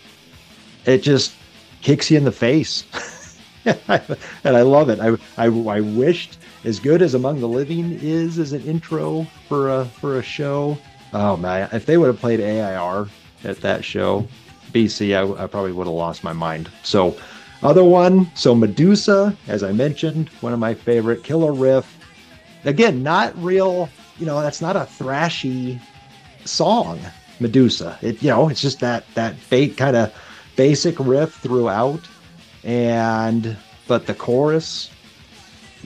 it 0.87 1.03
just 1.03 1.35
kicks 1.83 2.11
you 2.11 2.17
in 2.17 2.25
the 2.25 2.33
face. 2.33 2.85
and 3.65 4.57
I 4.57 4.63
love 4.63 4.89
it. 4.89 5.01
I, 5.01 5.17
I 5.43 5.47
I 5.47 5.81
wished 5.81 6.39
as 6.65 6.81
good 6.81 7.03
as 7.03 7.15
Among 7.15 7.41
the 7.41 7.49
Living 7.49 7.99
is 8.01 8.39
as 8.39 8.53
an 8.53 8.63
intro 8.65 9.27
for 9.49 9.71
a 9.71 9.85
for 9.87 10.19
a 10.19 10.23
show. 10.23 10.79
Oh 11.13 11.37
man, 11.37 11.69
if 11.73 11.87
they 11.87 11.97
would 11.97 12.09
have 12.09 12.19
played 12.19 12.41
AIR 12.41 13.09
at 13.45 13.61
that 13.61 13.85
show, 13.85 14.27
BC, 14.73 15.15
I, 15.15 15.45
I 15.45 15.47
probably 15.47 15.73
would 15.73 15.87
have 15.87 15.95
lost 15.95 16.25
my 16.25 16.33
mind. 16.33 16.69
So, 16.83 17.17
other 17.65 17.83
one, 17.83 18.31
so 18.35 18.55
Medusa, 18.55 19.37
as 19.49 19.63
I 19.63 19.73
mentioned, 19.73 20.29
one 20.41 20.53
of 20.53 20.59
my 20.59 20.75
favorite 20.75 21.25
killer 21.25 21.53
riff. 21.53 21.99
Again, 22.65 23.03
not 23.03 23.37
real. 23.43 23.89
You 24.19 24.27
know, 24.27 24.41
that's 24.41 24.61
not 24.61 24.77
a 24.77 24.81
thrashy 24.81 25.81
song. 26.45 27.01
Medusa. 27.41 27.99
It 28.01 28.23
you 28.23 28.31
know, 28.31 28.49
it's 28.49 28.61
just 28.61 28.81
that 28.81 29.05
that 29.15 29.37
fake 29.37 29.77
kind 29.77 29.97
of 29.97 30.15
basic 30.57 30.99
riff 31.01 31.35
throughout 31.35 32.01
and 32.63 33.57
but 33.87 34.07
the 34.07 34.15
chorus 34.15 34.91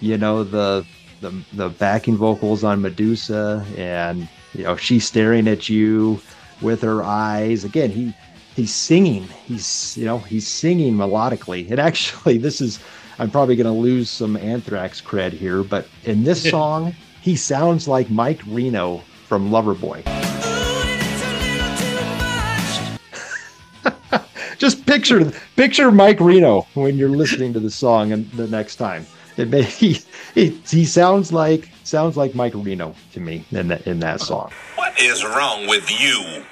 you 0.01 0.17
know 0.17 0.45
the 0.45 0.85
the 1.21 1.31
the 1.55 1.69
backing 1.69 2.17
vocals 2.17 2.63
on 2.63 2.81
Medusa 2.81 3.65
and 3.77 4.29
you 4.55 4.65
know 4.65 4.77
she's 4.77 5.05
staring 5.07 5.49
at 5.49 5.69
you 5.69 6.21
with 6.61 6.83
her 6.83 7.03
eyes 7.03 7.65
again 7.65 7.91
he 7.91 8.15
he's 8.59 8.75
singing 8.75 9.23
he's 9.47 9.97
you 9.97 10.05
know 10.05 10.19
he's 10.19 10.45
singing 10.45 10.95
melodically 10.95 11.71
and 11.71 11.79
actually 11.79 12.39
this 12.39 12.61
is 12.61 12.81
I'm 13.21 13.31
probably 13.31 13.55
going 13.55 13.73
to 13.73 13.81
lose 13.81 14.11
some 14.11 14.37
Anthrax 14.37 15.01
cred 15.01 15.33
here 15.33 15.63
but 15.63 15.87
in 16.07 16.25
this 16.25 16.43
song 16.51 16.93
he 17.23 17.37
sounds 17.37 17.87
like 17.87 18.11
Mike 18.11 18.41
Reno 18.49 18.99
from 19.29 19.51
Loverboy 19.51 20.03
just 24.59 24.85
picture 24.87 25.31
picture 25.55 25.93
Mike 25.93 26.19
Reno 26.19 26.67
when 26.75 26.97
you're 26.97 27.11
listening 27.11 27.53
to 27.53 27.61
the 27.61 27.71
song 27.71 28.11
and 28.11 28.29
the 28.33 28.49
next 28.49 28.75
time. 28.75 29.07
It 29.37 29.51
may, 29.51 29.63
he, 29.63 30.01
he 30.35 30.49
he 30.69 30.85
sounds 30.85 31.33
like 31.33 31.71
sounds 31.85 32.17
like 32.17 32.35
Mike 32.35 32.55
Reno 32.57 32.93
to 33.13 33.21
me 33.21 33.45
in 33.53 33.69
that 33.69 33.87
in 33.87 34.01
that 34.01 34.21
song. 34.21 34.51
What 34.75 35.01
is 35.01 35.25
wrong 35.25 35.69
with 35.69 35.89
you? 36.01 36.43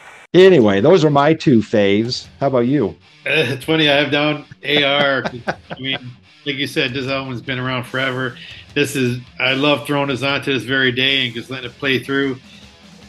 Anyway, 0.41 0.81
those 0.83 1.05
are 1.05 1.11
my 1.11 1.33
two 1.35 1.61
faves. 1.61 2.27
How 2.41 2.49
about 2.49 2.67
you? 2.67 2.89
Uh, 3.25 3.31
it's 3.55 3.65
funny. 3.65 3.89
I 3.89 3.95
have 3.97 4.11
down 4.11 4.45
AR. 4.65 5.25
I 5.71 5.79
mean, 5.79 5.99
like 6.45 6.57
you 6.57 6.67
said, 6.67 6.93
this 6.93 7.07
album's 7.07 7.41
been 7.41 7.59
around 7.59 7.85
forever. 7.85 8.37
This 8.75 8.95
is 8.97 9.19
I 9.41 9.55
love 9.55 9.87
throwing 9.87 10.09
this 10.09 10.23
on 10.23 10.43
to 10.43 10.53
this 10.53 10.65
very 10.65 10.93
day 10.93 11.25
and 11.27 11.35
just 11.35 11.49
letting 11.51 11.71
it 11.71 11.79
play 11.79 11.99
through. 11.99 12.39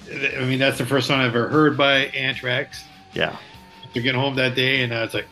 I 0.09 0.45
mean, 0.45 0.57
that's 0.57 0.77
the 0.77 0.85
first 0.85 1.07
song 1.07 1.19
I've 1.19 1.35
ever 1.35 1.49
heard 1.49 1.75
by 1.75 2.05
Anthrax. 2.07 2.81
Yeah, 3.13 3.35
to 3.93 4.01
get 4.01 4.15
home 4.15 4.35
that 4.35 4.55
day, 4.55 4.83
and 4.83 4.93
I 4.93 5.03
was 5.03 5.13
like, 5.13 5.27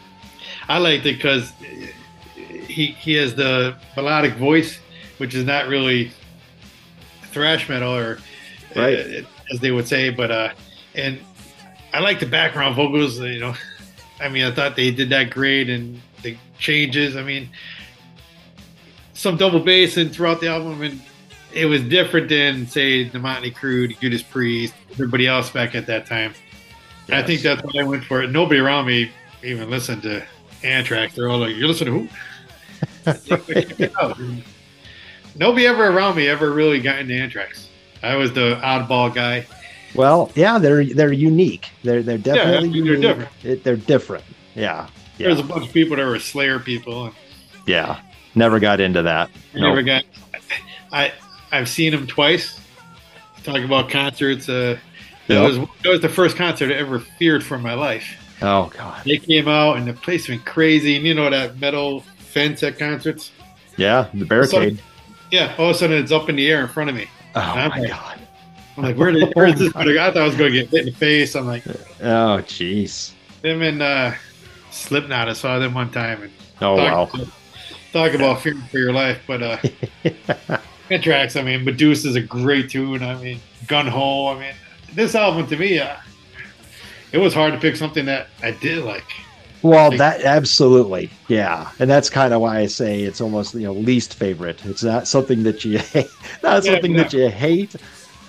I 0.67 0.77
liked 0.79 1.05
it 1.05 1.15
because 1.15 1.51
he 2.67 2.87
he 2.87 3.13
has 3.13 3.35
the 3.35 3.75
melodic 3.95 4.33
voice, 4.33 4.79
which 5.17 5.33
is 5.33 5.45
not 5.45 5.67
really 5.67 6.11
thrash 7.31 7.69
metal 7.69 7.93
or 7.95 8.19
Right. 8.75 8.99
uh, 8.99 9.21
as 9.53 9.61
they 9.61 9.71
would 9.71 9.87
say, 9.87 10.09
but 10.09 10.29
uh, 10.31 10.49
and 10.95 11.17
I 11.95 11.99
like 11.99 12.19
the 12.19 12.25
background 12.25 12.75
vocals. 12.75 13.19
You 13.19 13.39
know, 13.39 13.53
I 14.19 14.27
mean, 14.27 14.43
I 14.43 14.51
thought 14.51 14.75
they 14.75 14.91
did 14.91 15.09
that 15.11 15.29
great, 15.29 15.69
and 15.69 16.01
the 16.23 16.35
changes. 16.59 17.15
I 17.15 17.23
mean, 17.23 17.49
some 19.13 19.37
double 19.37 19.61
bass 19.61 19.95
and 19.95 20.13
throughout 20.13 20.41
the 20.41 20.49
album, 20.49 20.81
and 20.81 21.01
it 21.53 21.67
was 21.67 21.81
different 21.83 22.27
than 22.27 22.67
say 22.67 23.07
the 23.07 23.17
Motley 23.17 23.49
Crue, 23.49 23.87
the 23.87 23.93
Judas 23.93 24.21
Priest, 24.21 24.73
everybody 24.91 25.25
else 25.25 25.49
back 25.49 25.73
at 25.73 25.87
that 25.87 26.05
time. 26.05 26.33
I 27.07 27.23
think 27.23 27.41
that's 27.41 27.63
why 27.63 27.79
I 27.79 27.83
went 27.83 28.03
for 28.03 28.23
it. 28.23 28.29
Nobody 28.29 28.59
around 28.59 28.87
me 28.87 29.11
even 29.41 29.69
listened 29.69 30.01
to 30.01 30.25
Anthrax. 30.63 31.15
They're 31.15 31.29
all 31.29 31.37
like, 31.37 31.55
"You 31.55 31.65
listen 31.65 31.87
to 31.87 31.93
who?" 31.93 32.09
Nobody 35.37 35.65
ever 35.65 35.87
around 35.87 36.17
me 36.17 36.27
ever 36.27 36.51
really 36.51 36.81
got 36.81 36.99
into 36.99 37.13
Anthrax. 37.13 37.69
I 38.03 38.15
was 38.15 38.33
the 38.33 38.59
oddball 38.61 39.13
guy. 39.15 39.45
Well, 39.95 40.31
yeah, 40.35 40.57
they're 40.59 40.85
they're 40.85 41.13
unique. 41.13 41.69
They're 41.83 42.03
they're 42.03 42.17
definitely 42.17 42.81
they're 42.81 42.95
different. 42.97 43.29
It, 43.43 43.63
they're 43.63 43.75
different. 43.77 44.23
Yeah, 44.55 44.87
yeah, 45.17 45.27
There's 45.27 45.39
a 45.39 45.43
bunch 45.43 45.67
of 45.67 45.73
people 45.73 45.95
that 45.97 46.05
were 46.05 46.19
Slayer 46.19 46.59
people. 46.59 47.11
Yeah. 47.67 47.99
Never 48.35 48.59
got 48.59 48.79
into 48.81 49.01
that. 49.03 49.29
I 49.53 49.59
Nope. 49.59 49.69
never 49.69 49.81
got. 49.81 50.03
I 50.91 51.13
I've 51.51 51.69
seen 51.69 51.91
them 51.93 52.05
twice. 52.07 52.59
Talk 53.43 53.59
about 53.61 53.89
concerts. 53.89 54.49
Uh, 54.49 54.77
that 55.27 55.33
Yep. 55.35 55.43
was 55.43 55.57
that 55.83 55.89
was 55.89 56.01
the 56.01 56.09
first 56.09 56.35
concert 56.35 56.71
I 56.71 56.75
ever 56.75 56.99
feared 56.99 57.43
for 57.43 57.57
my 57.57 57.73
life. 57.73 58.05
Oh 58.41 58.71
God. 58.77 59.01
They 59.05 59.17
came 59.17 59.47
out 59.47 59.77
and 59.77 59.87
the 59.87 59.93
place 59.93 60.27
went 60.27 60.45
crazy. 60.45 60.97
And 60.97 61.05
you 61.05 61.13
know 61.13 61.29
that 61.29 61.59
metal 61.59 62.01
fence 62.17 62.61
at 62.63 62.77
concerts. 62.77 63.31
Yeah, 63.77 64.07
the 64.13 64.25
barricade. 64.25 64.81
Yeah, 65.31 65.55
all 65.57 65.69
of 65.69 65.75
a 65.75 65.79
sudden 65.79 65.97
it's 66.01 66.11
up 66.11 66.29
in 66.29 66.35
the 66.35 66.49
air 66.49 66.61
in 66.61 66.67
front 66.67 66.89
of 66.89 66.95
me. 66.95 67.07
Oh 67.35 67.39
my 67.39 67.67
like- 67.67 67.89
God. 67.89 68.19
I'm 68.77 68.83
like, 68.83 68.97
where 68.97 69.11
did 69.11 69.33
where 69.35 69.47
is 69.47 69.59
this? 69.59 69.71
going? 69.73 69.97
I 69.97 70.07
thought 70.11 70.17
I 70.17 70.23
was 70.25 70.35
going 70.35 70.51
to 70.53 70.59
get 70.61 70.69
hit 70.69 70.79
in 70.81 70.85
the 70.87 70.91
face. 70.91 71.35
I'm 71.35 71.47
like, 71.47 71.63
Oh 72.01 72.41
jeez. 72.45 73.13
them 73.41 73.61
and 73.61 73.81
uh, 73.81 74.13
Slipknot. 74.71 75.29
I 75.29 75.33
saw 75.33 75.59
them 75.59 75.73
one 75.73 75.91
time 75.91 76.23
and 76.23 76.33
Oh 76.61 76.75
wow. 76.75 77.05
talk, 77.05 77.27
talk 77.93 78.13
about 78.13 78.41
fearing 78.41 78.61
for 78.63 78.77
your 78.79 78.93
life. 78.93 79.19
But 79.27 79.43
uh, 79.43 79.57
Anthrax. 80.89 81.35
I 81.35 81.41
mean, 81.43 81.63
Medusa 81.63 82.09
is 82.09 82.15
a 82.15 82.21
great 82.21 82.69
tune. 82.69 83.01
I 83.03 83.15
mean, 83.21 83.39
Gung 83.65 83.87
Ho. 83.87 84.27
I 84.27 84.39
mean, 84.39 84.53
this 84.93 85.15
album 85.15 85.47
to 85.47 85.57
me, 85.57 85.79
uh, 85.79 85.95
it 87.11 87.17
was 87.17 87.33
hard 87.33 87.53
to 87.53 87.59
pick 87.59 87.75
something 87.75 88.05
that 88.05 88.27
I 88.43 88.51
did 88.51 88.83
like. 88.83 89.05
Well, 89.61 89.89
that 89.97 90.21
absolutely, 90.23 91.09
yeah, 91.27 91.71
and 91.79 91.89
that's 91.89 92.07
kind 92.07 92.35
of 92.35 92.41
why 92.41 92.59
I 92.59 92.67
say 92.67 93.01
it's 93.01 93.19
almost 93.19 93.55
you 93.55 93.61
know 93.61 93.73
least 93.73 94.13
favorite. 94.13 94.63
It's 94.65 94.83
not 94.83 95.07
something 95.07 95.41
that 95.43 95.65
you 95.65 95.79
hate, 95.79 96.07
not 96.43 96.63
Yeah, 96.63 96.73
something 96.73 96.91
yeah. 96.91 97.03
that 97.03 97.13
you 97.13 97.29
hate, 97.29 97.75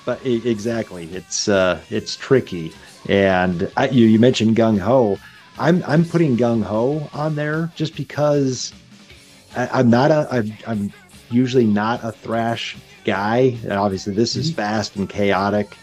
but 0.07 0.25
exactly, 0.25 1.05
it's 1.13 1.49
uh, 1.49 1.81
it's 1.91 2.17
tricky. 2.17 2.73
And 3.09 3.71
I, 3.77 3.89
you 3.89 4.07
you 4.07 4.19
mentioned 4.19 4.57
Gung 4.57 4.79
Ho, 4.79 5.19
I'm 5.59 5.83
I'm 5.87 6.05
putting 6.05 6.39
Gung 6.39 6.63
Ho 6.63 7.11
on 7.13 7.35
there 7.35 7.71
just 7.75 7.95
because 7.97 8.73
I, 9.55 9.69
I'm 9.81 9.91
not 9.91 10.11
a 10.11 10.29
I'm, 10.31 10.57
I'm 10.67 10.93
usually 11.31 11.67
not 11.67 12.03
a 12.03 12.13
thrash 12.13 12.77
guy, 13.05 13.59
and 13.65 13.73
obviously 13.73 14.15
this 14.15 14.37
is 14.37 14.51
fast 14.51 14.97
and 14.97 15.09
chaotic 15.09 15.77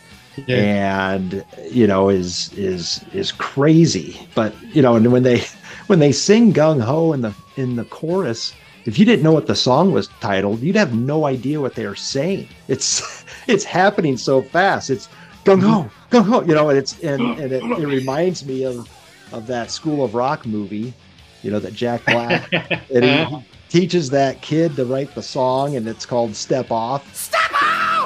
and 0.47 1.45
you 1.69 1.87
know 1.87 2.09
is 2.09 2.51
is 2.53 3.03
is 3.13 3.31
crazy. 3.31 4.27
But 4.35 4.55
you 4.73 4.81
know 4.81 4.95
and 4.95 5.11
when 5.11 5.23
they 5.23 5.43
when 5.87 5.99
they 5.99 6.11
sing 6.11 6.53
gung 6.53 6.81
ho 6.81 7.13
in 7.13 7.21
the 7.21 7.33
in 7.57 7.75
the 7.75 7.85
chorus 7.85 8.53
if 8.85 8.99
you 8.99 9.05
didn't 9.05 9.23
know 9.23 9.31
what 9.31 9.47
the 9.47 9.55
song 9.55 9.91
was 9.91 10.07
titled 10.19 10.59
you'd 10.59 10.75
have 10.75 10.95
no 10.95 11.25
idea 11.25 11.59
what 11.61 11.75
they 11.75 11.85
are 11.85 11.95
saying. 11.95 12.47
It's 12.67 13.25
it's 13.47 13.63
happening 13.63 14.17
so 14.17 14.41
fast. 14.41 14.89
It's 14.89 15.09
gung 15.45 15.61
ho 15.61 15.89
gung 16.09 16.25
ho 16.25 16.41
you 16.41 16.53
know 16.53 16.69
and 16.69 16.77
it's 16.77 16.99
and, 17.01 17.21
and 17.39 17.51
it, 17.51 17.63
it 17.63 17.87
reminds 17.87 18.45
me 18.45 18.63
of 18.63 18.89
of 19.31 19.47
that 19.47 19.71
school 19.71 20.05
of 20.05 20.15
rock 20.15 20.45
movie 20.45 20.93
you 21.41 21.51
know 21.51 21.59
that 21.59 21.73
jack 21.73 22.05
black 22.05 22.51
and 22.53 23.03
he, 23.03 23.25
he 23.25 23.43
teaches 23.73 24.09
that 24.11 24.39
kid 24.41 24.75
to 24.75 24.85
write 24.85 25.13
the 25.15 25.23
song 25.23 25.75
and 25.75 25.87
it's 25.87 26.05
called 26.05 26.35
step 26.35 26.69
off. 26.69 27.15
Step 27.15 27.41
out! 27.59 28.02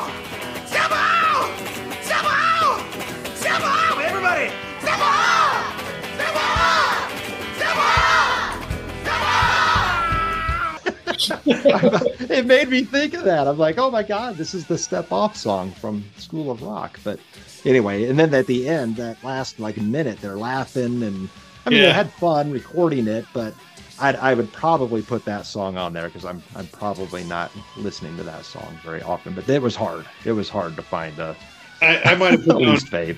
it 11.46 12.46
made 12.46 12.70
me 12.70 12.84
think 12.84 13.14
of 13.14 13.24
that. 13.26 13.48
I'm 13.48 13.58
like, 13.58 13.78
oh 13.78 13.90
my 13.92 14.04
god, 14.04 14.36
this 14.38 14.54
is 14.54 14.68
the 14.68 14.78
step 14.78 15.12
off 15.12 15.36
song 15.36 15.72
from 15.72 16.04
School 16.18 16.52
of 16.52 16.62
Rock. 16.62 17.00
But 17.04 17.20
anyway, 17.66 18.06
and 18.06 18.18
then 18.20 18.34
at 18.34 18.48
the 18.48 18.68
end, 18.68 18.96
that 18.98 19.24
last 19.24 19.60
like 19.60 19.78
minute, 19.78 20.20
they're 20.22 20.38
laughing 20.38 21.04
and 21.04 21.30
I 21.66 21.70
mean, 21.70 21.82
they 21.82 21.92
had 21.92 22.12
fun 22.14 22.52
recording 22.52 23.08
it, 23.08 23.26
but 23.34 23.54
I'd, 24.00 24.16
I 24.18 24.34
would 24.36 24.54
probably 24.54 25.02
put 25.02 25.26
that 25.26 25.46
song 25.46 25.76
on 25.78 25.92
there 25.92 26.06
because 26.08 26.24
I'm 26.24 26.42
I'm 26.56 26.68
probably 26.68 27.24
not 27.26 27.52
listening 27.76 28.16
to 28.18 28.24
that 28.24 28.46
song 28.46 28.78
very 28.84 29.02
often. 29.02 29.34
But 29.34 29.50
it 29.50 29.62
was 29.62 29.76
hard. 29.76 30.06
It 30.24 30.32
was 30.34 30.48
hard 30.50 30.76
to 30.78 30.82
find 30.82 31.18
a, 31.20 31.36
I, 31.82 32.02
I 32.06 32.16
might 32.16 32.32
have 32.32 32.46
put 32.46 32.58
least 32.58 32.88
fave. 32.88 33.18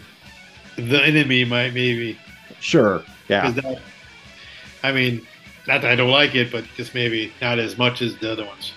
the 0.77 1.03
enemy. 1.03 1.43
Might 1.45 1.73
maybe. 1.73 2.17
Sure. 2.59 3.03
Yeah. 3.27 3.51
that- 3.51 3.81
I 4.81 4.93
mean, 4.93 5.27
not 5.69 5.81
that 5.83 5.91
I 5.91 5.95
don't 5.95 6.09
like 6.11 6.35
it, 6.35 6.51
but 6.51 6.65
just 6.75 6.93
maybe 6.93 7.31
not 7.41 7.59
as 7.59 7.77
much 7.77 8.01
as 8.01 8.17
the 8.17 8.31
other 8.31 8.45
ones. 8.45 8.73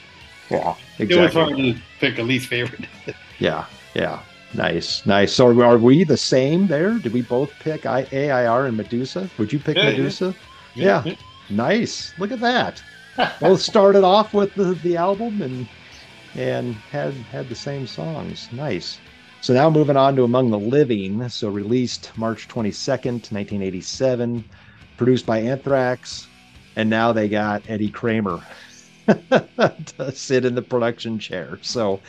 Yeah. 0.50 0.74
exactly. 0.98 1.16
It 1.16 1.20
was 1.20 1.32
hard 1.34 1.56
to 1.56 1.74
pick 1.98 2.18
a 2.18 2.22
least 2.22 2.46
favorite. 2.48 2.86
Yeah, 3.38 3.64
yeah. 3.94 4.20
Nice, 4.54 5.04
nice. 5.04 5.32
So 5.32 5.48
are 5.62 5.76
we 5.78 6.04
the 6.04 6.16
same 6.16 6.68
there? 6.68 6.98
Did 6.98 7.12
we 7.12 7.22
both 7.22 7.50
pick 7.58 7.86
I- 7.86 8.06
AIR 8.12 8.66
and 8.66 8.76
Medusa? 8.76 9.28
Would 9.38 9.52
you 9.52 9.58
pick 9.58 9.76
Yeah, 9.76 9.84
yeah. 9.84 9.90
Medusa? 9.90 10.34
Yeah. 10.76 11.14
Nice. 11.50 12.12
Look 12.18 12.30
at 12.30 12.38
that. 12.40 12.80
both 13.40 13.60
started 13.60 14.04
off 14.04 14.32
with 14.32 14.54
the, 14.54 14.74
the 14.84 14.96
album 14.96 15.42
and 15.42 15.66
and 16.36 16.74
had 16.92 17.14
had 17.14 17.48
the 17.48 17.54
same 17.56 17.86
songs. 17.86 18.48
Nice. 18.52 18.98
So 19.40 19.54
now 19.54 19.68
moving 19.68 19.96
on 19.96 20.14
to 20.16 20.22
Among 20.22 20.50
the 20.50 20.58
Living. 20.58 21.28
So 21.28 21.48
released 21.48 22.16
March 22.16 22.46
22nd, 22.46 23.32
1987, 23.32 24.44
produced 24.96 25.26
by 25.26 25.38
Anthrax, 25.40 26.28
and 26.76 26.88
now 26.90 27.12
they 27.12 27.28
got 27.28 27.62
Eddie 27.68 27.90
Kramer 27.90 28.40
to 29.06 30.12
sit 30.12 30.44
in 30.44 30.54
the 30.54 30.62
production 30.62 31.18
chair. 31.18 31.58
So 31.62 32.00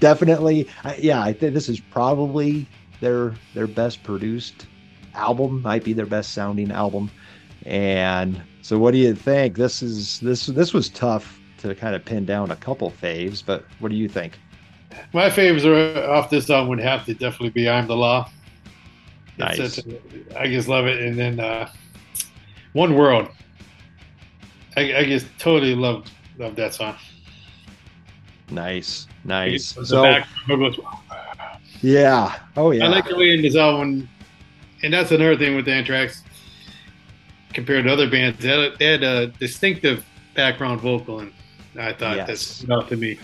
definitely, 0.00 0.68
yeah, 0.98 1.22
I 1.22 1.32
think 1.32 1.54
this 1.54 1.68
is 1.68 1.80
probably 1.80 2.66
their 3.00 3.34
their 3.54 3.66
best 3.66 4.02
produced 4.02 4.66
album. 5.14 5.62
Might 5.62 5.84
be 5.84 5.92
their 5.92 6.06
best 6.06 6.32
sounding 6.32 6.70
album. 6.70 7.10
And 7.66 8.40
so, 8.62 8.78
what 8.78 8.92
do 8.92 8.98
you 8.98 9.14
think? 9.14 9.56
This 9.56 9.82
is 9.82 10.20
this 10.20 10.46
this 10.46 10.72
was 10.72 10.88
tough 10.88 11.38
to 11.58 11.74
kind 11.74 11.94
of 11.94 12.04
pin 12.04 12.24
down 12.24 12.50
a 12.50 12.56
couple 12.56 12.90
faves, 12.90 13.42
but 13.44 13.64
what 13.80 13.90
do 13.90 13.96
you 13.96 14.08
think? 14.08 14.38
My 15.12 15.28
faves 15.28 15.64
are 15.64 16.10
off 16.10 16.30
this 16.30 16.48
album 16.48 16.68
would 16.68 16.80
have 16.80 17.04
to 17.06 17.14
definitely 17.14 17.50
be 17.50 17.68
"I'm 17.68 17.86
the 17.86 17.96
Law." 17.96 18.30
Nice. 19.38 19.74
such 19.74 19.84
I 20.36 20.46
just 20.46 20.68
love 20.68 20.86
it, 20.86 21.00
and 21.02 21.18
then 21.18 21.40
uh, 21.40 21.70
"One 22.72 22.94
World." 22.94 23.28
I, 24.78 24.98
I 24.98 25.04
just 25.04 25.26
totally 25.38 25.74
love 25.74 26.06
love 26.38 26.54
that 26.56 26.72
song. 26.74 26.96
Nice, 28.50 29.08
nice. 29.24 29.76
So 29.84 30.02
background 30.02 30.60
goes, 30.62 30.80
yeah, 31.82 32.38
oh 32.56 32.70
yeah, 32.70 32.84
I 32.84 32.88
like 32.88 33.08
the 33.08 33.16
way 33.16 33.34
in 33.34 33.42
this 33.42 33.56
album, 33.56 34.08
and 34.82 34.92
that's 34.92 35.10
another 35.10 35.36
thing 35.36 35.56
with 35.56 35.68
Anthrax 35.68 36.22
compared 37.52 37.84
to 37.84 37.92
other 37.92 38.08
bands. 38.08 38.38
They 38.38 38.48
had, 38.48 38.78
they 38.78 38.86
had 38.86 39.02
a 39.02 39.26
distinctive 39.26 40.04
background 40.34 40.80
vocal, 40.80 41.20
and 41.20 41.32
I 41.78 41.92
thought 41.92 42.16
Yes. 42.16 42.28
that 42.28 42.38
stood 42.38 42.70
out 42.72 42.88
to 42.88 42.96
me. 42.96 43.18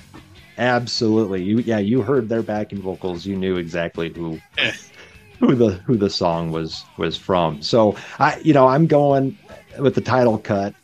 Absolutely. 0.59 1.43
You 1.43 1.59
yeah, 1.59 1.79
you 1.79 2.03
heard 2.03 2.29
their 2.29 2.43
backing 2.43 2.81
vocals, 2.83 3.25
you 3.25 3.37
knew 3.37 3.57
exactly 3.57 4.13
who 4.13 4.41
Yeah. 4.59 4.73
who 5.39 5.55
the 5.55 5.71
who 5.87 5.97
the 5.97 6.11
song 6.11 6.51
was 6.51 6.85
was 6.99 7.17
from. 7.17 7.63
So 7.63 7.97
I 8.19 8.39
you 8.43 8.53
know, 8.53 8.67
I'm 8.67 8.87
going 8.87 9.39
with 9.79 9.95
the 9.95 10.01
title 10.01 10.39
cut 10.39 10.75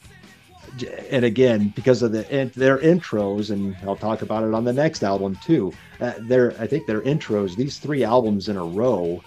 and 1.10 1.24
again 1.24 1.72
because 1.74 2.02
of 2.02 2.12
the 2.12 2.22
their 2.56 2.78
intros 2.78 3.50
and 3.50 3.76
I'll 3.82 3.96
talk 3.96 4.22
about 4.22 4.44
it 4.44 4.54
on 4.54 4.64
the 4.64 4.72
next 4.72 5.02
album 5.02 5.36
too. 5.42 5.72
Uh, 6.00 6.12
their 6.20 6.52
I 6.60 6.66
think 6.66 6.86
their 6.86 7.00
intros 7.02 7.56
these 7.56 7.78
3 7.78 8.04
albums 8.04 8.48
in 8.48 8.56
a 8.56 8.64
row 8.64 9.22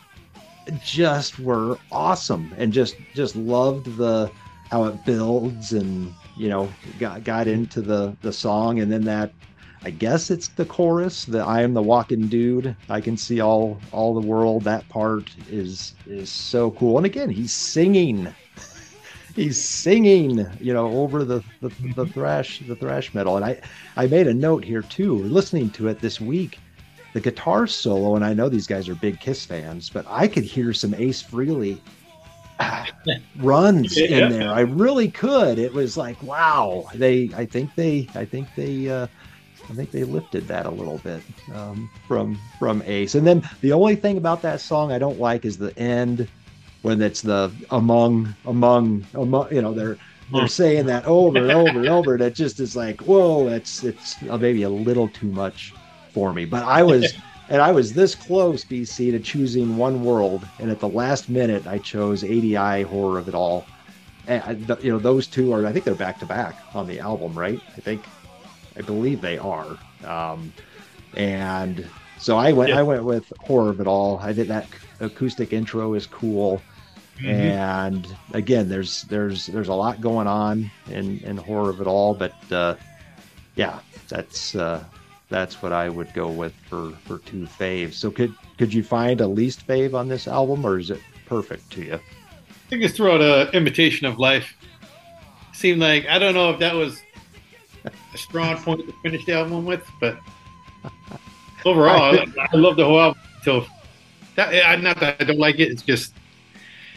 just 0.84 1.40
were 1.40 1.78
awesome 1.92 2.54
and 2.58 2.72
just 2.72 2.96
just 3.14 3.36
loved 3.36 3.98
the 3.98 4.32
how 4.70 4.86
it 4.86 5.06
builds 5.06 5.74
and 5.74 6.14
you 6.38 6.50
know 6.50 6.70
got 7.00 7.24
got 7.24 7.48
into 7.48 7.82
the 7.82 8.16
the 8.22 8.34
song 8.34 8.80
and 8.80 8.92
then 8.92 9.04
that 9.04 9.34
I 9.86 9.90
guess 9.90 10.32
it's 10.32 10.48
the 10.48 10.64
chorus, 10.66 11.26
the 11.26 11.40
I 11.40 11.62
am 11.62 11.74
the 11.74 11.82
walking 11.82 12.28
dude. 12.28 12.74
I 12.88 13.02
can 13.02 13.18
see 13.18 13.42
all 13.42 13.82
all 13.92 14.14
the 14.14 14.26
world. 14.26 14.64
That 14.64 14.88
part 14.88 15.30
is 15.52 15.94
is 16.08 16.30
so 16.30 16.72
cool. 16.72 16.96
And 16.98 17.06
again, 17.06 17.30
he's 17.30 17.52
singing. 17.52 18.34
He's 19.36 19.60
singing, 19.60 20.46
you 20.60 20.74
know, 20.74 20.88
over 20.88 21.24
the, 21.24 21.44
the, 21.62 21.70
the 21.96 22.06
thrash 22.06 22.60
the 22.68 22.76
thrash 22.76 23.14
metal. 23.14 23.36
And 23.36 23.44
I 23.46 23.60
I 23.98 24.08
made 24.08 24.28
a 24.28 24.34
note 24.34 24.64
here 24.64 24.84
too, 24.84 25.18
listening 25.24 25.70
to 25.72 25.88
it 25.88 26.00
this 26.00 26.22
week. 26.22 26.60
The 27.14 27.20
guitar 27.22 27.68
solo, 27.68 28.16
and 28.16 28.26
I 28.26 28.34
know 28.34 28.50
these 28.50 28.66
guys 28.68 28.90
are 28.90 28.96
big 28.96 29.20
Kiss 29.20 29.46
fans, 29.46 29.90
but 29.90 30.06
I 30.10 30.28
could 30.28 30.44
hear 30.44 30.74
some 30.74 30.94
Ace 30.96 31.22
Frehley 31.22 31.80
runs 33.38 33.98
Yeah. 33.98 34.26
in 34.28 34.32
there. 34.32 34.50
I 34.52 34.62
really 34.62 35.10
could. 35.10 35.60
It 35.60 35.74
was 35.74 35.98
like, 35.98 36.22
wow. 36.24 36.86
They 36.96 37.30
I 37.36 37.46
think 37.46 37.74
they 37.76 38.08
I 38.16 38.26
think 38.26 38.48
they 38.56 38.90
uh 38.90 39.08
I 39.70 39.74
think 39.74 39.92
they 39.92 40.04
lifted 40.04 40.48
that 40.50 40.66
a 40.66 40.70
little 40.70 40.98
bit 41.00 41.22
um, 41.56 41.90
from 42.08 42.38
from 42.60 42.84
Ace. 42.86 43.16
And 43.16 43.26
then 43.26 43.48
the 43.62 43.72
only 43.74 43.96
thing 43.96 44.18
about 44.18 44.42
that 44.42 44.60
song 44.60 44.92
I 44.92 45.00
don't 45.00 45.20
like 45.20 45.46
is 45.46 45.58
the 45.58 45.78
end 45.80 46.28
when 46.84 47.02
it's 47.02 47.22
the 47.22 47.52
among 47.72 48.36
among 48.46 49.06
among 49.16 49.54
you 49.54 49.62
know 49.62 49.74
they're 49.74 49.98
they're 50.32 50.48
saying 50.48 50.86
that 50.86 51.06
over 51.06 51.38
and 51.40 51.52
over 51.52 51.80
and 51.80 51.90
over. 51.90 52.18
That 52.18 52.36
just 52.36 52.60
is 52.60 52.76
like 52.76 53.02
whoa, 53.02 53.50
that's 53.50 53.84
it's 53.84 54.22
maybe 54.22 54.64
a 54.64 54.70
little 54.70 55.08
too 55.08 55.28
much 55.28 55.74
for 56.12 56.32
me. 56.32 56.46
But 56.46 56.64
I 56.64 56.84
was. 56.84 57.14
And 57.50 57.62
I 57.62 57.74
was 57.74 57.94
this 57.94 58.16
close, 58.16 58.64
BC, 58.64 59.12
to 59.12 59.20
choosing 59.20 59.76
One 59.76 60.02
World, 60.04 60.48
and 60.60 60.72
at 60.72 60.80
the 60.80 60.88
last 60.88 61.28
minute, 61.30 61.68
I 61.68 61.78
chose 61.78 62.24
ADI 62.24 62.84
Horror 62.84 63.20
of 63.20 63.28
It 63.28 63.36
All. 63.36 63.66
And 64.28 64.66
you 64.82 64.90
know, 64.90 64.98
those 64.98 65.28
two 65.28 65.52
are, 65.52 65.66
I 65.66 65.74
think 65.74 65.84
they're 65.84 65.94
back 65.94 66.20
to 66.20 66.26
back 66.26 66.56
on 66.74 66.88
the 66.88 67.02
album, 67.02 67.38
right? 67.38 67.60
I 67.76 67.82
think, 67.82 68.06
I 68.78 68.82
believe 68.82 69.20
they 69.20 69.38
are. 69.38 69.78
Um, 70.06 70.54
and 71.16 71.86
so 72.18 72.38
I 72.38 72.54
went, 72.54 72.70
Yeah. 72.70 72.80
I 72.80 72.84
went 72.84 73.04
with 73.04 73.32
Horror 73.40 73.72
of 73.72 73.82
It 73.82 73.88
All. 73.88 74.20
I 74.20 74.32
did 74.32 74.48
that 74.48 74.66
acoustic 75.02 75.52
intro 75.52 75.94
is 75.94 76.08
cool, 76.08 76.62
and 77.24 78.08
again, 78.34 78.68
there's 78.70 79.04
there's 79.04 79.48
there's 79.48 79.68
a 79.70 79.74
lot 79.74 80.02
going 80.02 80.28
on 80.28 80.70
in 80.90 81.20
in 81.20 81.38
Horror 81.38 81.70
of 81.70 81.80
It 81.82 81.88
All, 81.88 82.14
but 82.14 82.34
uh, 82.52 82.76
yeah, 83.56 83.80
that's 84.10 84.56
uh, 84.56 84.84
that's 85.30 85.62
what 85.62 85.72
I 85.74 85.90
would 85.90 86.14
go 86.14 86.28
with 86.30 86.54
for 86.70 86.92
for 87.06 87.20
two 87.20 87.46
faves. 87.46 87.94
So 87.94 88.12
could 88.12 88.34
could 88.58 88.74
you 88.74 88.84
find 88.84 89.22
a 89.22 89.28
least 89.28 89.66
fave 89.68 89.94
on 89.94 90.08
this 90.08 90.28
album, 90.28 90.66
or 90.66 90.80
is 90.80 90.90
it 90.90 91.00
perfect 91.26 91.70
to 91.74 91.84
you? 91.84 91.94
I 91.96 92.70
think 92.70 92.84
it's 92.84 92.96
throughout 92.96 93.22
a 93.22 93.50
imitation 93.56 94.08
of 94.08 94.18
life. 94.20 94.56
Seemed 95.54 95.80
like 95.82 96.08
I 96.08 96.18
don't 96.20 96.34
know 96.34 96.50
if 96.52 96.60
that 96.60 96.74
was 96.76 97.02
a 97.86 98.18
strong 98.18 98.58
point 98.58 98.86
to 98.88 98.94
finish 99.04 99.24
the 99.26 99.34
album 99.34 99.66
with, 99.66 99.84
but 100.00 100.18
overall, 101.66 102.18
I, 102.20 102.26
I 102.52 102.56
love 102.58 102.76
the 102.76 102.86
whole 102.86 103.00
album. 103.00 103.22
So 103.44 103.66
that, 104.36 104.54
I- 104.68 104.76
not 104.78 105.00
that 105.00 105.18
I 105.20 105.24
don't 105.24 105.40
like 105.40 105.60
it, 105.60 105.72
it's 105.72 105.82
just 105.84 106.14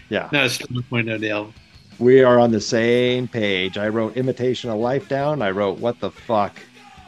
Yeah, 0.09 0.28
not 0.32 0.46
a 0.46 0.50
strong 0.50 0.82
point 0.84 1.09
album. 1.09 1.52
we 1.98 2.22
are 2.22 2.38
on 2.38 2.50
the 2.52 2.61
same 2.61 3.26
page. 3.28 3.76
I 3.78 3.88
wrote 3.88 4.16
"Imitation 4.16 4.70
of 4.70 4.78
Life" 4.78 5.09
down. 5.09 5.42
I 5.42 5.50
wrote 5.50 5.78
"What 5.78 5.98
the 6.00 6.11
fuck 6.11 6.59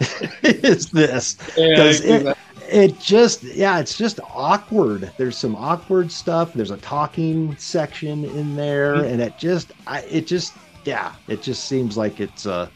is 0.43 0.91
this?" 0.91 1.37
Yeah, 1.57 1.69
Because 1.71 2.01
I 2.01 2.05
agree 2.05 2.19
with 2.25 2.27
it, 2.29 2.37
it 2.71 3.01
just 3.01 3.43
yeah 3.45 3.79
it's 3.79 3.97
just 3.97 4.21
awkward 4.35 5.11
there's 5.17 5.39
some 5.39 5.57
awkward 5.57 6.13
stuff 6.13 6.53
there's 6.53 6.71
a 6.71 6.77
talking 6.79 7.57
section 7.57 8.25
in 8.27 8.57
there 8.57 8.97
Mm-hmm. 8.97 9.05
and 9.13 9.23
it 9.23 9.39
just 9.39 9.73
I, 9.87 10.01
it 10.03 10.27
just 10.27 10.53
yeah 10.85 11.15
it 11.29 11.41
just 11.41 11.65
seems 11.65 11.97
like 11.97 12.21
it's 12.21 12.45
a 12.45 12.71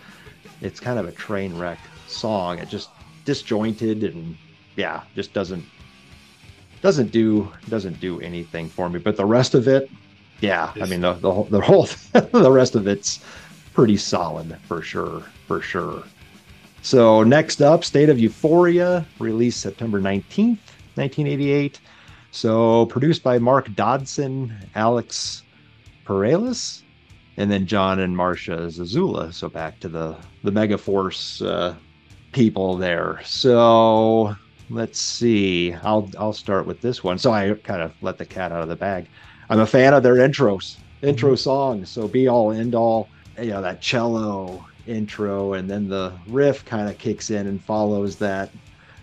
it's 0.63 0.81
kind 0.81 0.99
of 0.99 1.07
a 1.07 1.13
train 1.13 1.55
wreck 1.59 1.79
song 2.07 2.59
it 2.59 2.71
just 2.71 2.89
disjointed 3.27 4.03
and 4.05 4.35
yeah 4.77 5.03
just 5.15 5.35
doesn't 5.35 5.63
doesn't 6.81 7.13
do 7.13 7.53
doesn't 7.69 8.01
do 8.01 8.19
anything 8.23 8.69
for 8.71 8.89
me 8.89 8.99
but 8.99 9.17
the 9.19 9.27
rest 9.27 9.55
of 9.55 9.69
it 9.69 9.91
yeah 10.43 10.73
i 10.83 10.85
mean 10.85 11.01
the, 11.01 11.15
the 11.15 11.33
whole 11.33 11.45
the 11.45 11.61
whole 11.61 11.89
the 12.13 12.53
rest 12.53 12.75
of 12.75 12.87
it's 12.87 13.21
pretty 13.73 13.97
solid 13.97 14.59
for 14.67 14.83
sure 14.83 15.23
for 15.47 15.63
sure 15.63 16.05
so 16.83 17.23
next 17.23 17.63
up, 17.63 17.85
State 17.85 18.09
of 18.09 18.19
Euphoria, 18.19 19.07
released 19.21 19.61
September 19.61 20.01
19th, 20.01 20.59
1988. 20.97 21.81
So 22.33 22.87
produced 22.87 23.23
by 23.23 23.39
Mark 23.39 23.73
Dodson, 23.77 24.53
Alex 24.75 25.45
Perialas, 26.05 26.83
and 27.37 27.51
then 27.53 27.67
John 27.67 28.01
and 28.01 28.17
Marcia 28.17 28.67
Zazula. 28.67 29.33
So 29.33 29.49
back 29.49 29.79
to 29.81 29.89
the 29.89 30.17
the 30.43 30.51
Megaforce 30.51 31.47
uh, 31.47 31.75
people 32.33 32.77
there. 32.77 33.21
So 33.25 34.35
let's 34.69 34.99
see. 34.99 35.73
I'll 35.85 36.11
I'll 36.19 36.33
start 36.33 36.67
with 36.67 36.81
this 36.81 37.05
one. 37.05 37.17
So 37.17 37.31
I 37.31 37.55
kind 37.63 37.81
of 37.81 37.93
let 38.03 38.19
the 38.19 38.27
cat 38.27 38.51
out 38.51 38.63
of 38.63 38.69
the 38.69 38.77
bag. 38.77 39.07
I'm 39.51 39.61
a 39.61 39.67
fan 39.67 39.95
of 39.95 40.03
their 40.03 40.17
intros, 40.17 40.77
intro 41.03 41.35
songs. 41.35 41.91
So 41.91 42.09
be 42.09 42.29
all 42.29 42.53
end 42.53 42.75
all. 42.75 43.09
You 43.39 43.51
know 43.51 43.63
that 43.63 43.81
cello 43.81 44.65
intro, 44.87 45.55
and 45.55 45.69
then 45.71 45.89
the 45.89 46.13
riff 46.29 46.65
kind 46.65 46.89
of 46.89 46.99
kicks 46.99 47.31
in 47.31 47.47
and 47.47 47.63
follows 47.63 48.17
that 48.17 48.51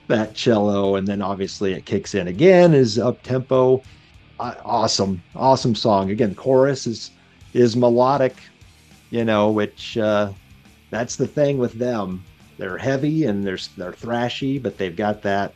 that 0.07 0.33
cello, 0.33 0.95
and 0.95 1.07
then 1.07 1.21
obviously 1.21 1.73
it 1.73 1.85
kicks 1.85 2.15
in 2.15 2.27
again 2.27 2.73
is 2.73 2.97
up 2.99 3.21
tempo. 3.23 3.81
Uh, 4.39 4.55
awesome, 4.63 5.21
awesome 5.35 5.75
song. 5.75 6.11
Again, 6.11 6.33
chorus 6.35 6.87
is 6.87 7.11
is 7.53 7.75
melodic, 7.75 8.35
you 9.09 9.25
know, 9.25 9.51
which 9.51 9.97
uh, 9.97 10.31
that's 10.89 11.15
the 11.15 11.27
thing 11.27 11.57
with 11.57 11.73
them. 11.73 12.23
They're 12.57 12.77
heavy 12.77 13.25
and 13.25 13.45
they're 13.45 13.57
they're 13.77 13.91
thrashy, 13.91 14.61
but 14.61 14.77
they've 14.77 14.95
got 14.95 15.21
that 15.23 15.53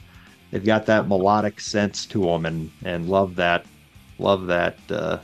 they've 0.52 0.66
got 0.66 0.86
that 0.88 1.08
melodic 1.08 1.60
sense 1.60 2.06
to 2.08 2.22
them, 2.22 2.46
and 2.46 2.72
and 2.84 3.10
love 3.10 3.36
that 3.36 3.66
love 4.20 4.48
that 4.48 4.78
uh, 4.90 5.20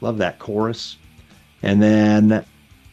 love 0.00 0.18
that 0.18 0.38
chorus. 0.38 0.96
And 1.62 1.82
then 1.82 2.44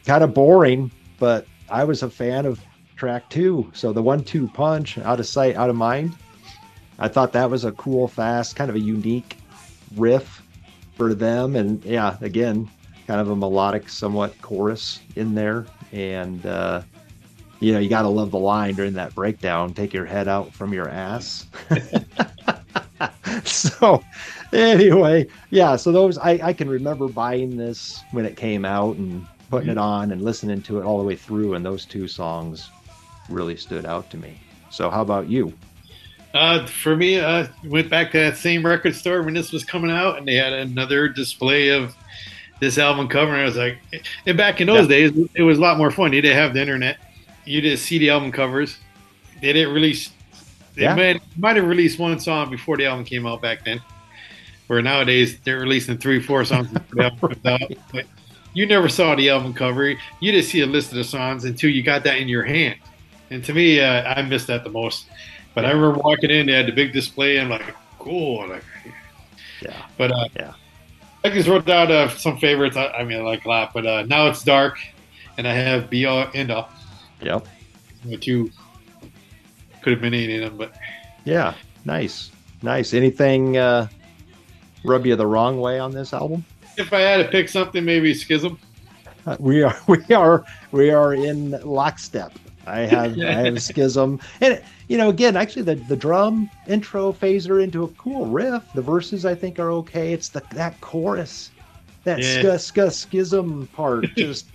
kind 0.04 0.24
of 0.24 0.34
boring, 0.34 0.90
but 1.18 1.46
I 1.68 1.84
was 1.84 2.02
a 2.02 2.10
fan 2.10 2.46
of 2.46 2.60
track 2.96 3.28
two. 3.28 3.70
So 3.74 3.92
the 3.92 4.02
one 4.02 4.24
two 4.24 4.48
punch, 4.48 4.98
out 4.98 5.20
of 5.20 5.26
sight, 5.26 5.56
out 5.56 5.70
of 5.70 5.76
mind. 5.76 6.16
I 6.98 7.08
thought 7.08 7.32
that 7.32 7.50
was 7.50 7.64
a 7.64 7.72
cool, 7.72 8.08
fast, 8.08 8.56
kind 8.56 8.70
of 8.70 8.76
a 8.76 8.80
unique 8.80 9.36
riff 9.96 10.42
for 10.96 11.14
them. 11.14 11.54
And 11.54 11.84
yeah, 11.84 12.16
again, 12.22 12.70
kind 13.06 13.20
of 13.20 13.28
a 13.28 13.36
melodic, 13.36 13.88
somewhat 13.88 14.40
chorus 14.40 15.00
in 15.14 15.34
there. 15.34 15.66
And, 15.92 16.44
uh, 16.46 16.82
you 17.60 17.72
know, 17.72 17.78
you 17.78 17.88
got 17.88 18.02
to 18.02 18.08
love 18.08 18.30
the 18.30 18.38
line 18.38 18.74
during 18.74 18.94
that 18.94 19.14
breakdown 19.14 19.72
take 19.74 19.92
your 19.92 20.06
head 20.06 20.26
out 20.26 20.52
from 20.52 20.72
your 20.72 20.88
ass. 20.88 21.46
so, 23.44 24.02
anyway, 24.56 25.26
yeah, 25.50 25.76
so 25.76 25.92
those, 25.92 26.18
I, 26.18 26.40
I 26.42 26.52
can 26.52 26.68
remember 26.68 27.08
buying 27.08 27.56
this 27.56 28.02
when 28.12 28.24
it 28.24 28.36
came 28.36 28.64
out 28.64 28.96
and 28.96 29.26
putting 29.50 29.68
it 29.68 29.78
on 29.78 30.12
and 30.12 30.22
listening 30.22 30.62
to 30.62 30.80
it 30.80 30.84
all 30.84 30.98
the 30.98 31.04
way 31.04 31.16
through. 31.16 31.54
And 31.54 31.64
those 31.64 31.84
two 31.84 32.08
songs 32.08 32.70
really 33.28 33.56
stood 33.56 33.86
out 33.86 34.10
to 34.10 34.16
me. 34.16 34.38
So, 34.70 34.90
how 34.90 35.02
about 35.02 35.28
you? 35.28 35.52
Uh, 36.34 36.66
for 36.66 36.96
me, 36.96 37.18
uh, 37.18 37.46
went 37.64 37.88
back 37.88 38.12
to 38.12 38.18
that 38.18 38.36
same 38.36 38.64
record 38.66 38.94
store 38.94 39.22
when 39.22 39.32
this 39.34 39.52
was 39.52 39.64
coming 39.64 39.90
out, 39.90 40.18
and 40.18 40.28
they 40.28 40.34
had 40.34 40.52
another 40.52 41.08
display 41.08 41.68
of 41.68 41.96
this 42.60 42.76
album 42.78 43.08
cover. 43.08 43.32
And 43.32 43.42
I 43.42 43.44
was 43.44 43.56
like, 43.56 43.78
and 44.26 44.36
back 44.36 44.60
in 44.60 44.66
those 44.66 44.88
days, 44.88 45.12
it 45.34 45.42
was 45.42 45.58
a 45.58 45.60
lot 45.60 45.78
more 45.78 45.90
fun. 45.90 46.12
You 46.12 46.20
didn't 46.20 46.36
have 46.36 46.52
the 46.52 46.60
internet. 46.60 46.98
You 47.44 47.60
didn't 47.60 47.78
see 47.78 47.98
the 47.98 48.10
album 48.10 48.32
covers. 48.32 48.76
They 49.40 49.52
didn't 49.52 49.72
release. 49.72 50.10
They 50.74 50.82
Yeah. 50.82 50.94
might, 50.94 51.22
might 51.38 51.56
have 51.56 51.66
released 51.66 51.98
one 51.98 52.18
song 52.18 52.50
before 52.50 52.76
the 52.76 52.86
album 52.86 53.04
came 53.04 53.26
out 53.26 53.40
back 53.40 53.64
then. 53.64 53.80
Where 54.66 54.82
nowadays 54.82 55.38
they're 55.44 55.60
releasing 55.60 55.96
three, 55.98 56.20
four 56.20 56.44
songs 56.44 56.68
before 56.68 56.94
the 56.94 57.04
album 57.04 57.18
comes 57.42 57.46
out. 57.62 57.72
But 57.92 58.06
you 58.52 58.66
never 58.66 58.88
saw 58.88 59.14
the 59.14 59.30
album 59.30 59.54
cover. 59.54 59.88
You 59.90 59.98
didn't 60.32 60.46
see 60.46 60.60
a 60.62 60.66
list 60.66 60.90
of 60.90 60.96
the 60.96 61.04
songs 61.04 61.44
until 61.44 61.70
you 61.70 61.82
got 61.82 62.02
that 62.04 62.16
in 62.18 62.26
your 62.28 62.42
hand. 62.42 62.76
And 63.30 63.44
to 63.44 63.52
me, 63.54 63.80
uh, 63.80 64.02
I 64.14 64.22
missed 64.22 64.46
that 64.48 64.64
the 64.64 64.70
most. 64.70 65.06
But 65.54 65.64
I 65.64 65.70
remember 65.70 65.98
walking 66.00 66.30
in, 66.30 66.46
they 66.46 66.52
had 66.52 66.66
the 66.66 66.72
big 66.72 66.92
display. 66.92 67.36
and 67.38 67.52
I'm 67.52 67.60
like, 67.60 67.74
cool. 67.98 68.48
Like, 68.48 68.64
Yeah. 69.62 69.86
but 69.96 70.10
uh, 70.12 70.28
Yeah. 70.36 70.52
I 71.24 71.30
just 71.30 71.48
wrote 71.48 71.64
down 71.66 71.90
uh, 71.90 72.08
some 72.08 72.38
favorites. 72.38 72.76
I, 72.76 72.86
I 72.88 73.04
mean, 73.04 73.18
I 73.18 73.22
like 73.22 73.44
a 73.44 73.48
lot. 73.48 73.72
But 73.74 73.86
uh, 73.86 74.02
now 74.02 74.26
it's 74.28 74.44
dark, 74.44 74.78
and 75.38 75.46
I 75.46 75.52
have 75.54 75.90
be 75.90 76.06
all 76.06 76.28
end 76.34 76.50
up. 76.50 76.72
Yep. 77.20 77.46
The 78.04 78.16
two 78.16 78.50
could 79.82 79.92
have 79.92 80.00
been 80.02 80.14
any 80.14 80.36
of 80.42 80.50
them, 80.50 80.56
but 80.58 80.72
Yeah. 81.24 81.54
Nice. 81.84 82.30
Nice. 82.62 82.94
Anything 82.94 83.56
uh, 83.56 83.88
rub 84.86 85.06
you 85.06 85.16
the 85.16 85.26
wrong 85.26 85.60
way 85.60 85.78
on 85.78 85.92
this 85.92 86.12
album? 86.12 86.44
if 86.78 86.92
I 86.92 87.00
had 87.00 87.16
to 87.24 87.28
pick 87.30 87.48
something, 87.48 87.84
maybe 87.84 88.12
Schism. 88.12 88.58
Uh, 89.26 89.36
we 89.40 89.62
are 89.62 89.76
we 89.86 90.04
are 90.14 90.44
we 90.72 90.90
are 90.90 91.14
in 91.14 91.52
lockstep. 91.64 92.32
I 92.66 92.80
have 92.80 93.18
I 93.20 93.32
have 93.32 93.62
schism, 93.70 94.20
and 94.40 94.60
you 94.88 94.98
know, 94.98 95.08
again, 95.08 95.36
actually, 95.36 95.62
the 95.62 95.76
the 95.76 95.96
drum 95.96 96.50
intro 96.66 97.12
phaser 97.12 97.62
into 97.62 97.84
a 97.84 97.88
cool 97.90 98.26
riff. 98.26 98.62
The 98.74 98.82
verses 98.82 99.24
I 99.24 99.34
think 99.34 99.58
are 99.58 99.70
okay. 99.72 100.12
It's 100.12 100.28
the 100.30 100.42
that 100.50 100.80
chorus, 100.80 101.50
that 102.04 102.18
Yeah. 102.18 102.40
ska 102.40 102.58
ska 102.58 102.90
schism 102.90 103.68
part. 103.72 104.06
Just 104.16 104.46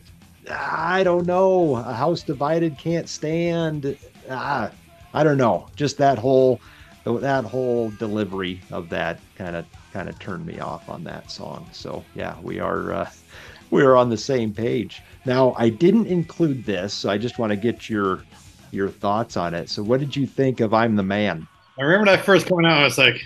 I 0.49 1.03
don't 1.03 1.25
know. 1.25 1.75
A 1.77 1.93
house 1.93 2.21
divided 2.23 2.77
can't 2.77 3.07
stand. 3.07 3.97
Ah, 4.29 4.71
I 5.13 5.23
don't 5.23 5.37
know. 5.37 5.67
Just 5.75 5.97
that 5.97 6.17
whole 6.17 6.59
that 7.05 7.45
whole 7.45 7.91
delivery 7.91 8.61
of 8.71 8.89
that 8.89 9.19
kind 9.35 9.55
of 9.55 9.65
kind 9.91 10.09
of 10.09 10.17
turned 10.19 10.45
me 10.45 10.59
off 10.59 10.89
on 10.89 11.03
that 11.05 11.31
song. 11.31 11.67
So 11.71 12.03
yeah, 12.15 12.35
we 12.41 12.59
are. 12.59 12.93
Uh, 12.93 13.09
we're 13.71 13.95
on 13.95 14.09
the 14.09 14.17
same 14.17 14.53
page. 14.53 15.01
Now, 15.25 15.55
I 15.57 15.69
didn't 15.69 16.07
include 16.07 16.65
this, 16.65 16.93
so 16.93 17.09
I 17.09 17.17
just 17.17 17.39
want 17.39 17.51
to 17.51 17.55
get 17.55 17.89
your 17.89 18.23
your 18.71 18.89
thoughts 18.89 19.37
on 19.37 19.53
it. 19.53 19.69
So, 19.69 19.81
what 19.83 19.99
did 19.99 20.15
you 20.15 20.27
think 20.27 20.59
of 20.59 20.73
"I'm 20.73 20.95
the 20.95 21.03
Man"? 21.03 21.47
I 21.79 21.83
remember 21.83 22.11
that 22.11 22.25
first 22.25 22.47
coming 22.47 22.65
out. 22.65 22.81
I 22.81 22.83
was 22.83 22.97
like, 22.97 23.21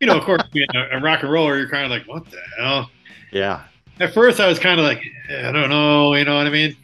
you 0.00 0.06
know, 0.06 0.16
of 0.16 0.24
course, 0.24 0.42
being 0.52 0.66
a, 0.74 0.98
a 0.98 1.00
rock 1.00 1.22
and 1.22 1.30
roller, 1.30 1.56
you're 1.56 1.68
kind 1.68 1.84
of 1.84 1.90
like, 1.90 2.06
what 2.08 2.24
the 2.30 2.38
hell? 2.58 2.90
Yeah, 3.32 3.62
At 4.00 4.12
first, 4.12 4.40
I 4.40 4.48
was 4.48 4.58
kind 4.58 4.80
of 4.80 4.84
like, 4.84 5.02
I 5.30 5.52
don't 5.52 5.70
know, 5.70 6.14
you 6.14 6.24
know 6.24 6.36
what 6.36 6.48
I 6.48 6.50
mean? 6.50 6.76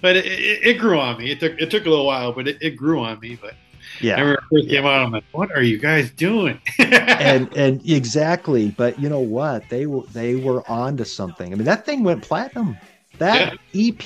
but 0.00 0.16
it, 0.16 0.26
it, 0.26 0.66
it 0.66 0.78
grew 0.78 0.98
on 0.98 1.18
me. 1.18 1.30
It 1.30 1.40
took 1.40 1.58
it 1.60 1.70
took 1.70 1.86
a 1.86 1.90
little 1.90 2.06
while, 2.06 2.32
but 2.32 2.46
it, 2.48 2.58
it 2.60 2.70
grew 2.76 3.00
on 3.00 3.18
me. 3.20 3.38
But 3.40 3.54
I 4.00 4.06
Yeah. 4.06 4.20
remember 4.20 4.38
it 4.52 4.62
first 4.62 4.68
came 4.70 4.86
out. 4.86 5.02
I'm 5.02 5.12
like, 5.12 5.24
what 5.32 5.50
are 5.54 5.62
you 5.62 5.78
guys 5.78 6.10
doing? 6.10 6.60
and 7.18 7.52
and 7.56 7.80
exactly 7.88 8.70
but 8.70 8.98
you 8.98 9.08
know 9.08 9.20
what 9.20 9.68
they 9.68 9.86
were 9.86 10.02
they 10.12 10.36
were 10.36 10.68
on 10.70 10.96
to 10.96 11.04
something 11.04 11.52
i 11.52 11.56
mean 11.56 11.64
that 11.64 11.84
thing 11.84 12.04
went 12.04 12.22
platinum 12.22 12.78
that 13.18 13.52
ep 13.74 14.02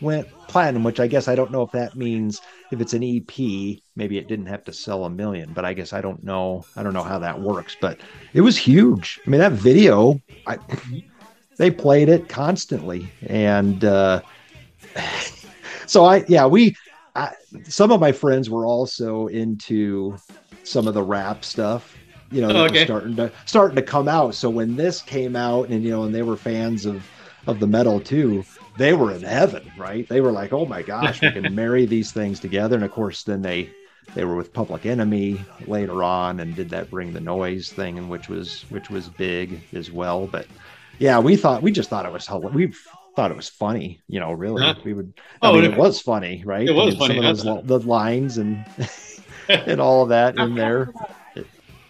went 0.00 0.26
platinum 0.46 0.82
which 0.82 0.98
i 1.00 1.06
guess 1.06 1.28
i 1.28 1.34
don't 1.34 1.50
know 1.50 1.62
if 1.62 1.70
that 1.72 1.94
means 1.94 2.40
if 2.70 2.80
it's 2.80 2.94
an 2.94 3.02
ep 3.02 3.32
maybe 3.96 4.16
it 4.16 4.28
didn't 4.28 4.46
have 4.46 4.64
to 4.64 4.72
sell 4.72 5.04
a 5.04 5.10
million 5.10 5.52
but 5.52 5.64
i 5.64 5.74
guess 5.74 5.92
i 5.92 6.00
don't 6.00 6.24
know 6.24 6.66
i 6.76 6.82
don't 6.82 6.94
know 6.94 7.02
how 7.04 7.18
that 7.18 7.38
works 7.38 7.76
but 7.80 8.00
it 8.32 8.40
was 8.40 8.56
huge 8.56 9.20
i 9.26 9.30
mean 9.30 9.40
that 9.40 9.52
video 9.52 10.18
i 10.46 10.58
they 11.58 11.70
played 11.70 12.08
it 12.08 12.28
constantly 12.28 13.12
and 13.26 13.84
uh 13.84 14.22
so 15.86 16.04
i 16.04 16.24
yeah 16.28 16.46
we 16.46 16.74
I, 17.14 17.32
some 17.64 17.90
of 17.90 18.00
my 18.00 18.12
friends 18.12 18.48
were 18.50 18.66
also 18.66 19.26
into 19.28 20.16
some 20.62 20.86
of 20.86 20.94
the 20.94 21.02
rap 21.02 21.44
stuff 21.44 21.96
you 22.30 22.42
know, 22.42 22.50
Oh, 22.50 22.64
okay. 22.66 22.84
starting 22.84 23.16
to 23.16 23.32
starting 23.46 23.76
to 23.76 23.82
come 23.82 24.06
out. 24.06 24.34
So 24.34 24.50
when 24.50 24.76
this 24.76 25.00
came 25.00 25.34
out, 25.34 25.70
and 25.70 25.82
you 25.82 25.90
know, 25.90 26.04
and 26.04 26.14
they 26.14 26.22
were 26.22 26.36
fans 26.36 26.84
of 26.84 27.10
of 27.46 27.58
the 27.58 27.66
metal 27.66 28.00
too, 28.00 28.44
they 28.76 28.92
were 28.92 29.12
in 29.12 29.22
heaven, 29.22 29.72
right? 29.78 30.06
They 30.08 30.20
were 30.20 30.32
like, 30.32 30.52
"Oh 30.52 30.66
my 30.66 30.82
gosh, 30.82 31.22
we 31.22 31.30
can 31.30 31.54
marry 31.54 31.86
these 31.86 32.12
things 32.12 32.38
together." 32.38 32.76
And 32.76 32.84
of 32.84 32.90
course, 32.90 33.22
then 33.22 33.40
they 33.40 33.70
they 34.14 34.24
were 34.24 34.36
with 34.36 34.52
Public 34.52 34.84
Enemy 34.84 35.40
later 35.66 36.02
on, 36.02 36.40
and 36.40 36.54
did 36.54 36.68
that 36.70 36.90
Bring 36.90 37.12
the 37.12 37.20
Noise 37.20 37.70
thing, 37.72 37.96
and 37.98 38.10
which 38.10 38.28
was 38.28 38.66
which 38.68 38.90
was 38.90 39.08
big 39.08 39.60
as 39.72 39.90
well. 39.90 40.26
But 40.26 40.46
yeah, 40.98 41.18
we 41.18 41.36
thought 41.36 41.62
we 41.62 41.72
just 41.72 41.88
thought 41.88 42.04
it 42.06 42.12
was 42.12 42.28
we 42.52 42.72
thought 43.18 43.32
it 43.32 43.36
was 43.36 43.48
funny, 43.48 44.00
you 44.08 44.20
know. 44.20 44.30
Really, 44.30 44.62
Yeah. 44.62 44.74
we 44.84 44.92
would. 44.92 45.12
I 45.42 45.48
Oh, 45.48 45.54
mean, 45.54 45.64
it- 45.64 45.72
it 45.72 45.76
was 45.76 46.00
funny, 46.00 46.44
right? 46.46 46.68
it 46.68 46.72
was 46.72 46.94
I 46.94 46.98
mean, 46.98 46.98
funny. 46.98 47.14
Some 47.16 47.24
of 47.24 47.36
those 47.36 47.44
li- 47.44 47.62
the 47.64 47.78
lines 47.80 48.38
and 48.38 48.64
and 49.48 49.80
all 49.80 50.04
of 50.04 50.10
that 50.10 50.36
in 50.38 50.54
there. 50.54 50.92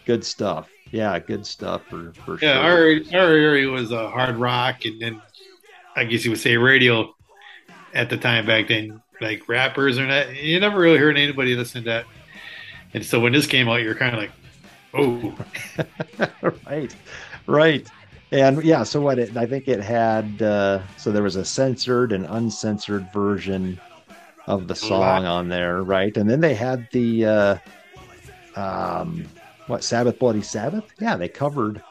Good 0.07 0.24
stuff. 0.24 0.70
Yeah, 0.91 1.18
good 1.18 1.45
stuff 1.45 1.83
for 1.91 2.12
for 2.24 2.39
yeah, 2.41 2.55
sure. 2.55 2.62
our 3.12 3.20
our 3.22 3.29
area 3.35 3.68
was 3.68 3.93
uh, 3.93 4.09
hard 4.09 4.37
rock, 4.37 4.87
and 4.87 4.99
then 4.99 5.20
I 5.95 6.05
guess 6.05 6.24
you 6.24 6.31
would 6.31 6.41
say 6.41 6.57
radio 6.57 7.14
at 7.93 8.09
the 8.09 8.16
time 8.16 8.47
back 8.47 8.68
then, 8.68 9.03
like 9.20 9.47
rappers 9.51 9.99
or 9.99 10.07
not. 10.07 10.35
You 10.35 10.59
never 10.61 10.79
really 10.81 10.97
heard 10.97 11.18
anybody 11.18 11.55
listen 11.57 11.83
to 11.85 11.91
that. 11.91 12.05
And 12.95 13.05
so 13.05 13.20
when 13.20 13.35
this 13.35 13.47
came 13.47 13.68
out, 13.68 13.83
you're 13.83 13.95
kind 13.95 14.14
of 14.16 14.20
like, 14.22 14.31
oh, 14.95 15.37
right, 16.66 16.97
right. 17.47 17.87
And 18.31 18.62
yeah, 18.62 18.83
so 18.83 19.01
what 19.01 19.18
it, 19.18 19.37
I 19.37 19.47
think 19.47 19.68
it 19.68 19.81
had, 19.81 20.43
uh, 20.43 20.83
so 20.99 21.11
there 21.11 21.22
was 21.22 21.37
a 21.37 21.45
censored 21.45 22.12
and 22.12 22.26
uncensored 22.26 23.11
version 23.12 23.81
of 24.47 24.68
the 24.68 24.74
song 24.74 25.24
on 25.24 25.49
there, 25.49 25.83
right? 25.83 26.14
And 26.16 26.29
then 26.29 26.41
they 26.41 26.55
had 26.55 26.87
the, 26.93 27.24
uh, 27.24 27.59
um, 28.55 29.24
what, 29.66 29.83
Sabbath 29.83 30.18
Bloody 30.18 30.43
Sabbath? 30.43 30.85
Yeah, 31.01 31.16
they 31.16 31.29
covered, 31.29 31.83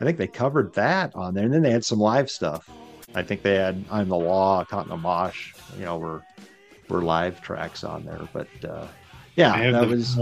I 0.00 0.04
think 0.04 0.16
they 0.16 0.28
covered 0.28 0.72
that 0.74 1.14
on 1.16 1.34
there. 1.34 1.44
And 1.44 1.52
then 1.52 1.62
they 1.62 1.72
had 1.72 1.84
some 1.84 1.98
live 1.98 2.30
stuff. 2.30 2.68
I 3.14 3.22
think 3.22 3.42
they 3.42 3.56
had 3.56 3.84
I'm 3.90 4.08
the 4.08 4.16
Law, 4.16 4.64
Caught 4.64 4.86
in 4.86 4.92
a 4.92 4.96
Mosh, 4.96 5.54
you 5.76 5.84
know, 5.84 5.98
were, 5.98 6.22
were 6.88 7.02
live 7.02 7.40
tracks 7.40 7.82
on 7.82 8.04
there. 8.04 8.28
But, 8.32 8.48
uh, 8.64 8.86
yeah, 9.34 9.72
that 9.72 9.80
the- 9.80 9.88
was, 9.88 10.16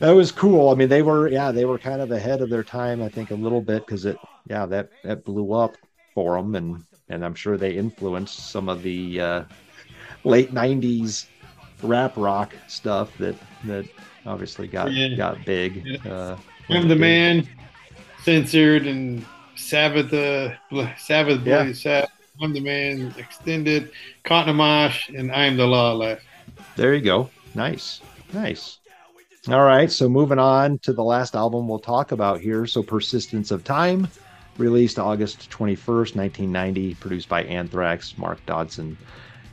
that 0.00 0.10
was 0.10 0.32
cool. 0.32 0.70
I 0.70 0.74
mean, 0.74 0.88
they 0.88 1.02
were, 1.02 1.28
yeah, 1.28 1.52
they 1.52 1.64
were 1.64 1.78
kind 1.78 2.00
of 2.00 2.10
ahead 2.10 2.40
of 2.40 2.50
their 2.50 2.64
time, 2.64 3.02
I 3.02 3.08
think, 3.08 3.30
a 3.30 3.34
little 3.36 3.60
bit 3.60 3.86
because 3.86 4.04
it, 4.04 4.16
yeah, 4.48 4.66
that 4.66 4.90
that 5.04 5.24
blew 5.24 5.52
up 5.52 5.76
for 6.14 6.36
them, 6.36 6.54
and 6.54 6.84
and 7.08 7.24
I'm 7.24 7.34
sure 7.34 7.56
they 7.56 7.72
influenced 7.72 8.50
some 8.50 8.68
of 8.68 8.82
the 8.82 9.20
uh, 9.20 9.44
late 10.24 10.52
'90s 10.52 11.26
rap 11.82 12.14
rock 12.16 12.54
stuff 12.68 13.16
that 13.18 13.36
that 13.64 13.86
obviously 14.26 14.66
got 14.66 14.92
Yeah. 14.92 15.16
got 15.16 15.44
big. 15.44 15.84
Yeah. 15.84 16.12
Uh, 16.12 16.36
I'm 16.68 16.88
the 16.88 16.96
man, 16.96 17.48
censored 18.22 18.86
and 18.86 19.24
Sabbath, 19.56 20.12
uh, 20.12 20.54
Sabbath, 20.96 21.38
Yeah. 21.38 21.62
Bloody 21.62 21.74
Sabbath. 21.74 22.10
I'm 22.42 22.54
the 22.54 22.60
man, 22.60 23.12
extended, 23.18 23.90
Caught 24.24 24.44
in 24.44 24.50
a 24.50 24.54
Mosh, 24.54 25.10
and 25.10 25.30
I'm 25.30 25.58
the 25.58 25.66
law 25.66 25.92
left. 25.92 26.22
There 26.76 26.94
you 26.94 27.02
go. 27.02 27.28
Nice, 27.54 28.00
nice. 28.32 28.78
All 29.48 29.62
right, 29.64 29.90
so 29.90 30.08
moving 30.08 30.38
on 30.38 30.78
to 30.80 30.92
the 30.92 31.02
last 31.04 31.34
album 31.34 31.68
we'll 31.68 31.78
talk 31.78 32.12
about 32.12 32.40
here. 32.40 32.66
So, 32.66 32.82
Persistence 32.82 33.50
of 33.50 33.64
Time, 33.64 34.08
released 34.60 34.98
August 34.98 35.50
21st, 35.50 36.14
1990, 36.14 36.94
produced 36.94 37.28
by 37.28 37.42
Anthrax, 37.44 38.16
Mark 38.16 38.44
Dodson, 38.46 38.96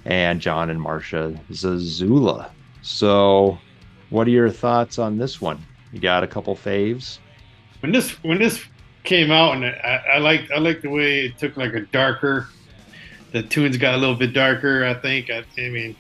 and 0.06 0.40
John 0.40 0.70
and 0.70 0.80
Marcia 0.80 1.40
Zazula. 1.52 2.52
So, 2.82 3.58
what 4.10 4.28
are 4.28 4.32
your 4.32 4.50
thoughts 4.50 5.00
on 5.00 5.18
this 5.18 5.42
one? 5.42 5.64
You 5.92 6.00
got 6.00 6.24
a 6.24 6.28
couple 6.28 6.56
faves? 6.56 7.20
when 7.80 7.92
this 7.92 8.12
when 8.24 8.40
this 8.40 8.64
came 9.04 9.32
out 9.32 9.56
and 9.56 9.66
I, 9.66 10.18
like 10.18 10.50
I 10.52 10.60
like 10.60 10.82
the 10.82 10.90
way 10.90 11.26
it 11.26 11.38
took 11.38 11.56
like 11.56 11.74
a 11.74 11.82
darker 11.82 12.50
the 13.32 13.44
tunes 13.44 13.78
got 13.78 13.94
a 13.94 13.98
little 13.98 14.16
bit 14.16 14.34
darker 14.34 14.86
I 14.86 14.94
think 14.94 15.30
I, 15.30 15.44
I 15.58 15.70
mean 15.70 15.96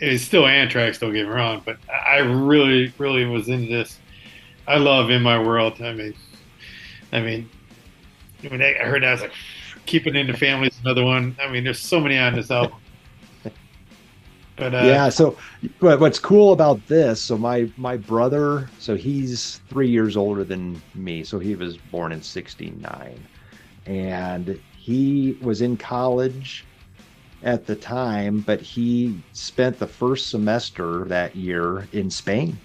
it's 0.00 0.22
still 0.22 0.46
Anthrax 0.46 0.98
don't 0.98 1.12
get 1.12 1.26
me 1.26 1.32
wrong 1.32 1.62
but 1.64 1.78
I 1.90 2.18
really 2.18 2.92
really 2.98 3.24
was 3.24 3.48
into 3.48 3.68
this 3.68 3.98
I 4.66 4.76
love 4.76 5.10
In 5.10 5.22
My 5.22 5.38
World 5.42 5.80
I 5.82 5.92
mean 5.92 6.14
I 7.12 7.20
mean 7.20 7.50
when 8.42 8.62
I 8.62 8.74
heard 8.74 9.02
that 9.02 9.08
I 9.08 9.12
was 9.12 9.20
like 9.22 9.32
Keep 9.86 10.06
It 10.06 10.16
in 10.16 10.26
the 10.26 10.36
Family 10.36 10.68
is 10.68 10.78
another 10.80 11.04
one. 11.04 11.36
I 11.40 11.48
mean 11.48 11.64
there's 11.64 11.80
so 11.80 12.00
many 12.00 12.18
on 12.18 12.34
this 12.34 12.50
album. 12.50 12.76
But 14.56 14.74
uh, 14.74 14.78
yeah 14.78 15.08
so 15.08 15.38
but 15.78 16.00
what's 16.00 16.18
cool 16.18 16.52
about 16.52 16.84
this 16.88 17.22
so 17.22 17.38
my 17.38 17.70
my 17.76 17.96
brother 17.96 18.68
so 18.80 18.96
he's 18.96 19.60
three 19.68 19.88
years 19.88 20.16
older 20.16 20.42
than 20.42 20.82
me 20.96 21.22
so 21.22 21.38
he 21.38 21.54
was 21.54 21.76
born 21.76 22.10
in 22.10 22.20
69 22.20 23.24
and 23.86 24.60
he 24.76 25.38
was 25.40 25.62
in 25.62 25.76
college 25.76 26.64
at 27.44 27.66
the 27.66 27.76
time 27.76 28.40
but 28.40 28.60
he 28.60 29.22
spent 29.32 29.78
the 29.78 29.86
first 29.86 30.28
semester 30.28 31.04
that 31.04 31.36
year 31.36 31.86
in 31.92 32.10
spain. 32.10 32.58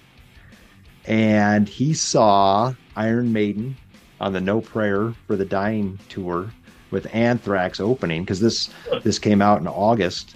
And 1.06 1.68
he 1.68 1.94
saw 1.94 2.74
iron 2.96 3.32
maiden 3.32 3.76
on 4.20 4.32
the 4.32 4.40
no 4.40 4.60
prayer 4.60 5.14
for 5.26 5.36
the 5.36 5.44
dying 5.44 5.98
tour 6.08 6.50
with 6.90 7.12
anthrax 7.14 7.80
opening 7.80 8.22
because 8.22 8.40
this 8.40 8.70
this 9.02 9.18
came 9.18 9.42
out 9.42 9.60
in 9.60 9.66
august 9.66 10.34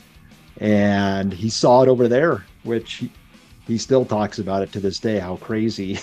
and 0.61 1.33
he 1.33 1.49
saw 1.49 1.83
it 1.83 1.89
over 1.89 2.09
there, 2.09 2.45
which 2.65 2.95
he, 2.95 3.13
he 3.67 3.79
still 3.79 4.05
talks 4.05 4.39
about 4.39 4.63
it 4.63 4.73
to 4.73 4.81
this 4.81 4.99
day 4.99 5.19
how 5.19 5.37
crazy 5.37 5.99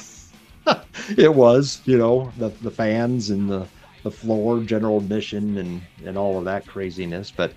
it 1.18 1.34
was. 1.34 1.82
You 1.86 1.98
know, 1.98 2.32
the 2.38 2.50
the 2.50 2.72
fans 2.72 3.30
and 3.30 3.50
the 3.50 3.68
the 4.04 4.12
floor, 4.12 4.62
general 4.62 4.98
admission, 4.98 5.58
and 5.58 5.82
and 6.06 6.18
all 6.18 6.38
of 6.38 6.46
that 6.46 6.66
craziness. 6.66 7.32
But 7.32 7.54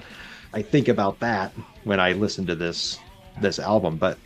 I 0.53 0.63
think 0.63 0.89
about 0.89 1.21
that 1.21 1.53
when 1.85 2.01
I 2.01 2.13
listen 2.13 2.47
to 2.47 2.55
this 2.55 2.99
this 3.41 3.59
album. 3.59 3.97
But 3.97 4.19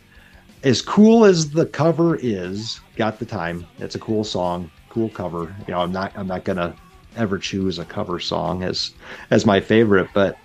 as 0.63 0.81
cool 0.81 1.25
as 1.25 1.51
the 1.51 1.65
cover 1.65 2.15
is, 2.15 2.79
got 2.95 3.19
the 3.19 3.25
time. 3.25 3.67
It's 3.79 3.95
a 3.95 3.99
cool 3.99 4.23
song, 4.23 4.71
cool 4.93 5.09
cover. 5.09 5.53
You 5.67 5.73
know, 5.73 5.81
I'm 5.81 5.91
not 5.91 6.13
I'm 6.15 6.27
not 6.27 6.43
gonna 6.43 6.75
ever 7.15 7.37
choose 7.37 7.79
a 7.79 7.85
cover 7.85 8.19
song 8.19 8.63
as 8.63 8.93
as 9.31 9.45
my 9.45 9.59
favorite, 9.59 10.07
but 10.13 10.37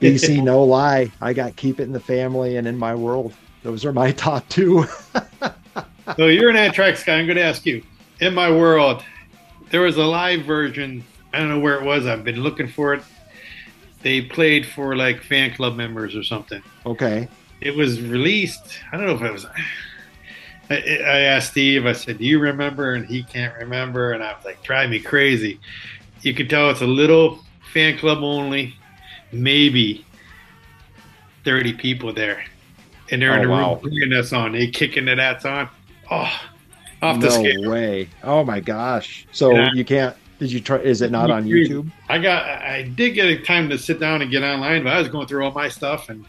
BC, 0.00 0.42
no 0.42 0.64
lie. 0.64 1.12
I 1.20 1.32
got 1.32 1.56
Keep 1.56 1.80
It 1.80 1.84
in 1.84 1.92
the 1.92 2.00
Family 2.00 2.56
and 2.56 2.66
In 2.66 2.78
My 2.78 2.94
World. 2.94 3.34
Those 3.62 3.84
are 3.84 3.92
my 3.92 4.12
top 4.26 4.48
two. 4.48 4.86
So 6.16 6.26
you're 6.26 6.50
an 6.50 6.56
Anthrax 6.56 7.02
guy. 7.04 7.18
I'm 7.18 7.26
going 7.26 7.36
to 7.36 7.42
ask 7.42 7.64
you. 7.66 7.82
In 8.20 8.34
my 8.34 8.50
world, 8.50 9.02
there 9.70 9.80
was 9.80 9.96
a 9.96 10.04
live 10.04 10.44
version. 10.44 11.02
I 11.32 11.38
don't 11.38 11.48
know 11.48 11.58
where 11.58 11.80
it 11.80 11.84
was. 11.84 12.06
I've 12.06 12.24
been 12.24 12.42
looking 12.42 12.68
for 12.68 12.94
it. 12.94 13.02
They 14.02 14.20
played 14.20 14.66
for 14.66 14.94
like 14.96 15.22
fan 15.22 15.54
club 15.54 15.76
members 15.76 16.14
or 16.14 16.22
something. 16.22 16.62
okay. 16.86 17.28
It 17.60 17.74
was 17.74 18.02
released. 18.02 18.78
I 18.92 18.98
don't 18.98 19.06
know 19.06 19.14
if 19.14 19.22
it 19.22 19.32
was. 19.32 19.46
I, 20.70 20.74
I 20.76 21.18
asked 21.20 21.50
Steve. 21.52 21.86
I 21.86 21.92
said, 21.92 22.18
"Do 22.18 22.24
you 22.24 22.38
remember?" 22.38 22.94
And 22.94 23.06
he 23.06 23.22
can't 23.22 23.54
remember. 23.58 24.12
And 24.12 24.22
I 24.22 24.32
was 24.34 24.44
like, 24.44 24.62
"Drive 24.62 24.90
me 24.90 24.98
crazy." 25.00 25.60
You 26.22 26.32
can 26.34 26.48
tell 26.48 26.70
it's 26.70 26.80
a 26.80 26.86
little 26.86 27.38
fan 27.72 27.98
club 27.98 28.18
only. 28.22 28.74
Maybe 29.32 30.04
thirty 31.44 31.72
people 31.72 32.12
there, 32.12 32.44
and 33.10 33.20
they're 33.20 33.34
in 33.34 33.40
Oh, 33.40 33.42
the 33.42 33.48
wow. 33.50 33.70
room 33.74 33.80
playing 33.90 34.10
that 34.10 34.26
song. 34.26 34.52
They 34.52 34.68
kicking 34.68 35.06
to 35.06 35.14
that 35.16 35.42
song. 35.42 35.68
Oh, 36.10 36.30
off 37.02 37.20
the 37.20 37.26
no 37.28 37.32
scale. 37.32 37.70
way. 37.70 38.08
Oh 38.22 38.44
my 38.44 38.60
gosh. 38.60 39.26
So 39.32 39.52
Yeah. 39.54 39.70
you 39.74 39.84
can't. 39.84 40.16
Did 40.38 40.50
you 40.52 40.60
try? 40.60 40.78
Is 40.78 41.00
it 41.02 41.10
not 41.10 41.30
on 41.30 41.44
YouTube? 41.44 41.90
I 42.08 42.18
got 42.18 42.44
I 42.44 42.82
did 42.82 43.10
get 43.10 43.26
a 43.28 43.38
time 43.42 43.68
to 43.70 43.78
sit 43.78 44.00
down 44.00 44.20
and 44.22 44.30
get 44.30 44.42
online, 44.42 44.82
but 44.84 44.92
I 44.92 44.98
was 44.98 45.08
going 45.08 45.26
through 45.26 45.44
all 45.44 45.52
my 45.52 45.68
stuff 45.68 46.08
and 46.08 46.24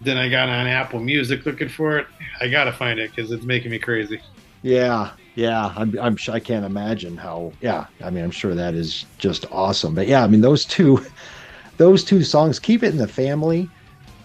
then 0.00 0.16
I 0.16 0.28
got 0.28 0.48
on 0.48 0.66
Apple 0.66 1.00
Music 1.00 1.44
looking 1.46 1.68
for 1.68 1.98
it. 1.98 2.06
I 2.40 2.48
gotta 2.48 2.72
find 2.72 2.98
it 2.98 3.10
because 3.14 3.30
it's 3.30 3.44
making 3.44 3.70
me 3.70 3.78
crazy. 3.78 4.20
Yeah, 4.62 5.12
yeah. 5.34 5.72
I'm. 5.76 5.98
I'm. 5.98 6.16
I 6.30 6.40
can't 6.40 6.64
imagine 6.64 7.16
how. 7.16 7.52
Yeah. 7.60 7.86
I 8.02 8.10
mean, 8.10 8.24
I'm 8.24 8.30
sure 8.30 8.54
that 8.54 8.74
is 8.74 9.04
just 9.18 9.46
awesome. 9.50 9.94
But 9.94 10.06
yeah, 10.06 10.22
I 10.22 10.26
mean, 10.26 10.40
those 10.40 10.64
two, 10.64 11.04
those 11.76 12.04
two 12.04 12.22
songs, 12.22 12.58
"Keep 12.58 12.82
It 12.82 12.88
in 12.88 12.98
the 12.98 13.08
Family," 13.08 13.68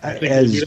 as 0.03 0.63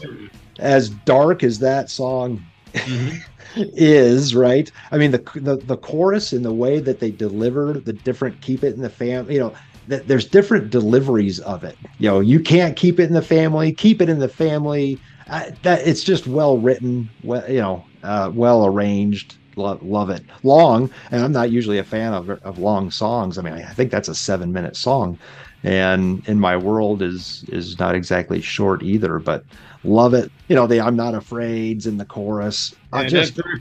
as 0.59 0.89
dark 0.89 1.43
as 1.43 1.59
that 1.59 1.89
song 1.89 2.43
Mhm. 2.73 3.19
is, 3.55 4.35
right? 4.35 4.71
I 4.91 4.97
mean, 4.97 5.11
the 5.11 5.23
the 5.35 5.57
the 5.57 5.77
chorus 5.77 6.33
and 6.33 6.43
the 6.45 6.53
way 6.53 6.79
that 6.79 6.99
they 6.99 7.11
deliver 7.11 7.73
the 7.73 7.93
different 7.93 8.41
"keep 8.41 8.63
it 8.63 8.75
in 8.75 8.81
the 8.81 8.89
fam," 8.89 9.29
you 9.31 9.39
know, 9.39 9.53
that 9.89 10.07
there's 10.07 10.25
different 10.25 10.69
deliveries 10.69 11.39
of 11.39 11.63
it. 11.63 11.75
You 11.97 12.09
know, 12.09 12.19
you 12.19 12.39
can't 12.39 12.75
keep 12.75 12.99
it 12.99 13.05
in 13.05 13.13
the 13.13 13.21
family, 13.21 13.71
keep 13.71 14.01
it 14.01 14.07
in 14.07 14.19
the 14.19 14.29
family. 14.29 14.99
I, 15.27 15.51
that 15.63 15.85
it's 15.85 16.03
just 16.03 16.27
well 16.27 16.57
written, 16.57 17.09
well, 17.23 17.43
you 17.49 17.59
know, 17.59 17.83
uh, 18.03 18.31
well 18.33 18.65
arranged. 18.65 19.35
Love, 19.55 19.83
love 19.83 20.09
it. 20.09 20.23
Long, 20.43 20.89
and 21.11 21.23
I'm 21.23 21.31
not 21.31 21.51
usually 21.51 21.79
a 21.79 21.83
fan 21.83 22.13
of 22.13 22.29
of 22.29 22.59
long 22.59 22.91
songs. 22.91 23.37
I 23.37 23.41
mean, 23.41 23.53
I 23.53 23.73
think 23.73 23.91
that's 23.91 24.07
a 24.07 24.15
seven 24.15 24.53
minute 24.53 24.77
song, 24.77 25.19
and 25.63 26.25
in 26.29 26.39
my 26.39 26.55
world 26.55 27.01
is 27.01 27.43
is 27.49 27.77
not 27.77 27.93
exactly 27.93 28.41
short 28.41 28.83
either. 28.83 29.19
But 29.19 29.43
love 29.83 30.13
it. 30.13 30.31
You 30.47 30.55
know, 30.55 30.65
the 30.65 30.79
"I'm 30.79 30.95
not 30.95 31.13
afraid's" 31.13 31.87
in 31.87 31.97
the 31.97 32.05
chorus. 32.05 32.73
I 32.93 33.05
just 33.05 33.35
that, 33.35 33.59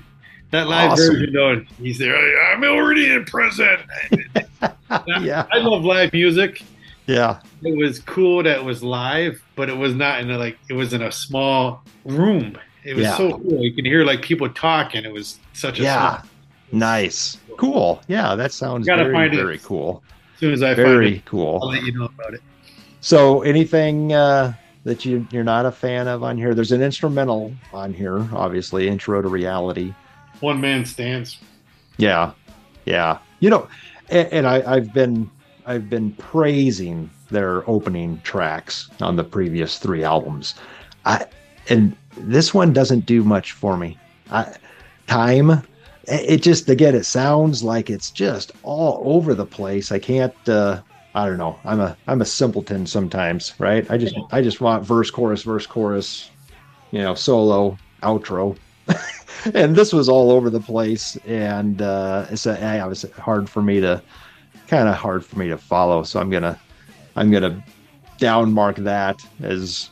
that 0.51 0.69
live 0.69 0.93
awesome. 0.93 1.15
version, 1.15 1.33
though, 1.33 1.65
he's 1.83 1.99
there. 1.99 2.53
I'm 2.53 2.63
already 2.63 3.11
in 3.11 3.25
prison. 3.25 3.79
yeah, 5.21 5.47
I 5.53 5.59
love 5.59 5.85
live 5.85 6.13
music. 6.13 6.63
yeah, 7.07 7.41
It 7.63 7.77
was 7.77 8.01
cool 8.01 8.43
that 8.43 8.59
it 8.59 8.65
was 8.65 8.83
live, 8.83 9.43
but 9.57 9.69
it 9.69 9.77
was 9.77 9.95
not 9.95 10.21
in 10.21 10.31
a 10.31 10.39
like 10.39 10.59
it 10.69 10.75
was 10.75 10.93
in 10.93 11.03
a 11.03 11.13
small 11.13 11.83
room. 12.05 12.57
It 12.85 12.95
was 12.95 13.05
Yeah. 13.05 13.17
so 13.17 13.39
cool. 13.39 13.63
You 13.63 13.73
can 13.73 13.85
hear 13.85 14.05
like 14.05 14.23
people 14.23 14.49
talking. 14.49 15.05
It 15.05 15.13
was 15.13 15.39
such 15.53 15.79
a 15.81 15.83
yeah. 15.83 16.21
small- 16.21 16.31
Nice, 16.71 17.39
cool. 17.57 18.03
Yeah, 18.09 18.35
that 18.35 18.53
sounds 18.53 18.87
very 18.87 19.13
find 19.13 19.35
very 19.35 19.59
cool. 19.59 20.03
As 20.35 20.41
soon 20.41 20.53
as 20.53 20.63
I 20.63 20.75
find 20.75 20.87
Very 20.87 21.17
it, 21.17 21.23
I'll 21.33 21.69
let 21.71 21.83
you 21.83 21.93
know 21.93 22.05
about 22.05 22.35
it. 22.35 22.43
So, 23.01 23.41
anything 23.43 24.13
uh, 24.13 24.53
that 24.85 25.05
you 25.05 25.27
you're 25.31 25.45
not 25.45 25.65
a 25.67 25.73
fan 25.73 26.07
of 26.09 26.23
on 26.23 26.37
here? 26.37 26.55
There's 26.55 26.73
an 26.73 26.83
instrumental 26.83 27.55
on 27.73 27.95
here, 27.95 28.29
obviously, 28.35 28.87
intro 28.87 29.23
to 29.23 29.29
reality. 29.29 29.95
One 30.41 30.61
man 30.61 30.85
stands. 30.85 31.39
Yeah, 31.97 32.33
yeah. 32.85 33.19
You 33.41 33.49
know, 33.51 33.67
and, 34.11 34.33
and 34.33 34.47
I, 34.47 34.75
I've 34.75 34.93
been 34.93 35.31
I've 35.67 35.91
been 35.91 36.13
praising 36.13 37.11
their 37.31 37.69
opening 37.69 38.21
tracks 38.23 38.89
on 39.01 39.17
the 39.17 39.25
previous 39.25 39.79
three 39.79 40.05
albums. 40.05 40.55
I 41.05 41.27
and 41.69 41.97
this 42.17 42.55
one 42.55 42.73
doesn't 42.73 43.07
do 43.07 43.23
much 43.23 43.53
for 43.53 43.77
me. 43.77 43.99
I, 44.31 44.55
time, 45.07 45.63
it 46.05 46.43
just 46.43 46.69
again 46.69 46.95
it 46.95 47.05
sounds 47.05 47.63
like 47.63 47.91
it's 47.91 48.11
just 48.11 48.53
all 48.63 49.03
over 49.05 49.35
the 49.35 49.47
place. 49.47 49.93
I 49.93 49.99
can't. 49.99 50.35
uh 50.49 50.81
I 51.15 51.27
don't 51.27 51.39
know. 51.39 51.59
I'm 51.65 51.81
a 51.81 51.97
I'm 52.07 52.21
a 52.21 52.27
simpleton 52.27 52.87
sometimes, 52.87 53.55
right? 53.59 53.91
I 53.91 53.99
just 53.99 54.15
I 54.31 54.41
just 54.41 54.61
want 54.61 54.85
verse, 54.85 55.11
chorus, 55.11 55.43
verse, 55.43 55.67
chorus, 55.67 56.31
you 56.93 57.01
know, 57.01 57.15
solo, 57.15 57.77
outro. 58.03 58.57
and 59.55 59.75
this 59.77 59.93
was 59.93 60.09
all 60.09 60.31
over 60.31 60.51
the 60.51 60.61
place 60.61 61.17
and 61.27 61.83
uh 61.83 62.27
it's 62.31 62.47
a, 62.47 62.53
it 62.77 62.87
was 62.87 63.03
hard 63.13 63.49
for 63.49 63.63
me 63.63 63.81
to 63.81 64.03
kind 64.67 64.89
of 64.89 64.95
hard 64.95 65.25
for 65.25 65.39
me 65.39 65.49
to 65.49 65.57
follow 65.57 66.03
so 66.03 66.21
i'm 66.21 66.31
gonna 66.31 66.59
i'm 67.17 67.31
gonna 67.31 67.63
downmark 68.19 68.77
that 68.77 69.25
as 69.43 69.91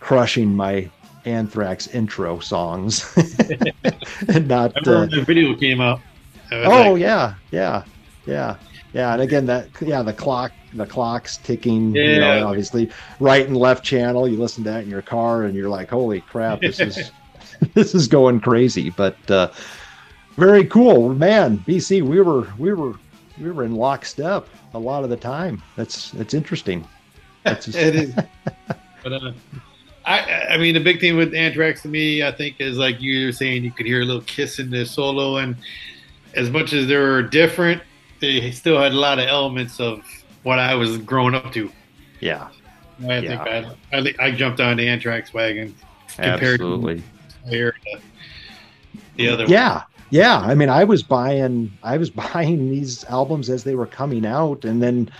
crushing 0.00 0.54
my 0.54 0.88
anthrax 1.24 1.88
intro 1.88 2.38
songs 2.38 3.14
and 4.28 4.48
not 4.48 4.74
uh, 4.88 5.00
when 5.00 5.10
the 5.10 5.22
video 5.26 5.54
came 5.54 5.80
out. 5.80 6.00
Oh 6.52 6.92
like, 6.92 7.00
yeah 7.00 7.34
yeah 7.50 7.84
yeah 8.26 8.56
yeah 8.94 9.12
and 9.12 9.22
again 9.22 9.44
that 9.46 9.68
yeah 9.82 10.02
the 10.02 10.12
clock 10.12 10.52
the 10.72 10.86
clock's 10.86 11.36
ticking 11.38 11.94
you 11.94 12.00
Yeah. 12.00 12.20
know 12.40 12.46
obviously 12.46 12.90
right 13.20 13.46
and 13.46 13.56
left 13.56 13.84
channel 13.84 14.26
you 14.26 14.38
listen 14.38 14.64
to 14.64 14.70
that 14.70 14.84
in 14.84 14.90
your 14.90 15.02
car 15.02 15.44
and 15.44 15.54
you're 15.54 15.68
like 15.68 15.90
holy 15.90 16.20
crap 16.20 16.60
this 16.60 16.80
is 16.80 17.10
this 17.74 17.94
is 17.94 18.06
going 18.08 18.40
crazy 18.40 18.90
but 18.90 19.16
uh 19.30 19.50
very 20.36 20.64
cool 20.64 21.14
man 21.14 21.58
bc 21.58 22.02
we 22.02 22.20
were 22.20 22.46
we 22.58 22.72
were 22.72 22.94
we 23.40 23.50
were 23.50 23.64
in 23.64 23.74
lockstep 23.74 24.48
a 24.74 24.78
lot 24.78 25.04
of 25.04 25.10
the 25.10 25.16
time 25.16 25.62
that's 25.76 26.10
that's 26.12 26.34
interesting 26.34 26.86
that's 27.44 27.64
just, 27.66 27.78
it 27.78 27.94
is. 27.94 28.14
But 29.02 29.12
uh, 29.12 29.32
I, 30.04 30.46
I 30.50 30.56
mean, 30.56 30.74
the 30.74 30.80
big 30.80 31.00
thing 31.00 31.16
with 31.16 31.34
Anthrax 31.34 31.82
to 31.82 31.88
me, 31.88 32.22
I 32.22 32.32
think, 32.32 32.56
is 32.60 32.78
like 32.78 33.00
you 33.00 33.26
were 33.26 33.32
saying, 33.32 33.62
you 33.62 33.70
could 33.70 33.86
hear 33.86 34.02
a 34.02 34.04
little 34.04 34.22
kiss 34.22 34.58
in 34.58 34.70
the 34.70 34.84
solo, 34.84 35.36
and 35.36 35.54
as 36.34 36.50
much 36.50 36.72
as 36.72 36.88
they 36.88 36.96
were 36.96 37.22
different, 37.22 37.82
they 38.20 38.50
still 38.50 38.80
had 38.80 38.92
a 38.92 38.96
lot 38.96 39.18
of 39.18 39.26
elements 39.28 39.78
of 39.80 40.02
what 40.42 40.58
I 40.58 40.74
was 40.74 40.98
growing 40.98 41.34
up 41.34 41.52
to. 41.52 41.70
yeah 42.20 42.48
I 43.08 43.20
Yeah. 43.20 43.38
think 43.38 43.76
I, 43.92 43.96
I, 43.96 44.14
I 44.26 44.30
jumped 44.32 44.60
on 44.60 44.76
the 44.78 44.88
Anthrax 44.88 45.32
wagon 45.32 45.74
compared 46.16 46.60
absolutely 46.60 46.96
to 47.00 47.04
Slayer, 47.46 47.74
the, 47.84 48.00
the 49.16 49.28
other. 49.28 49.44
yeah 49.46 49.82
yeah. 50.10 50.38
I 50.38 50.54
mean 50.54 50.68
i 50.68 50.84
was 50.84 51.02
buying 51.02 51.72
i 51.82 51.96
was 51.96 52.10
buying 52.34 52.70
these 52.70 53.04
albums 53.04 53.50
as 53.50 53.64
they 53.64 53.74
were 53.74 53.86
coming 53.86 54.24
out 54.26 54.64
and 54.64 54.82
then 54.82 55.10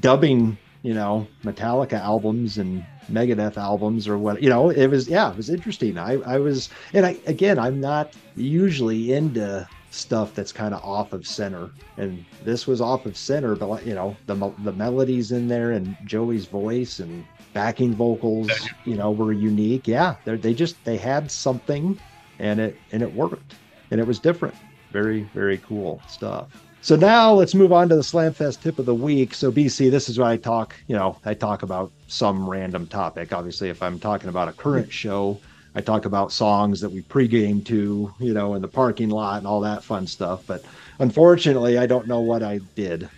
dubbing 0.00 0.58
you 0.82 0.94
know 0.94 1.26
metallica 1.44 1.94
albums 2.00 2.58
and 2.58 2.84
megadeth 3.10 3.56
albums 3.56 4.08
or 4.08 4.18
what 4.18 4.42
you 4.42 4.48
know 4.48 4.70
it 4.70 4.86
was 4.88 5.08
yeah 5.08 5.30
it 5.30 5.36
was 5.36 5.50
interesting. 5.50 5.98
I 5.98 6.14
i 6.22 6.38
was 6.38 6.70
and 6.94 7.04
i 7.06 7.16
again 7.26 7.58
i'm 7.58 7.80
not 7.80 8.14
usually 8.34 9.12
into 9.12 9.68
stuff 9.90 10.34
that's 10.34 10.52
kind 10.52 10.74
of 10.74 10.82
off 10.82 11.12
of 11.12 11.24
center. 11.24 11.70
And 11.98 12.24
this 12.42 12.66
was 12.66 12.80
off 12.80 13.06
of 13.06 13.16
center 13.16 13.54
but 13.54 13.86
you 13.86 13.94
know 13.94 14.16
the 14.26 14.34
the 14.64 14.72
melodies 14.72 15.32
in 15.32 15.48
there 15.48 15.72
and 15.72 15.96
joey's 16.04 16.46
voice 16.46 16.98
and 16.98 17.24
backing 17.54 17.94
vocals 17.94 18.50
you. 18.84 18.96
know 18.96 19.10
were 19.10 19.32
unique. 19.32 19.88
Yeah 19.88 20.16
they 20.24 20.36
they 20.36 20.52
just 20.52 20.84
they 20.84 20.98
had 20.98 21.30
something 21.30 21.98
and 22.38 22.60
it 22.60 22.76
and 22.92 23.02
it 23.02 23.14
worked. 23.14 23.54
And 23.90 24.00
it 24.00 24.06
was 24.06 24.18
different. 24.18 24.54
Very 24.92 25.22
very 25.34 25.58
cool 25.58 26.02
stuff. 26.08 26.48
So 26.82 26.96
now 26.96 27.32
let's 27.32 27.54
move 27.54 27.72
on 27.72 27.88
to 27.88 27.96
the 27.96 28.02
slamfest 28.02 28.60
tip 28.60 28.78
of 28.78 28.84
the 28.84 28.94
week. 28.94 29.32
So 29.32 29.50
bc 29.50 29.90
this 29.90 30.08
is 30.10 30.18
where 30.18 30.28
i 30.28 30.36
talk 30.36 30.74
you 30.88 30.96
know 30.96 31.16
i 31.24 31.32
talk 31.32 31.62
about 31.62 31.90
some 32.08 32.48
random 32.48 32.86
topic. 32.86 33.32
Obviously 33.32 33.70
if 33.70 33.82
i'm 33.82 33.98
talking 33.98 34.28
about 34.28 34.48
a 34.48 34.52
current 34.52 34.92
show 34.92 35.40
i 35.76 35.80
talk 35.80 36.04
about 36.04 36.32
songs 36.32 36.80
that 36.80 36.90
we 36.90 37.02
pregame 37.02 37.64
to 37.66 38.12
you 38.18 38.34
know 38.34 38.54
in 38.54 38.62
the 38.62 38.68
parking 38.68 39.10
lot 39.10 39.38
and 39.38 39.46
all 39.46 39.60
that 39.60 39.82
fun 39.84 40.06
stuff. 40.06 40.44
But 40.46 40.64
unfortunately 40.98 41.78
i 41.78 41.86
don't 41.86 42.08
know 42.08 42.20
what 42.20 42.42
i 42.42 42.58
did 42.74 43.08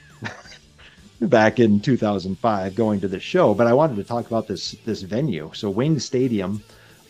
back 1.21 1.59
in 1.59 1.81
2005 1.81 2.75
going 2.75 3.01
to 3.01 3.09
the 3.09 3.19
show 3.19 3.55
but 3.55 3.67
i 3.67 3.73
wanted 3.73 3.97
to 3.97 4.05
talk 4.05 4.27
about 4.27 4.47
this 4.47 4.73
this 4.85 5.03
venue. 5.03 5.51
So 5.55 5.71
Wings 5.71 6.05
Stadium 6.05 6.63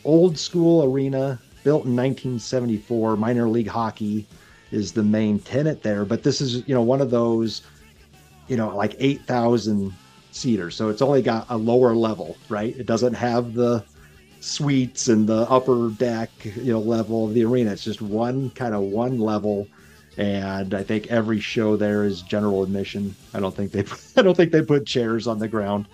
old 0.05 0.39
school 0.39 0.85
arena 0.85 1.41
built 1.65 1.85
in 1.85 1.97
1974 1.97 3.17
minor 3.17 3.49
league 3.49 3.67
hockey 3.67 4.27
is 4.71 4.93
the 4.93 5.03
main 5.03 5.41
tenant 5.41 5.83
there 5.83 6.05
but 6.05 6.23
this 6.23 6.41
is 6.41 6.67
you 6.69 6.75
know 6.75 6.83
one 6.83 7.01
of 7.01 7.11
those 7.11 7.63
you 8.47 8.57
know 8.57 8.75
like 8.77 8.95
8000 8.99 9.93
seaters. 10.31 10.77
So 10.77 10.91
it's 10.91 11.03
only 11.03 11.23
got 11.23 11.47
a 11.49 11.57
lower 11.57 11.95
level 11.95 12.37
right? 12.49 12.77
It 12.77 12.87
doesn't 12.87 13.15
have 13.15 13.55
the 13.55 13.85
suites 14.41 15.09
and 15.09 15.29
the 15.29 15.51
upper 15.51 15.91
deck 15.91 16.31
you 16.45 16.73
know 16.73 16.81
level 16.81 17.27
of 17.27 17.35
the 17.35 17.45
arena. 17.45 17.73
It's 17.73 17.83
just 17.83 18.03
one 18.03 18.51
kind 18.51 18.73
of 18.75 18.83
one 18.83 19.19
level 19.19 19.67
and 20.17 20.75
i 20.75 20.83
think 20.83 21.07
every 21.09 21.41
show 21.41 21.77
there 21.77 22.05
is 22.05 22.23
general 22.23 22.63
admission 22.63 23.15
i 23.35 23.41
don't 23.41 23.55
think 23.55 23.73
they 23.73 23.85
i 24.17 24.23
don't 24.23 24.37
think 24.37 24.53
they 24.53 24.63
put 24.63 24.87
chairs 24.87 25.27
on 25.27 25.39
the 25.39 25.49
ground 25.49 25.87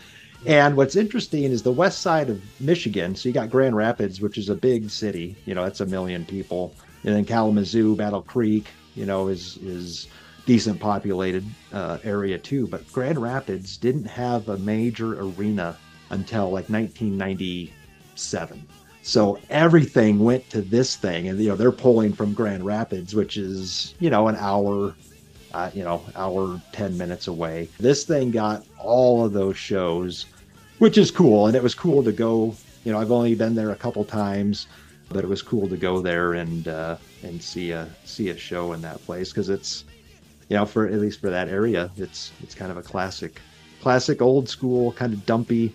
and 0.45 0.77
what's 0.77 0.97
interesting 0.97 1.45
is 1.45 1.63
the 1.63 1.71
west 1.71 2.01
side 2.01 2.29
of 2.29 2.43
Michigan. 2.61 3.15
So 3.15 3.29
you 3.29 3.33
got 3.33 3.49
Grand 3.49 3.77
Rapids, 3.77 4.21
which 4.21 4.37
is 4.39 4.49
a 4.49 4.57
big 4.57 4.91
city. 4.91 5.37
You 5.45 5.55
know, 5.55 5.63
that's 5.63 5.81
a 5.81 5.87
million 5.87 6.25
people. 6.25 6.75
And 7.05 7.15
then 7.15 7.25
Kalamazoo, 7.25 7.95
Battle 7.95 8.23
Creek, 8.23 8.67
you 8.97 9.07
know, 9.07 9.29
is 9.29 9.59
is 9.59 10.09
decent 10.45 10.81
populated 10.81 11.45
uh, 11.73 11.99
area 12.03 12.39
too. 12.39 12.67
But 12.67 12.91
Grand 12.93 13.23
Rapids 13.23 13.77
didn't 13.77 14.07
have 14.07 14.49
a 14.49 14.59
major 14.59 15.21
arena 15.21 15.77
until 16.11 16.47
like 16.47 16.69
1997. 16.69 18.67
So 19.03 19.39
everything 19.51 20.21
went 20.21 20.49
to 20.51 20.63
this 20.63 20.97
thing, 20.97 21.29
and 21.29 21.39
you 21.41 21.49
know 21.49 21.57
they're 21.57 21.73
pulling 21.73 22.13
from 22.13 22.35
Grand 22.35 22.65
Rapids, 22.65 23.15
which 23.15 23.37
is 23.37 23.95
you 23.99 24.11
know 24.11 24.29
an 24.29 24.37
hour 24.37 24.95
uh, 25.55 25.71
you 25.75 25.85
know, 25.85 26.03
hour, 26.17 26.61
10 26.73 26.97
minutes 26.97 27.27
away. 27.27 27.69
This 27.79 28.05
thing 28.05 28.31
got 28.31 28.65
all 28.79 29.25
of 29.25 29.33
those 29.33 29.57
shows, 29.57 30.27
which 30.79 30.99
is 30.99 31.11
cool. 31.11 31.47
And 31.47 31.57
it 31.57 31.63
was 31.63 31.75
cool 31.75 32.03
to 32.03 32.13
go, 32.13 32.55
you 32.85 32.93
know, 32.93 32.99
I've 32.99 33.13
only 33.13 33.35
been 33.35 33.55
there 33.55 33.71
a 33.71 33.77
couple 33.77 34.05
times, 34.05 34.67
but 35.09 35.25
it 35.25 35.29
was 35.29 35.43
cool 35.43 35.69
to 35.69 35.77
go 35.77 36.01
there 36.01 36.35
and, 36.35 36.69
uh, 36.69 36.97
and 37.23 37.43
see 37.43 37.71
a, 37.73 37.89
see 38.05 38.31
a 38.31 38.37
show 38.37 38.73
in 38.73 38.81
that 38.83 39.05
place. 39.05 39.33
Cause 39.33 39.49
it's, 39.49 39.85
you 40.49 40.57
know, 40.57 40.65
for, 40.65 40.87
at 40.87 40.95
least 40.95 41.21
for 41.21 41.31
that 41.31 41.49
area, 41.49 41.91
it's, 41.97 42.33
it's 42.43 42.55
kind 42.55 42.71
of 42.71 42.79
a 42.79 42.83
classic, 42.83 43.41
classic 43.81 44.23
old 44.23 44.49
school 44.49 44.93
kind 44.93 45.13
of 45.13 45.25
dumpy 45.27 45.75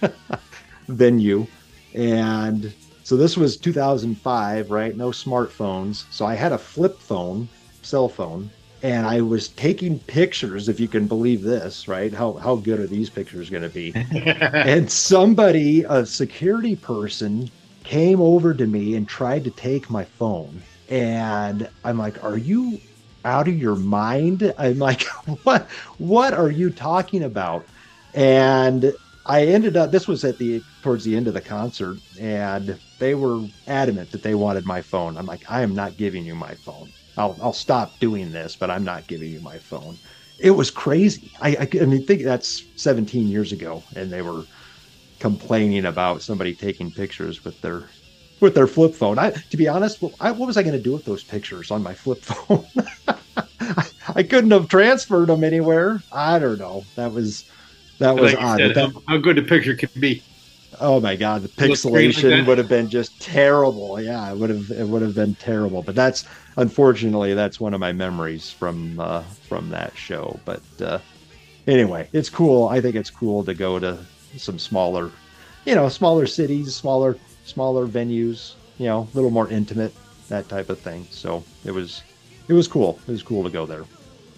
venue. 0.88 1.46
And 1.94 2.74
so 3.02 3.16
this 3.16 3.36
was 3.36 3.58
2005, 3.58 4.70
right? 4.70 4.96
No 4.96 5.10
smartphones. 5.10 6.06
So 6.10 6.26
I 6.26 6.34
had 6.34 6.52
a 6.52 6.58
flip 6.58 7.00
phone, 7.02 7.50
cell 7.82 8.08
phone, 8.08 8.52
and 8.82 9.06
I 9.06 9.20
was 9.22 9.52
taking 9.54 10.00
pictures, 10.00 10.68
if 10.68 10.80
you 10.80 10.88
can 10.88 11.06
believe 11.08 11.42
this, 11.42 11.88
right? 11.88 12.12
How 12.12 12.34
how 12.36 12.56
good 12.56 12.80
are 12.80 12.86
these 12.88 13.10
pictures 13.10 13.50
going 13.50 13.62
to 13.62 13.68
be? 13.70 13.98
and 14.62 14.90
somebody, 14.90 15.84
a 15.88 16.04
security 16.06 16.76
person, 16.76 17.52
came 17.84 18.20
over 18.20 18.54
to 18.54 18.66
me 18.66 18.94
and 18.94 19.08
tried 19.08 19.44
to 19.44 19.50
take 19.50 19.90
my 19.90 20.04
phone. 20.04 20.66
And 20.88 21.70
I'm 21.84 21.98
like, 21.98 22.22
"Are 22.22 22.36
you 22.36 22.82
out 23.24 23.48
of 23.48 23.56
your 23.56 23.76
mind?" 23.76 24.52
I'm 24.58 24.78
like, 24.78 25.04
"What? 25.44 25.70
What 25.98 26.34
are 26.34 26.50
you 26.50 26.70
talking 26.70 27.22
about?" 27.22 27.70
And 28.12 28.94
I 29.26 29.46
ended 29.46 29.76
up. 29.76 29.90
This 29.90 30.06
was 30.06 30.24
at 30.24 30.38
the 30.38 30.62
towards 30.82 31.04
the 31.04 31.16
end 31.16 31.28
of 31.28 31.34
the 31.34 31.40
concert, 31.40 31.98
and 32.20 32.78
they 32.98 33.14
were 33.14 33.40
adamant 33.66 34.10
that 34.12 34.22
they 34.22 34.34
wanted 34.34 34.66
my 34.66 34.82
phone. 34.82 35.16
I'm 35.16 35.26
like, 35.26 35.50
"I 35.50 35.62
am 35.62 35.74
not 35.74 35.96
giving 35.96 36.24
you 36.24 36.34
my 36.34 36.54
phone." 36.54 36.90
I'll 37.16 37.36
I'll 37.40 37.52
stop 37.52 37.98
doing 38.00 38.32
this, 38.32 38.56
but 38.56 38.70
I'm 38.70 38.84
not 38.84 39.06
giving 39.06 39.30
you 39.30 39.40
my 39.40 39.58
phone. 39.58 39.96
It 40.38 40.50
was 40.50 40.70
crazy. 40.70 41.30
I 41.40 41.50
I, 41.50 41.68
I 41.80 41.86
mean, 41.86 42.04
think 42.04 42.22
that's 42.22 42.64
17 42.76 43.28
years 43.28 43.52
ago, 43.52 43.82
and 43.96 44.12
they 44.12 44.22
were 44.22 44.44
complaining 45.20 45.86
about 45.86 46.22
somebody 46.22 46.54
taking 46.54 46.90
pictures 46.90 47.44
with 47.44 47.60
their 47.62 47.88
with 48.40 48.54
their 48.54 48.66
flip 48.66 48.94
phone. 48.94 49.18
I, 49.18 49.30
to 49.30 49.56
be 49.56 49.68
honest, 49.68 50.02
I, 50.20 50.32
what 50.32 50.46
was 50.46 50.56
I 50.56 50.62
going 50.62 50.76
to 50.76 50.82
do 50.82 50.92
with 50.92 51.04
those 51.04 51.24
pictures 51.24 51.70
on 51.70 51.82
my 51.82 51.94
flip 51.94 52.20
phone? 52.20 52.66
I, 53.60 53.86
I, 54.16 54.22
couldn't 54.22 54.50
have 54.50 54.68
transferred 54.68 55.28
them 55.28 55.44
anywhere. 55.44 56.02
I 56.12 56.38
don't 56.38 56.58
know. 56.58 56.84
That 56.96 57.12
was 57.12 57.48
that 57.98 58.14
was 58.14 58.32
like 58.32 58.42
odd. 58.42 58.58
Said, 58.58 58.74
that, 58.74 58.92
how, 59.08 59.16
good 59.18 59.36
the 59.36 59.42
picture 59.42 59.74
could 59.74 59.90
be. 60.00 60.22
Oh 60.80 61.00
my 61.00 61.14
god, 61.14 61.42
the 61.42 61.48
pixelation 61.48 62.38
like 62.38 62.46
would 62.46 62.58
have 62.58 62.68
been 62.68 62.88
just 62.88 63.20
terrible. 63.20 64.00
Yeah, 64.00 64.30
it 64.32 64.36
would 64.36 64.50
have 64.50 64.70
it 64.70 64.86
would 64.86 65.02
have 65.02 65.14
been 65.14 65.34
terrible. 65.36 65.82
But 65.82 65.94
that's 65.94 66.24
unfortunately 66.56 67.34
that's 67.34 67.60
one 67.60 67.74
of 67.74 67.80
my 67.80 67.92
memories 67.92 68.50
from 68.50 68.98
uh, 68.98 69.22
from 69.48 69.70
that 69.70 69.96
show. 69.96 70.38
But 70.44 70.62
uh, 70.80 70.98
anyway, 71.66 72.08
it's 72.12 72.28
cool. 72.28 72.68
I 72.68 72.80
think 72.80 72.96
it's 72.96 73.10
cool 73.10 73.44
to 73.44 73.54
go 73.54 73.78
to 73.78 73.98
some 74.36 74.58
smaller, 74.58 75.12
you 75.64 75.74
know, 75.74 75.88
smaller 75.88 76.26
cities, 76.26 76.74
smaller 76.74 77.16
smaller 77.44 77.86
venues. 77.86 78.54
You 78.78 78.86
know, 78.86 79.08
a 79.12 79.14
little 79.14 79.30
more 79.30 79.48
intimate, 79.48 79.94
that 80.28 80.48
type 80.48 80.68
of 80.70 80.80
thing. 80.80 81.06
So 81.10 81.44
it 81.64 81.70
was 81.70 82.02
it 82.48 82.52
was 82.52 82.66
cool. 82.66 82.98
It 83.06 83.12
was 83.12 83.22
cool 83.22 83.44
to 83.44 83.50
go 83.50 83.64
there. 83.64 83.84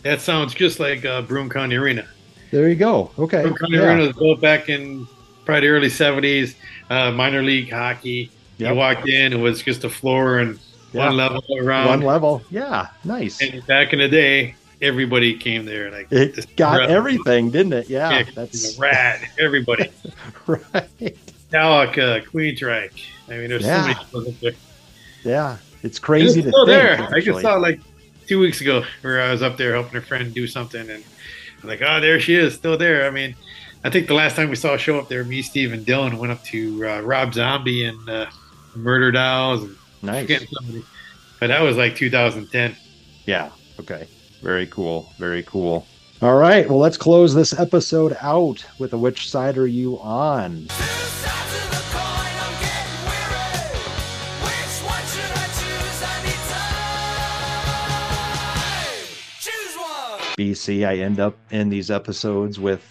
That 0.03 0.21
sounds 0.21 0.55
just 0.55 0.79
like 0.79 1.05
uh, 1.05 1.23
Broome 1.23 1.49
County 1.49 1.77
Arena. 1.77 2.07
There 2.51 2.69
you 2.69 2.77
go. 2.77 3.11
Okay. 3.19 3.43
Broome 3.43 3.57
County 3.57 3.77
yeah. 3.77 3.97
Was 3.97 4.17
built 4.17 4.41
back 4.41 4.69
in 4.69 5.07
probably 5.45 5.69
the 5.69 5.73
early 5.75 5.89
70s, 5.89 6.55
uh, 6.91 7.11
minor 7.13 7.43
league 7.43 7.71
hockey. 7.71 8.31
Yep. 8.59 8.71
You 8.71 8.77
walked 8.77 9.09
in, 9.09 9.33
it 9.33 9.39
was 9.39 9.63
just 9.63 9.85
a 9.85 9.91
floor 9.91 10.39
and 10.39 10.59
yeah. 10.93 11.07
one 11.07 11.17
level 11.17 11.45
around. 11.59 11.89
One 11.89 12.01
level. 12.01 12.43
Yeah. 12.51 12.89
Nice. 13.05 13.41
And 13.43 13.65
back 13.67 13.93
in 13.93 13.99
the 13.99 14.09
day, 14.09 14.55
everybody 14.81 15.37
came 15.37 15.65
there. 15.65 15.91
Like 15.91 16.09
It 16.11 16.57
got 16.57 16.91
everything, 16.91 17.51
didn't 17.51 17.73
it? 17.73 17.89
Yeah. 17.89 18.25
that's 18.35 18.79
rad. 18.79 19.29
Everybody. 19.39 19.91
right. 20.47 21.17
Alec, 21.53 21.99
uh, 21.99 22.21
Queensryche. 22.21 23.07
I 23.29 23.39
mean, 23.39 23.49
there's 23.49 23.65
yeah. 23.65 23.95
so 24.11 24.21
many 24.21 24.33
there. 24.41 24.53
Yeah. 25.23 25.59
It's 25.83 25.99
crazy 25.99 26.41
it's 26.41 26.47
to 26.47 26.53
think, 26.53 26.67
there. 26.67 26.93
Actually. 26.95 27.17
I 27.17 27.21
just 27.21 27.41
saw 27.43 27.55
like 27.57 27.81
two 28.27 28.41
weeks 28.41 28.61
ago 28.61 28.85
where 29.03 29.21
I 29.21 29.31
was 29.31 29.43
up 29.43 29.57
there 29.57 29.73
helping 29.73 29.97
a 29.97 30.03
friend 30.03 30.35
do 30.35 30.47
something 30.47 30.89
and 30.91 31.05
like, 31.67 31.83
oh, 31.83 32.01
there 32.01 32.21
she 32.21 32.35
is, 32.35 32.55
still 32.55 32.77
there. 32.77 33.07
I 33.07 33.11
mean, 33.11 33.35
I 33.85 33.91
think 33.91 34.09
the 34.09 34.15
last 34.15 34.37
time 34.37 34.51
we 34.51 34.57
saw 34.57 34.75
a 34.75 34.79
show 34.79 34.99
up 34.99 35.09
there, 35.09 35.25
me, 35.25 35.43
Steve, 35.43 35.73
and 35.73 35.87
Dylan 35.87 36.19
went 36.19 36.33
up 36.33 36.43
to 36.45 36.89
uh, 36.89 37.01
Rob 37.01 37.35
Zombie 37.35 37.85
and 37.85 38.09
uh, 38.09 38.27
Murderdolls. 38.77 39.63
And 39.63 39.77
nice. 40.03 40.47
But 41.39 41.49
that 41.49 41.61
was 41.61 41.77
like 41.77 41.97
2010. 41.97 42.75
Yeah. 43.27 43.51
Okay. 43.79 44.09
Very 44.43 44.67
cool. 44.67 45.13
Very 45.19 45.43
cool. 45.43 45.87
All 46.23 46.37
right. 46.37 46.69
Well, 46.69 46.79
let's 46.79 46.97
close 46.97 47.35
this 47.35 47.59
episode 47.59 48.17
out 48.21 48.65
with 48.79 48.93
a 48.93 48.99
which 48.99 49.31
side 49.31 49.59
are 49.59 49.67
you 49.67 49.99
on? 50.01 50.67
BC, 60.37 60.87
I 60.87 60.97
end 60.97 61.19
up 61.19 61.37
in 61.51 61.71
these 61.71 61.91
episodes 61.91 62.61
with 62.61 62.85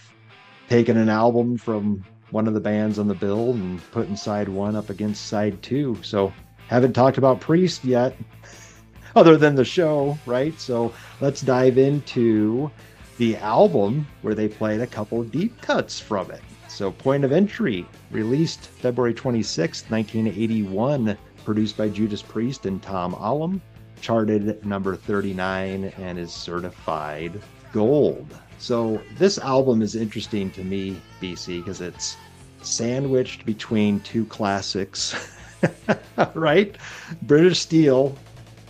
taking 0.68 0.98
an 0.98 1.10
album 1.10 1.58
from 1.58 2.04
one 2.32 2.48
of 2.48 2.56
the 2.56 2.60
bands 2.60 2.98
on 2.98 3.08
the 3.08 3.14
bill 3.14 3.52
and 3.52 3.80
putting 3.92 4.16
side 4.16 4.50
one 4.50 4.76
up 4.76 4.90
against 4.90 5.28
side 5.28 5.62
two. 5.62 5.98
So 6.02 6.34
haven't 6.68 6.94
talked 6.94 7.20
about 7.20 7.40
Priest 7.40 7.86
yet, 7.86 8.18
other 9.16 9.38
than 9.38 9.56
the 9.56 9.64
show, 9.64 10.18
right? 10.26 10.60
So 10.60 10.92
let's 11.22 11.42
dive 11.42 11.78
into 11.78 12.72
the 13.18 13.38
album 13.38 14.08
where 14.24 14.36
they 14.36 14.48
played 14.48 14.82
a 14.82 14.88
couple 14.88 15.24
deep 15.24 15.62
cuts 15.62 16.00
from 16.00 16.32
it. 16.32 16.42
So 16.68 16.92
Point 16.92 17.24
of 17.24 17.32
Entry, 17.32 17.86
released 18.12 18.68
February 18.68 19.14
26, 19.14 19.84
1981, 19.90 21.18
produced 21.46 21.78
by 21.78 21.90
Judas 21.90 22.22
Priest 22.22 22.66
and 22.66 22.82
Tom 22.82 23.14
Allom, 23.14 23.62
charted 24.02 24.66
number 24.66 24.96
39 24.96 25.86
and 25.98 26.20
is 26.20 26.32
certified 26.32 27.42
gold. 27.72 28.38
So 28.58 29.02
this 29.18 29.38
album 29.38 29.82
is 29.82 29.96
interesting 29.96 30.50
to 30.52 30.64
me, 30.64 31.02
BC, 31.22 31.64
because 31.64 31.82
it's 31.82 32.16
sandwiched 32.62 33.46
between 33.46 34.00
two 34.02 34.26
classics, 34.26 35.38
right? 36.34 36.76
British 37.24 37.60
Steel 37.60 38.16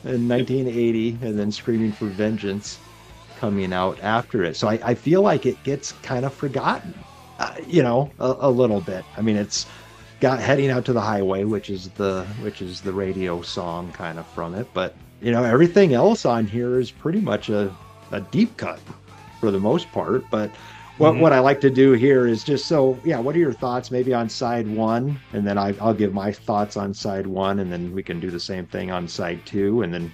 in 0.04 0.28
1980, 0.28 1.18
and 1.22 1.40
then 1.40 1.52
Screaming 1.52 1.92
for 1.92 2.06
Vengeance 2.06 2.80
coming 3.38 3.74
out 3.74 4.00
after 4.02 4.44
it. 4.44 4.56
So 4.56 4.68
I, 4.68 4.80
I 4.84 4.96
feel 4.96 5.22
like 5.22 5.46
it 5.46 5.62
gets 5.64 5.92
kind 5.92 6.26
of 6.26 6.34
forgotten, 6.34 6.94
uh, 7.40 7.56
you 7.68 7.84
know, 7.84 8.12
a, 8.20 8.36
a 8.40 8.50
little 8.50 8.82
bit. 8.82 9.04
I 9.18 9.22
mean, 9.22 9.36
it's 9.36 9.66
got 10.20 10.40
heading 10.40 10.70
out 10.72 10.86
to 10.86 10.94
the 10.94 11.02
highway, 11.02 11.44
which 11.44 11.70
is 11.70 11.90
the 11.90 12.26
which 12.42 12.62
is 12.62 12.82
the 12.82 12.94
radio 12.94 13.42
song 13.42 13.92
kind 13.92 14.18
of 14.18 14.26
from 14.28 14.56
it, 14.56 14.68
but 14.74 14.96
you 15.22 15.32
know 15.32 15.44
everything 15.44 15.94
else 15.94 16.26
on 16.26 16.46
here 16.46 16.80
is 16.80 16.92
pretty 16.92 17.22
much 17.22 17.50
a, 17.50 17.74
a 18.12 18.22
deep 18.22 18.56
cut 18.58 18.80
for 19.40 19.52
the 19.52 19.60
most 19.60 19.92
part. 19.92 20.24
But 20.30 20.52
what 20.98 21.14
mm-hmm. 21.14 21.22
what 21.22 21.34
I 21.34 21.40
like 21.40 21.60
to 21.62 21.70
do 21.70 21.92
here 21.92 22.26
is 22.26 22.44
just 22.44 22.68
so 22.68 22.98
yeah. 23.04 23.20
What 23.20 23.36
are 23.36 23.40
your 23.40 23.54
thoughts 23.54 23.92
maybe 23.92 24.14
on 24.14 24.30
side 24.30 24.68
one, 24.68 25.20
and 25.34 25.46
then 25.46 25.58
I, 25.58 25.76
I'll 25.82 25.94
give 25.94 26.14
my 26.14 26.32
thoughts 26.32 26.78
on 26.78 26.94
side 26.94 27.28
one, 27.28 27.60
and 27.60 27.72
then 27.72 27.94
we 27.94 28.02
can 28.02 28.20
do 28.20 28.32
the 28.32 28.40
same 28.40 28.66
thing 28.66 28.92
on 28.92 29.08
side 29.08 29.46
two, 29.46 29.82
and 29.82 29.94
then 29.94 30.12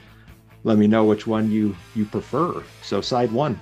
let 0.63 0.77
me 0.77 0.87
know 0.87 1.05
which 1.05 1.27
one 1.27 1.51
you 1.51 1.75
you 1.95 2.05
prefer. 2.05 2.63
So 2.81 3.01
side 3.01 3.31
one. 3.31 3.59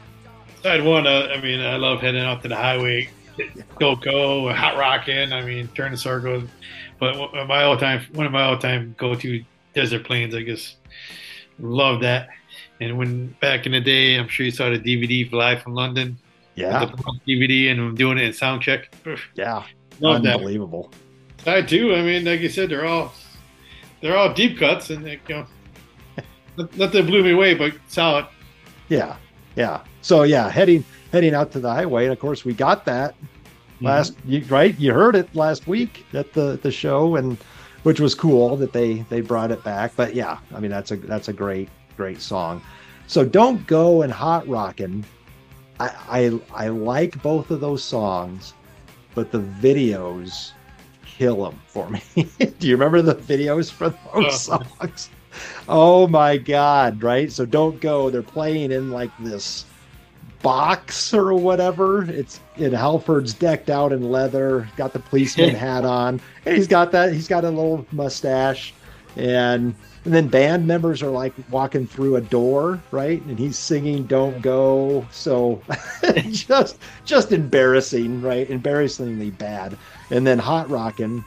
Side 0.63 0.83
one. 0.83 1.07
Uh, 1.07 1.27
I 1.33 1.41
mean, 1.41 1.61
I 1.61 1.77
love 1.77 2.01
heading 2.01 2.23
out 2.23 2.41
to 2.43 2.47
the 2.47 2.55
highway. 2.55 3.09
Go 3.79 3.95
go, 3.95 4.51
hot 4.53 4.77
rocking. 4.77 5.31
I 5.31 5.41
mean, 5.41 5.69
turn 5.69 5.91
the 5.91 5.97
circles. 5.97 6.43
But 6.99 7.47
my 7.47 7.63
all 7.63 7.77
time, 7.77 8.05
one 8.13 8.25
of 8.25 8.33
my 8.33 8.43
all 8.43 8.57
time 8.57 8.93
go 8.97 9.15
to 9.15 9.43
desert 9.73 10.03
plains. 10.03 10.35
I 10.35 10.41
guess 10.41 10.75
love 11.59 12.01
that. 12.01 12.29
And 12.81 12.97
when 12.97 13.27
back 13.41 13.65
in 13.65 13.73
the 13.73 13.81
day, 13.81 14.15
I'm 14.15 14.27
sure 14.27 14.45
you 14.45 14.51
saw 14.51 14.69
the 14.69 14.79
DVD 14.79 15.31
live 15.31 15.61
from 15.61 15.73
London. 15.73 16.17
Yeah. 16.55 16.85
The 16.85 16.91
DVD 17.27 17.71
and 17.71 17.79
I'm 17.79 17.95
doing 17.95 18.17
it 18.17 18.23
in 18.23 18.33
sound 18.33 18.61
check. 18.61 18.93
Yeah. 19.35 19.63
Love 19.99 20.25
Unbelievable. 20.25 20.91
That. 21.43 21.57
I 21.57 21.61
do. 21.61 21.95
I 21.95 22.01
mean, 22.01 22.25
like 22.25 22.41
you 22.41 22.49
said, 22.49 22.69
they're 22.69 22.85
all 22.85 23.13
they're 24.01 24.17
all 24.17 24.33
deep 24.33 24.57
cuts 24.57 24.89
and 24.89 25.05
they, 25.05 25.19
you 25.27 25.35
know 25.35 25.45
not, 26.57 26.77
not 26.77 26.91
that 26.91 27.05
blew 27.05 27.23
me 27.23 27.31
away, 27.31 27.53
but 27.53 27.73
solid. 27.87 28.25
Yeah. 28.87 29.17
Yeah. 29.55 29.81
So 30.01 30.23
yeah, 30.23 30.49
heading 30.49 30.83
heading 31.11 31.33
out 31.33 31.51
to 31.51 31.59
the 31.59 31.69
highway, 31.69 32.05
and 32.05 32.13
of 32.13 32.19
course 32.19 32.45
we 32.45 32.53
got 32.53 32.85
that 32.85 33.13
mm-hmm. 33.13 33.85
last 33.85 34.15
you, 34.25 34.43
right. 34.49 34.77
You 34.79 34.93
heard 34.93 35.15
it 35.15 35.33
last 35.35 35.67
week 35.67 36.05
at 36.13 36.33
the 36.33 36.59
the 36.61 36.71
show, 36.71 37.15
and 37.15 37.37
which 37.89 37.99
was 37.99 38.13
cool 38.13 38.55
that 38.55 38.71
they 38.71 39.03
they 39.09 39.19
brought 39.19 39.49
it 39.49 39.63
back. 39.63 39.91
But 39.95 40.13
yeah, 40.13 40.37
I 40.53 40.59
mean 40.59 40.69
that's 40.69 40.91
a 40.91 40.95
that's 40.95 41.27
a 41.27 41.33
great 41.33 41.69
great 41.97 42.21
song. 42.21 42.61
So 43.07 43.25
don't 43.25 43.65
go 43.65 44.03
and 44.03 44.13
hot 44.13 44.47
rockin'. 44.47 45.03
I, 45.79 45.89
I 46.53 46.65
I 46.65 46.67
like 46.67 47.19
both 47.23 47.49
of 47.49 47.61
those 47.61 47.83
songs, 47.83 48.53
but 49.15 49.31
the 49.31 49.39
videos 49.39 50.51
kill 51.03 51.45
them 51.45 51.59
for 51.65 51.89
me. 51.89 52.03
Do 52.59 52.67
you 52.67 52.75
remember 52.75 53.01
the 53.01 53.15
videos 53.15 53.71
for 53.71 53.89
those 53.89 54.47
uh, 54.49 54.59
songs? 54.59 55.09
Oh 55.67 56.07
my 56.07 56.37
god! 56.37 57.01
Right. 57.01 57.31
So 57.31 57.43
don't 57.43 57.81
go. 57.81 58.11
They're 58.11 58.21
playing 58.21 58.71
in 58.71 58.91
like 58.91 59.09
this 59.17 59.65
box 60.41 61.13
or 61.13 61.33
whatever. 61.33 62.03
It's 62.03 62.39
in 62.57 62.73
Halford's 62.73 63.33
decked 63.33 63.69
out 63.69 63.91
in 63.91 64.09
leather, 64.09 64.67
got 64.77 64.93
the 64.93 64.99
policeman 64.99 65.49
hat 65.55 65.85
on, 65.85 66.21
and 66.45 66.55
he's 66.55 66.67
got 66.67 66.91
that. 66.91 67.13
He's 67.13 67.27
got 67.27 67.43
a 67.43 67.49
little 67.49 67.85
mustache, 67.91 68.73
and 69.15 69.75
and 70.05 70.13
then 70.13 70.27
band 70.27 70.65
members 70.65 71.03
are 71.03 71.09
like 71.09 71.33
walking 71.49 71.85
through 71.85 72.15
a 72.15 72.21
door, 72.21 72.81
right? 72.91 73.21
And 73.23 73.37
he's 73.37 73.57
singing 73.57 74.03
"Don't 74.03 74.41
Go." 74.41 75.05
So 75.11 75.61
just 76.29 76.77
just 77.05 77.31
embarrassing, 77.31 78.21
right? 78.21 78.49
Embarrassingly 78.49 79.31
bad. 79.31 79.77
And 80.09 80.25
then 80.25 80.39
hot 80.39 80.69
rocking. 80.69 81.23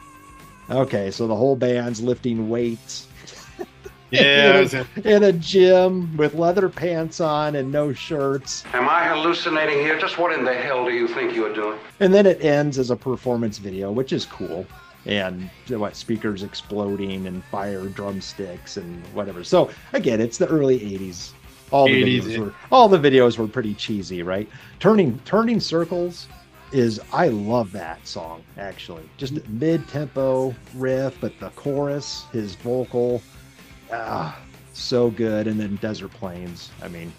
Okay, 0.71 1.11
so 1.11 1.27
the 1.27 1.37
whole 1.37 1.57
band's 1.57 2.01
lifting 2.01 2.49
weights. 2.49 3.09
Yeah, 4.23 4.57
in, 4.57 4.61
was 4.61 4.75
a, 4.75 4.87
in- 4.97 5.07
in 5.07 5.23
a 5.23 5.33
gym 5.33 6.15
with 6.19 6.35
leather 6.35 6.69
pants 6.69 7.19
on 7.19 7.57
and 7.57 7.73
no 7.73 7.95
shirts. 7.95 8.63
Am 8.75 8.87
I 8.87 9.09
hallucinating 9.09 9.79
here? 9.79 9.99
Just 9.99 10.19
what 10.19 10.35
in 10.39 10.45
the 10.45 10.53
hell 10.53 10.85
do 10.85 10.93
you 10.93 11.09
think 11.09 11.35
you're 11.35 11.55
doing? 11.55 11.79
And 11.99 12.13
then 12.13 12.27
it 12.27 12.45
ends 12.45 12.79
as 12.79 12.91
a 12.91 12.97
performance 12.97 13.57
video, 13.57 13.91
which 13.91 14.13
is 14.13 14.27
cool. 14.27 14.67
And 15.07 15.51
what 15.69 15.97
speakers 15.97 16.43
exploding 16.43 17.27
and 17.27 17.43
fire 17.45 17.87
drumsticks 17.87 18.77
and 18.77 19.03
whatever. 19.15 19.43
So 19.45 19.71
again, 19.95 20.21
it's 20.21 20.37
the 20.37 20.47
early 20.47 20.79
'80s. 20.79 21.33
All 21.71 21.87
the 21.87 22.03
80s, 22.03 22.21
videos 22.23 22.31
yeah. 22.31 22.39
were 22.41 22.55
all 22.71 22.89
the 22.89 22.99
videos 22.99 23.39
were 23.39 23.49
pretty 23.49 23.75
cheesy, 23.75 24.23
right? 24.23 24.47
Turning 24.79 25.19
turning 25.25 25.59
circles 25.59 26.29
is 26.71 27.01
I 27.13 27.29
love 27.29 27.73
that 27.73 28.07
song 28.07 28.43
actually. 28.59 29.09
Just 29.17 29.47
mid-tempo 29.49 30.55
riff, 30.75 31.19
but 31.21 31.33
the 31.41 31.49
chorus, 31.51 32.27
his 32.33 32.55
vocal, 32.57 33.23
ah, 33.93 34.39
so 34.73 35.11
good. 35.11 35.47
And 35.47 35.59
then 35.61 35.77
Desert 35.77 36.13
Plains, 36.13 36.71
I 36.83 36.89
mean, 36.89 37.13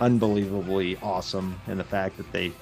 unbelievably 0.00 0.98
awesome. 1.02 1.58
And 1.66 1.78
the 1.78 1.84
fact 1.84 2.16
that 2.16 2.30
they 2.32 2.52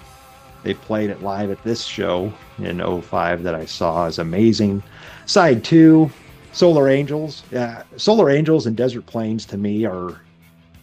they 0.62 0.74
played 0.74 1.10
it 1.10 1.22
live 1.22 1.50
at 1.50 1.62
this 1.64 1.82
show 1.84 2.32
in 2.58 2.78
05 2.78 3.42
that 3.42 3.54
I 3.54 3.64
saw 3.64 4.06
is 4.06 4.18
amazing. 4.18 4.82
Side 5.26 5.64
two, 5.64 6.10
Solar 6.52 6.88
Angels. 6.88 7.42
Yeah, 7.50 7.82
Solar 7.96 8.30
Angels 8.30 8.66
and 8.66 8.76
Desert 8.76 9.06
Plains 9.06 9.44
to 9.46 9.58
me 9.58 9.84
are 9.84 10.20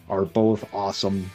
are 0.09 0.25
both 0.25 0.65
awesome 0.73 1.29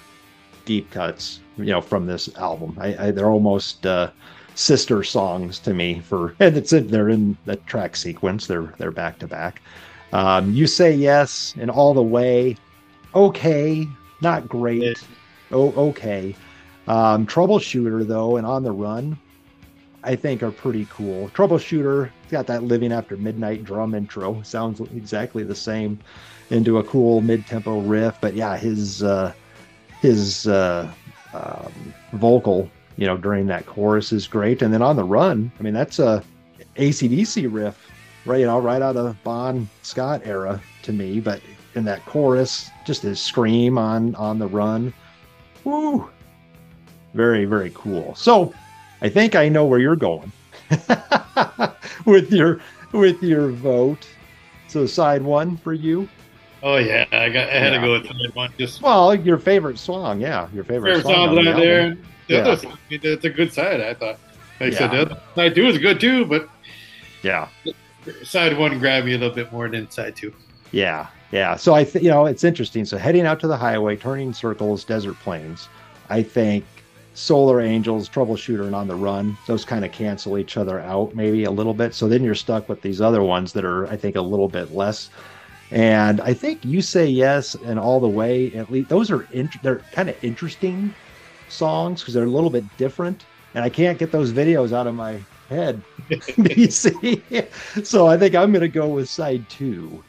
deep 0.64 0.90
cuts. 0.90 1.40
You 1.56 1.66
know, 1.66 1.80
from 1.80 2.06
this 2.06 2.34
album, 2.36 2.76
I, 2.80 3.06
I 3.06 3.10
they're 3.12 3.30
almost 3.30 3.86
uh, 3.86 4.10
sister 4.54 5.02
songs 5.02 5.58
to 5.60 5.72
me. 5.72 6.00
For 6.00 6.34
and 6.40 6.56
it's 6.56 6.72
in, 6.72 6.88
they're 6.88 7.08
in 7.08 7.36
the 7.46 7.56
track 7.56 7.96
sequence. 7.96 8.46
They're 8.46 8.74
they're 8.78 8.90
back 8.90 9.18
to 9.20 9.26
back. 9.26 9.62
Um, 10.14 10.52
you 10.52 10.68
say 10.68 10.94
yes 10.94 11.54
and 11.58 11.70
all 11.70 11.92
the 11.92 12.02
way. 12.02 12.56
Okay, 13.16 13.88
not 14.20 14.48
great. 14.48 15.02
Oh, 15.50 15.72
okay. 15.88 16.36
Um, 16.86 17.26
Troubleshooter 17.26 18.06
though, 18.06 18.36
and 18.36 18.46
On 18.46 18.62
the 18.62 18.70
Run, 18.70 19.18
I 20.04 20.14
think 20.14 20.44
are 20.44 20.52
pretty 20.52 20.86
cool. 20.88 21.28
Troubleshooter 21.30 22.10
got 22.30 22.46
that 22.46 22.62
Living 22.62 22.92
After 22.92 23.16
Midnight 23.16 23.64
drum 23.64 23.92
intro. 23.92 24.40
Sounds 24.42 24.80
exactly 24.80 25.42
the 25.42 25.54
same 25.54 25.98
into 26.50 26.78
a 26.78 26.84
cool 26.84 27.20
mid-tempo 27.20 27.80
riff. 27.80 28.16
But 28.20 28.34
yeah, 28.34 28.56
his 28.56 29.02
uh, 29.02 29.32
his 30.00 30.46
uh, 30.46 30.88
um, 31.32 31.94
vocal, 32.12 32.70
you 32.96 33.06
know, 33.06 33.16
during 33.16 33.46
that 33.48 33.66
chorus 33.66 34.12
is 34.12 34.28
great. 34.28 34.62
And 34.62 34.72
then 34.72 34.80
On 34.82 34.94
the 34.94 35.04
Run, 35.04 35.50
I 35.58 35.62
mean, 35.64 35.74
that's 35.74 35.98
a 35.98 36.22
AC/DC 36.76 37.48
riff, 37.52 37.83
right? 38.26 38.40
You 38.40 38.46
know, 38.46 38.58
right 38.58 38.82
out 38.82 38.96
of 38.96 39.22
Bon 39.24 39.68
Scott 39.82 40.22
era 40.24 40.60
to 40.82 40.92
me. 40.92 41.20
But 41.20 41.40
in 41.74 41.84
that 41.84 42.04
chorus, 42.06 42.70
just 42.84 43.02
his 43.02 43.20
scream 43.20 43.78
on 43.78 44.14
On 44.16 44.38
the 44.38 44.46
Run, 44.46 44.92
woo, 45.64 46.08
very 47.14 47.44
very 47.44 47.70
cool. 47.74 48.14
So 48.14 48.52
I 49.02 49.08
think 49.08 49.34
I 49.34 49.48
know 49.48 49.64
where 49.64 49.78
you're 49.78 49.96
going 49.96 50.30
with 52.06 52.32
your 52.32 52.60
with 52.92 53.22
your 53.22 53.50
vote. 53.50 54.06
So 54.68 54.86
side 54.86 55.22
one 55.22 55.56
for 55.56 55.72
you. 55.72 56.08
Oh 56.62 56.76
yeah, 56.76 57.04
I 57.12 57.28
got. 57.28 57.48
I 57.48 57.52
had 57.58 57.72
Yeah. 57.74 57.80
to 57.80 57.86
go 57.86 57.92
with 57.92 58.06
side 58.06 58.34
one. 58.34 58.50
Just 58.58 58.80
Well, 58.82 59.14
your 59.14 59.38
favorite 59.38 59.78
song, 59.78 60.20
yeah, 60.20 60.48
your 60.54 60.64
favorite, 60.64 60.96
favorite 60.96 61.02
song 61.02 61.28
songs 61.28 61.38
on 61.38 61.44
the 61.44 61.50
out 61.52 61.56
there. 61.58 61.80
album. 61.82 62.06
The 62.26 62.34
Yeah. 62.34 62.40
other 62.40 62.56
song, 62.56 62.78
it's 62.90 63.24
a 63.24 63.30
good 63.30 63.52
side. 63.52 63.80
I 63.80 63.94
thought. 63.94 64.18
Like 64.60 64.72
I 64.72 64.76
said, 64.76 64.80
Yeah. 64.92 65.04
the 65.04 65.10
other 65.12 65.20
side 65.34 65.54
two 65.54 65.66
is 65.66 65.78
good 65.78 66.00
too, 66.00 66.24
but 66.24 66.48
Yeah, 67.22 67.48
side 68.22 68.56
one 68.58 68.78
grabbed 68.78 69.06
me 69.06 69.14
a 69.14 69.18
little 69.18 69.34
bit 69.34 69.52
more 69.52 69.68
than 69.68 69.90
side 69.90 70.16
two. 70.16 70.32
yeah, 70.72 71.06
yeah. 71.32 71.56
So 71.56 71.74
I, 71.74 71.84
th- 71.84 72.02
you 72.04 72.10
know, 72.10 72.26
it's 72.26 72.44
interesting. 72.44 72.84
So 72.84 72.96
heading 72.98 73.26
out 73.26 73.40
to 73.40 73.46
the 73.46 73.56
highway, 73.56 73.96
turning 73.96 74.32
circles, 74.32 74.84
desert 74.84 75.14
plains. 75.20 75.68
I 76.10 76.22
think 76.22 76.64
Solar 77.14 77.60
Angels, 77.60 78.08
Troubleshooter, 78.08 78.66
and 78.66 78.74
On 78.74 78.88
the 78.88 78.94
Run. 78.96 79.36
Those 79.46 79.64
kind 79.64 79.84
of 79.84 79.92
cancel 79.92 80.36
each 80.36 80.56
other 80.56 80.80
out 80.80 81.14
maybe 81.14 81.44
a 81.44 81.50
little 81.50 81.74
bit. 81.74 81.94
So 81.94 82.08
then 82.08 82.24
you're 82.24 82.34
stuck 82.34 82.68
with 82.68 82.82
these 82.82 83.00
other 83.00 83.22
ones 83.22 83.52
that 83.52 83.64
are, 83.64 83.86
I 83.86 83.96
think, 83.96 84.16
a 84.16 84.20
little 84.20 84.48
bit 84.48 84.74
less. 84.74 85.10
And 85.70 86.20
I 86.20 86.34
think 86.34 86.64
you 86.64 86.82
say 86.82 87.06
yes 87.06 87.54
and 87.54 87.78
all 87.78 88.00
the 88.00 88.08
way. 88.08 88.52
At 88.54 88.70
least 88.70 88.88
those 88.88 89.10
are 89.10 89.26
int- 89.32 89.62
they're 89.62 89.80
kind 89.92 90.08
of 90.10 90.22
interesting 90.22 90.94
songs 91.48 92.00
because 92.00 92.14
they're 92.14 92.24
a 92.24 92.30
little 92.30 92.50
bit 92.50 92.64
different. 92.76 93.24
And 93.54 93.64
I 93.64 93.68
can't 93.68 93.98
get 93.98 94.10
those 94.10 94.32
videos 94.32 94.72
out 94.72 94.86
of 94.88 94.94
my 94.94 95.20
head. 95.48 95.82
BC. 96.08 97.84
so 97.84 98.06
I 98.06 98.16
think 98.16 98.34
I'm 98.34 98.52
going 98.52 98.62
to 98.62 98.68
go 98.68 98.88
with 98.88 99.08
side 99.08 99.48
two 99.48 100.02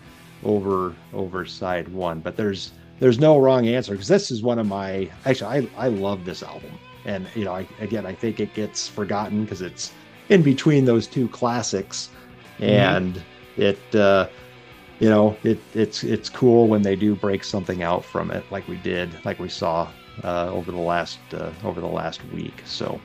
over 0.43 0.93
over 1.13 1.45
side 1.45 1.87
one. 1.89 2.19
But 2.19 2.35
there's 2.37 2.71
there's 2.99 3.19
no 3.19 3.37
wrong 3.37 3.67
answer 3.67 3.93
because 3.93 4.07
this 4.07 4.31
is 4.31 4.41
one 4.41 4.59
of 4.59 4.67
my 4.67 5.09
actually 5.25 5.69
I 5.77 5.85
I 5.85 5.87
love 5.89 6.25
this 6.25 6.43
album. 6.43 6.71
And 7.05 7.27
you 7.35 7.45
know, 7.45 7.53
I, 7.55 7.67
again, 7.79 8.05
I 8.05 8.13
think 8.13 8.39
it 8.39 8.53
gets 8.53 8.87
forgotten 8.87 9.43
because 9.43 9.61
it's 9.61 9.91
in 10.29 10.41
between 10.41 10.85
those 10.85 11.07
two 11.07 11.27
classics, 11.29 12.09
and 12.59 13.21
it, 13.57 13.95
uh, 13.95 14.27
you 14.99 15.09
know, 15.09 15.37
it 15.43 15.59
it's 15.73 16.03
it's 16.03 16.29
cool 16.29 16.67
when 16.67 16.81
they 16.81 16.95
do 16.95 17.15
break 17.15 17.43
something 17.43 17.83
out 17.83 18.03
from 18.03 18.31
it, 18.31 18.43
like 18.49 18.67
we 18.67 18.77
did, 18.77 19.09
like 19.23 19.39
we 19.39 19.49
saw 19.49 19.87
uh, 20.23 20.49
over 20.51 20.71
the 20.71 20.79
last 20.79 21.19
uh, 21.33 21.51
over 21.63 21.79
the 21.79 21.87
last 21.87 22.25
week. 22.33 22.63
So, 22.65 22.99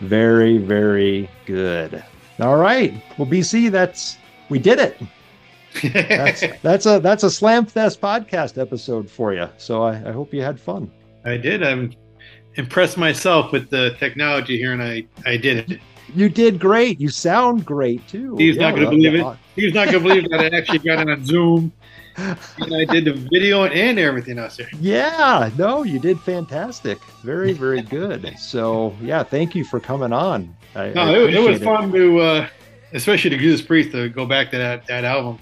very 0.00 0.58
very 0.58 1.28
good. 1.46 2.02
All 2.40 2.56
right, 2.56 2.94
well, 3.18 3.26
BC, 3.26 3.70
that's 3.70 4.16
we 4.48 4.58
did 4.58 4.78
it. 4.78 5.00
That's 5.82 6.44
that's 6.62 6.86
a 6.86 7.00
that's 7.00 7.22
a 7.24 7.30
Slam 7.30 7.66
Fest 7.66 8.00
podcast 8.00 8.60
episode 8.60 9.10
for 9.10 9.34
you. 9.34 9.48
So 9.58 9.82
I, 9.82 9.94
I 10.08 10.12
hope 10.12 10.32
you 10.32 10.42
had 10.42 10.60
fun. 10.60 10.90
I 11.24 11.36
did. 11.36 11.62
I'm 11.62 11.92
impressed 12.54 12.96
myself 12.96 13.52
with 13.52 13.70
the 13.70 13.94
technology 13.98 14.56
here, 14.56 14.72
and 14.72 14.82
I 14.82 15.06
I 15.26 15.36
did 15.36 15.70
it. 15.70 15.80
You 16.14 16.28
did 16.28 16.58
great. 16.58 16.98
You 17.00 17.10
sound 17.10 17.66
great 17.66 18.06
too. 18.08 18.34
He's 18.36 18.56
Yeah, 18.56 18.70
not 18.70 18.76
going 18.76 18.84
to 18.86 18.90
believe 18.96 19.14
it. 19.14 19.36
He's 19.56 19.74
not 19.74 19.90
going 19.90 20.02
to 20.02 20.08
believe 20.08 20.30
that 20.30 20.40
I 20.40 20.56
actually 20.56 20.78
got 20.78 21.00
it 21.00 21.10
on 21.10 21.24
Zoom, 21.26 21.70
and 22.18 22.74
I 22.74 22.84
did 22.84 23.04
the 23.04 23.12
video 23.12 23.64
and 23.64 23.98
everything 23.98 24.38
else. 24.38 24.60
Yeah, 24.80 25.50
no, 25.56 25.82
you 25.84 25.98
did 25.98 26.18
fantastic. 26.20 26.98
Very, 27.22 27.52
very 27.52 27.82
good. 27.82 28.34
So 28.38 28.94
yeah, 29.00 29.22
thank 29.22 29.54
you 29.54 29.64
for 29.64 29.80
coming 29.80 30.12
on. 30.12 30.54
I, 30.74 30.90
No, 30.90 31.02
I 31.02 31.24
it, 31.28 31.34
it 31.34 31.40
was 31.40 31.62
fun 31.62 31.92
to, 31.92 32.18
uh, 32.20 32.48
especially 32.92 33.30
to 33.30 33.38
Judas 33.38 33.62
Priest, 33.62 33.92
to 33.92 34.08
go 34.08 34.26
back 34.26 34.50
to 34.50 34.58
that 34.58 34.86
that 34.86 35.04
album. 35.04 35.38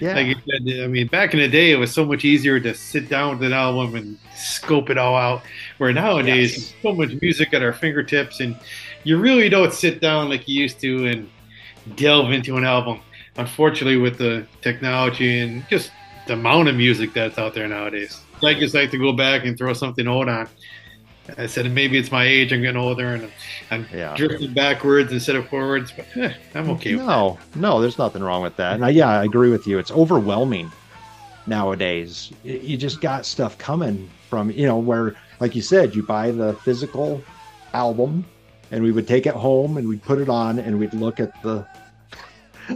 Yeah. 0.00 0.14
Like 0.14 0.28
you 0.28 0.36
said, 0.48 0.82
I 0.82 0.86
mean, 0.86 1.08
back 1.08 1.34
in 1.34 1.40
the 1.40 1.48
day, 1.48 1.72
it 1.72 1.76
was 1.76 1.92
so 1.92 2.06
much 2.06 2.24
easier 2.24 2.58
to 2.58 2.74
sit 2.74 3.10
down 3.10 3.38
with 3.38 3.46
an 3.46 3.52
album 3.52 3.94
and 3.96 4.16
scope 4.34 4.88
it 4.88 4.96
all 4.96 5.14
out. 5.14 5.42
Where 5.76 5.92
nowadays, 5.92 6.56
Yes. 6.56 6.74
so 6.82 6.92
much 6.94 7.10
music 7.20 7.52
at 7.52 7.62
our 7.62 7.74
fingertips, 7.74 8.40
and 8.40 8.56
you 9.04 9.18
really 9.18 9.50
don't 9.50 9.74
sit 9.74 10.00
down 10.00 10.30
like 10.30 10.48
you 10.48 10.62
used 10.62 10.80
to 10.80 11.06
and 11.06 11.28
delve 11.96 12.32
into 12.32 12.56
an 12.56 12.64
album. 12.64 13.00
Unfortunately, 13.36 13.98
with 13.98 14.16
the 14.16 14.46
technology 14.62 15.40
and 15.40 15.68
just 15.68 15.90
the 16.30 16.34
amount 16.34 16.68
of 16.68 16.76
music 16.76 17.12
that's 17.12 17.38
out 17.38 17.54
there 17.54 17.66
nowadays, 17.66 18.20
I 18.44 18.54
just 18.54 18.72
like 18.72 18.92
to 18.92 18.98
go 18.98 19.12
back 19.12 19.44
and 19.44 19.58
throw 19.58 19.72
something 19.72 20.06
old 20.06 20.28
on. 20.28 20.48
I 21.36 21.46
said 21.46 21.68
maybe 21.72 21.98
it's 21.98 22.12
my 22.12 22.24
age. 22.24 22.52
I'm 22.52 22.60
getting 22.62 22.76
older 22.76 23.14
and 23.14 23.28
I'm 23.72 23.84
Yeah. 23.92 24.14
drifting 24.16 24.54
backwards 24.54 25.12
instead 25.12 25.34
of 25.34 25.48
forwards. 25.48 25.92
But 25.92 26.06
eh, 26.16 26.32
I'm 26.54 26.70
okay. 26.70 26.94
with 26.94 27.04
No, 27.04 27.36
no, 27.56 27.80
there's 27.80 27.98
nothing 27.98 28.22
wrong 28.22 28.42
with 28.42 28.54
that. 28.56 28.74
And 28.74 28.84
I, 28.84 28.90
yeah, 28.90 29.08
I 29.08 29.24
agree 29.24 29.50
with 29.50 29.66
you. 29.66 29.80
It's 29.80 29.90
overwhelming 29.90 30.70
nowadays. 31.48 32.30
You 32.44 32.76
just 32.76 33.00
got 33.00 33.26
stuff 33.26 33.58
coming 33.58 34.08
from, 34.28 34.52
you 34.52 34.66
know, 34.68 34.78
where, 34.78 35.16
like 35.40 35.56
you 35.56 35.62
said, 35.62 35.96
you 35.96 36.04
buy 36.04 36.30
the 36.30 36.52
physical 36.64 37.20
album 37.74 38.24
and 38.70 38.84
we 38.84 38.92
would 38.92 39.08
take 39.08 39.26
it 39.26 39.34
home 39.34 39.78
and 39.78 39.88
we'd 39.88 40.02
put 40.02 40.20
it 40.20 40.28
on 40.28 40.60
and 40.60 40.78
we'd 40.78 40.94
look 40.94 41.18
at 41.18 41.42
the 41.42 41.66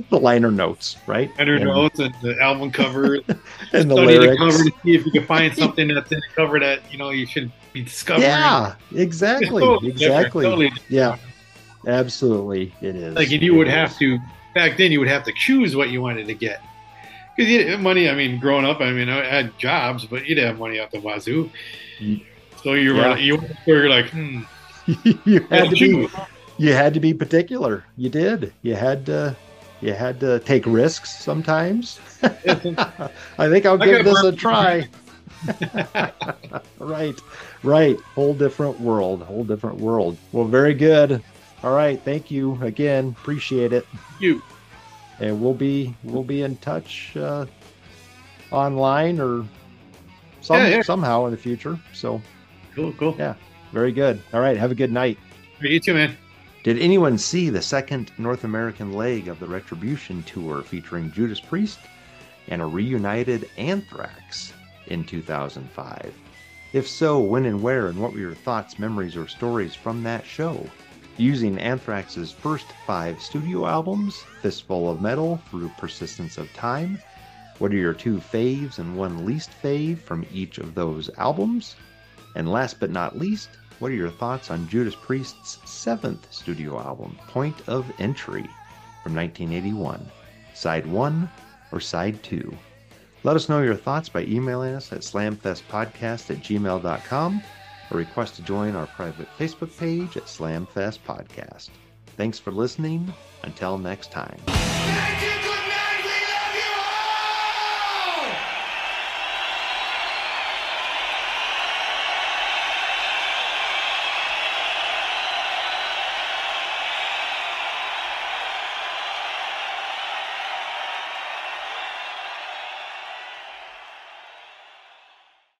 the 0.11 0.19
liner 0.19 0.51
notes, 0.51 0.97
right? 1.07 1.31
Liner 1.39 1.55
And- 1.57 1.65
notes 1.65 1.99
and 1.99 2.15
the 2.23 2.37
album 2.41 2.71
cover 2.71 3.15
and 3.73 3.91
the 3.91 3.95
lyrics. 3.95 4.39
cover 4.39 4.59
to 4.59 4.71
see 4.83 4.95
if 4.95 5.05
you 5.07 5.12
can 5.12 5.25
find 5.27 5.55
something 5.55 5.89
that's 5.89 6.11
in 6.12 6.19
the 6.19 6.35
cover 6.35 6.59
that 6.61 6.81
you 6.93 6.99
know 6.99 7.11
you 7.11 7.27
should 7.27 7.51
be 7.73 7.83
discovering. 7.83 8.29
Yeah, 8.29 8.75
exactly, 8.95 9.62
Totally 9.65 9.91
exactly. 9.91 10.45
totally 10.45 10.73
Yeah, 10.89 11.16
absolutely, 11.87 12.75
it 12.81 12.97
is. 12.97 13.15
Like 13.15 13.33
if 13.33 13.43
you 13.43 13.55
would 13.55 13.69
It 13.69 13.73
have 13.73 13.97
to 13.99 14.19
back 14.55 14.77
then, 14.77 14.93
you 14.93 15.01
would 15.01 15.09
have 15.09 15.25
to 15.25 15.33
choose 15.33 15.75
what 15.77 15.91
you 15.91 16.01
wanted 16.01 16.27
to 16.27 16.35
get. 16.35 16.62
Because 17.37 17.51
you 17.51 17.66
had 17.69 17.81
money. 17.81 18.09
I 18.09 18.15
mean, 18.15 18.39
growing 18.39 18.65
up, 18.65 18.81
I 18.81 18.93
mean, 18.93 19.09
I 19.09 19.25
had 19.25 19.59
jobs, 19.59 20.05
but 20.05 20.25
you'd 20.27 20.39
have 20.39 20.59
money 20.59 20.79
out 20.79 20.93
the 20.93 21.01
wazoo. 21.01 21.51
So 22.62 22.75
you 22.75 22.95
were 22.95 23.01
Yeah. 23.01 23.16
you 23.16 23.43
were 23.66 23.89
like, 23.89 24.11
hmm. 24.11 24.43
you 25.25 25.41
had 25.51 25.71
to 25.71 25.77
be 25.77 26.09
you 26.59 26.73
had 26.73 26.95
to 26.95 27.01
be 27.01 27.12
particular. 27.12 27.85
You 27.97 28.09
did. 28.09 28.53
You 28.62 28.77
had 28.77 29.05
to 29.07 29.35
you 29.85 29.93
had 29.93 30.19
to 30.20 30.40
take 30.40 30.65
risks 30.66 31.15
sometimes. 31.15 32.01
I 32.23 32.55
think 32.55 33.66
I'll 33.66 33.81
I 33.82 33.85
give 33.86 34.05
this 34.05 34.23
a 34.23 34.32
try. 34.32 34.89
right, 36.78 37.20
right. 37.62 38.01
Whole 38.15 38.32
different 38.32 38.81
world. 38.81 39.23
Whole 39.23 39.44
different 39.44 39.78
world. 39.78 40.16
Well, 40.32 40.47
very 40.47 40.73
good. 40.73 41.23
All 41.62 41.74
right. 41.74 42.01
Thank 42.01 42.31
you 42.31 42.59
again. 42.62 43.15
Appreciate 43.20 43.74
it. 43.74 43.86
You. 44.19 44.43
And 45.20 45.40
we'll 45.43 45.52
be 45.55 45.94
we'll 46.02 46.24
be 46.24 46.43
in 46.43 46.56
touch 46.56 47.15
uh, 47.16 47.44
online 48.51 49.20
or 49.20 49.44
some, 50.40 50.56
Yeah, 50.56 50.69
yeah. 50.69 50.82
somehow 50.82 51.27
in 51.27 51.31
the 51.31 51.36
future. 51.36 51.78
So 51.93 52.23
Cool, 52.74 52.93
cool. 52.94 53.15
yeah, 53.19 53.35
very 53.73 53.93
good. 53.93 54.20
All 54.32 54.40
right, 54.40 54.56
have 54.56 54.70
a 54.73 54.74
good 54.74 54.90
night. 54.90 55.19
You 55.61 55.78
too, 55.78 55.94
man. 55.94 56.16
Did 56.65 56.78
anyone 56.78 57.19
see 57.19 57.51
the 57.51 57.61
second 57.61 58.11
North 58.16 58.43
American 58.43 58.95
leg 58.95 59.28
of 59.28 59.39
the 59.39 59.47
Retribution 59.47 60.23
tour 60.23 60.62
featuring 60.62 61.12
Judas 61.12 61.39
Priest 61.39 61.78
and 62.49 62.62
a 62.62 62.65
reunited 62.65 63.51
Anthrax 63.59 64.55
in 64.86 65.05
2005? 65.05 66.15
If 66.73 66.89
so, 66.89 67.20
when 67.20 67.45
and 67.45 67.62
where, 67.62 67.89
and 67.89 68.01
what 68.01 68.15
were 68.15 68.19
your 68.19 68.35
thoughts, 68.35 68.78
memories, 68.78 69.15
or 69.15 69.28
stories 69.28 69.74
from 69.74 70.03
that 70.05 70.24
show? 70.24 70.66
Using 71.19 71.59
Anthrax's 71.59 72.32
first 72.32 72.69
five 72.86 73.20
studio 73.20 73.66
albums, 73.66 74.24
Fistful 74.41 74.91
of 74.91 75.03
Metal 75.03 75.43
through 75.51 75.70
Persistence 75.77 76.39
of 76.39 76.51
Time, 76.55 76.99
what 77.59 77.73
are 77.73 77.77
your 77.77 77.93
two 77.93 78.16
faves 78.16 78.78
and 78.78 78.97
one 78.97 79.27
least 79.27 79.51
fave 79.62 79.99
from 79.99 80.24
each 80.32 80.57
of 80.57 80.74
those 80.74 81.11
albums? 81.19 81.77
And 82.35 82.51
last 82.51 82.81
but 82.81 82.91
not 82.91 83.19
least, 83.19 83.51
what 83.79 83.91
are 83.91 83.95
your 83.95 84.11
thoughts 84.11 84.51
on 84.51 84.69
Judas 84.69 84.95
Priest's 84.95 85.59
seventh 85.65 86.33
studio 86.33 86.79
album, 86.81 87.19
Point 87.29 87.57
of 87.69 87.91
Entry, 87.99 88.49
from 89.03 89.15
1981? 89.15 90.11
Side 90.55 90.87
1 90.87 91.31
or 91.73 91.81
Side 91.81 92.23
2? 92.23 92.57
Let 93.25 93.37
us 93.37 93.49
know 93.49 93.63
your 93.63 93.75
thoughts 93.75 94.09
by 94.09 94.23
emailing 94.25 94.75
us 94.75 94.93
at 94.93 95.01
slamfestpodcast 95.01 96.31
at 96.31 96.43
gmail.com 96.43 97.43
or 97.91 97.97
request 97.97 98.37
to 98.37 98.43
join 98.43 98.77
our 98.77 98.87
private 98.87 99.29
Facebook 99.39 99.77
page 99.77 100.17
at 100.17 100.25
Slamfest 100.25 100.99
Podcast. 101.07 101.71
Thanks 102.17 102.39
for 102.39 102.51
listening. 102.51 103.13
Until 103.43 103.79
next 103.79 104.11
time. 104.11 105.44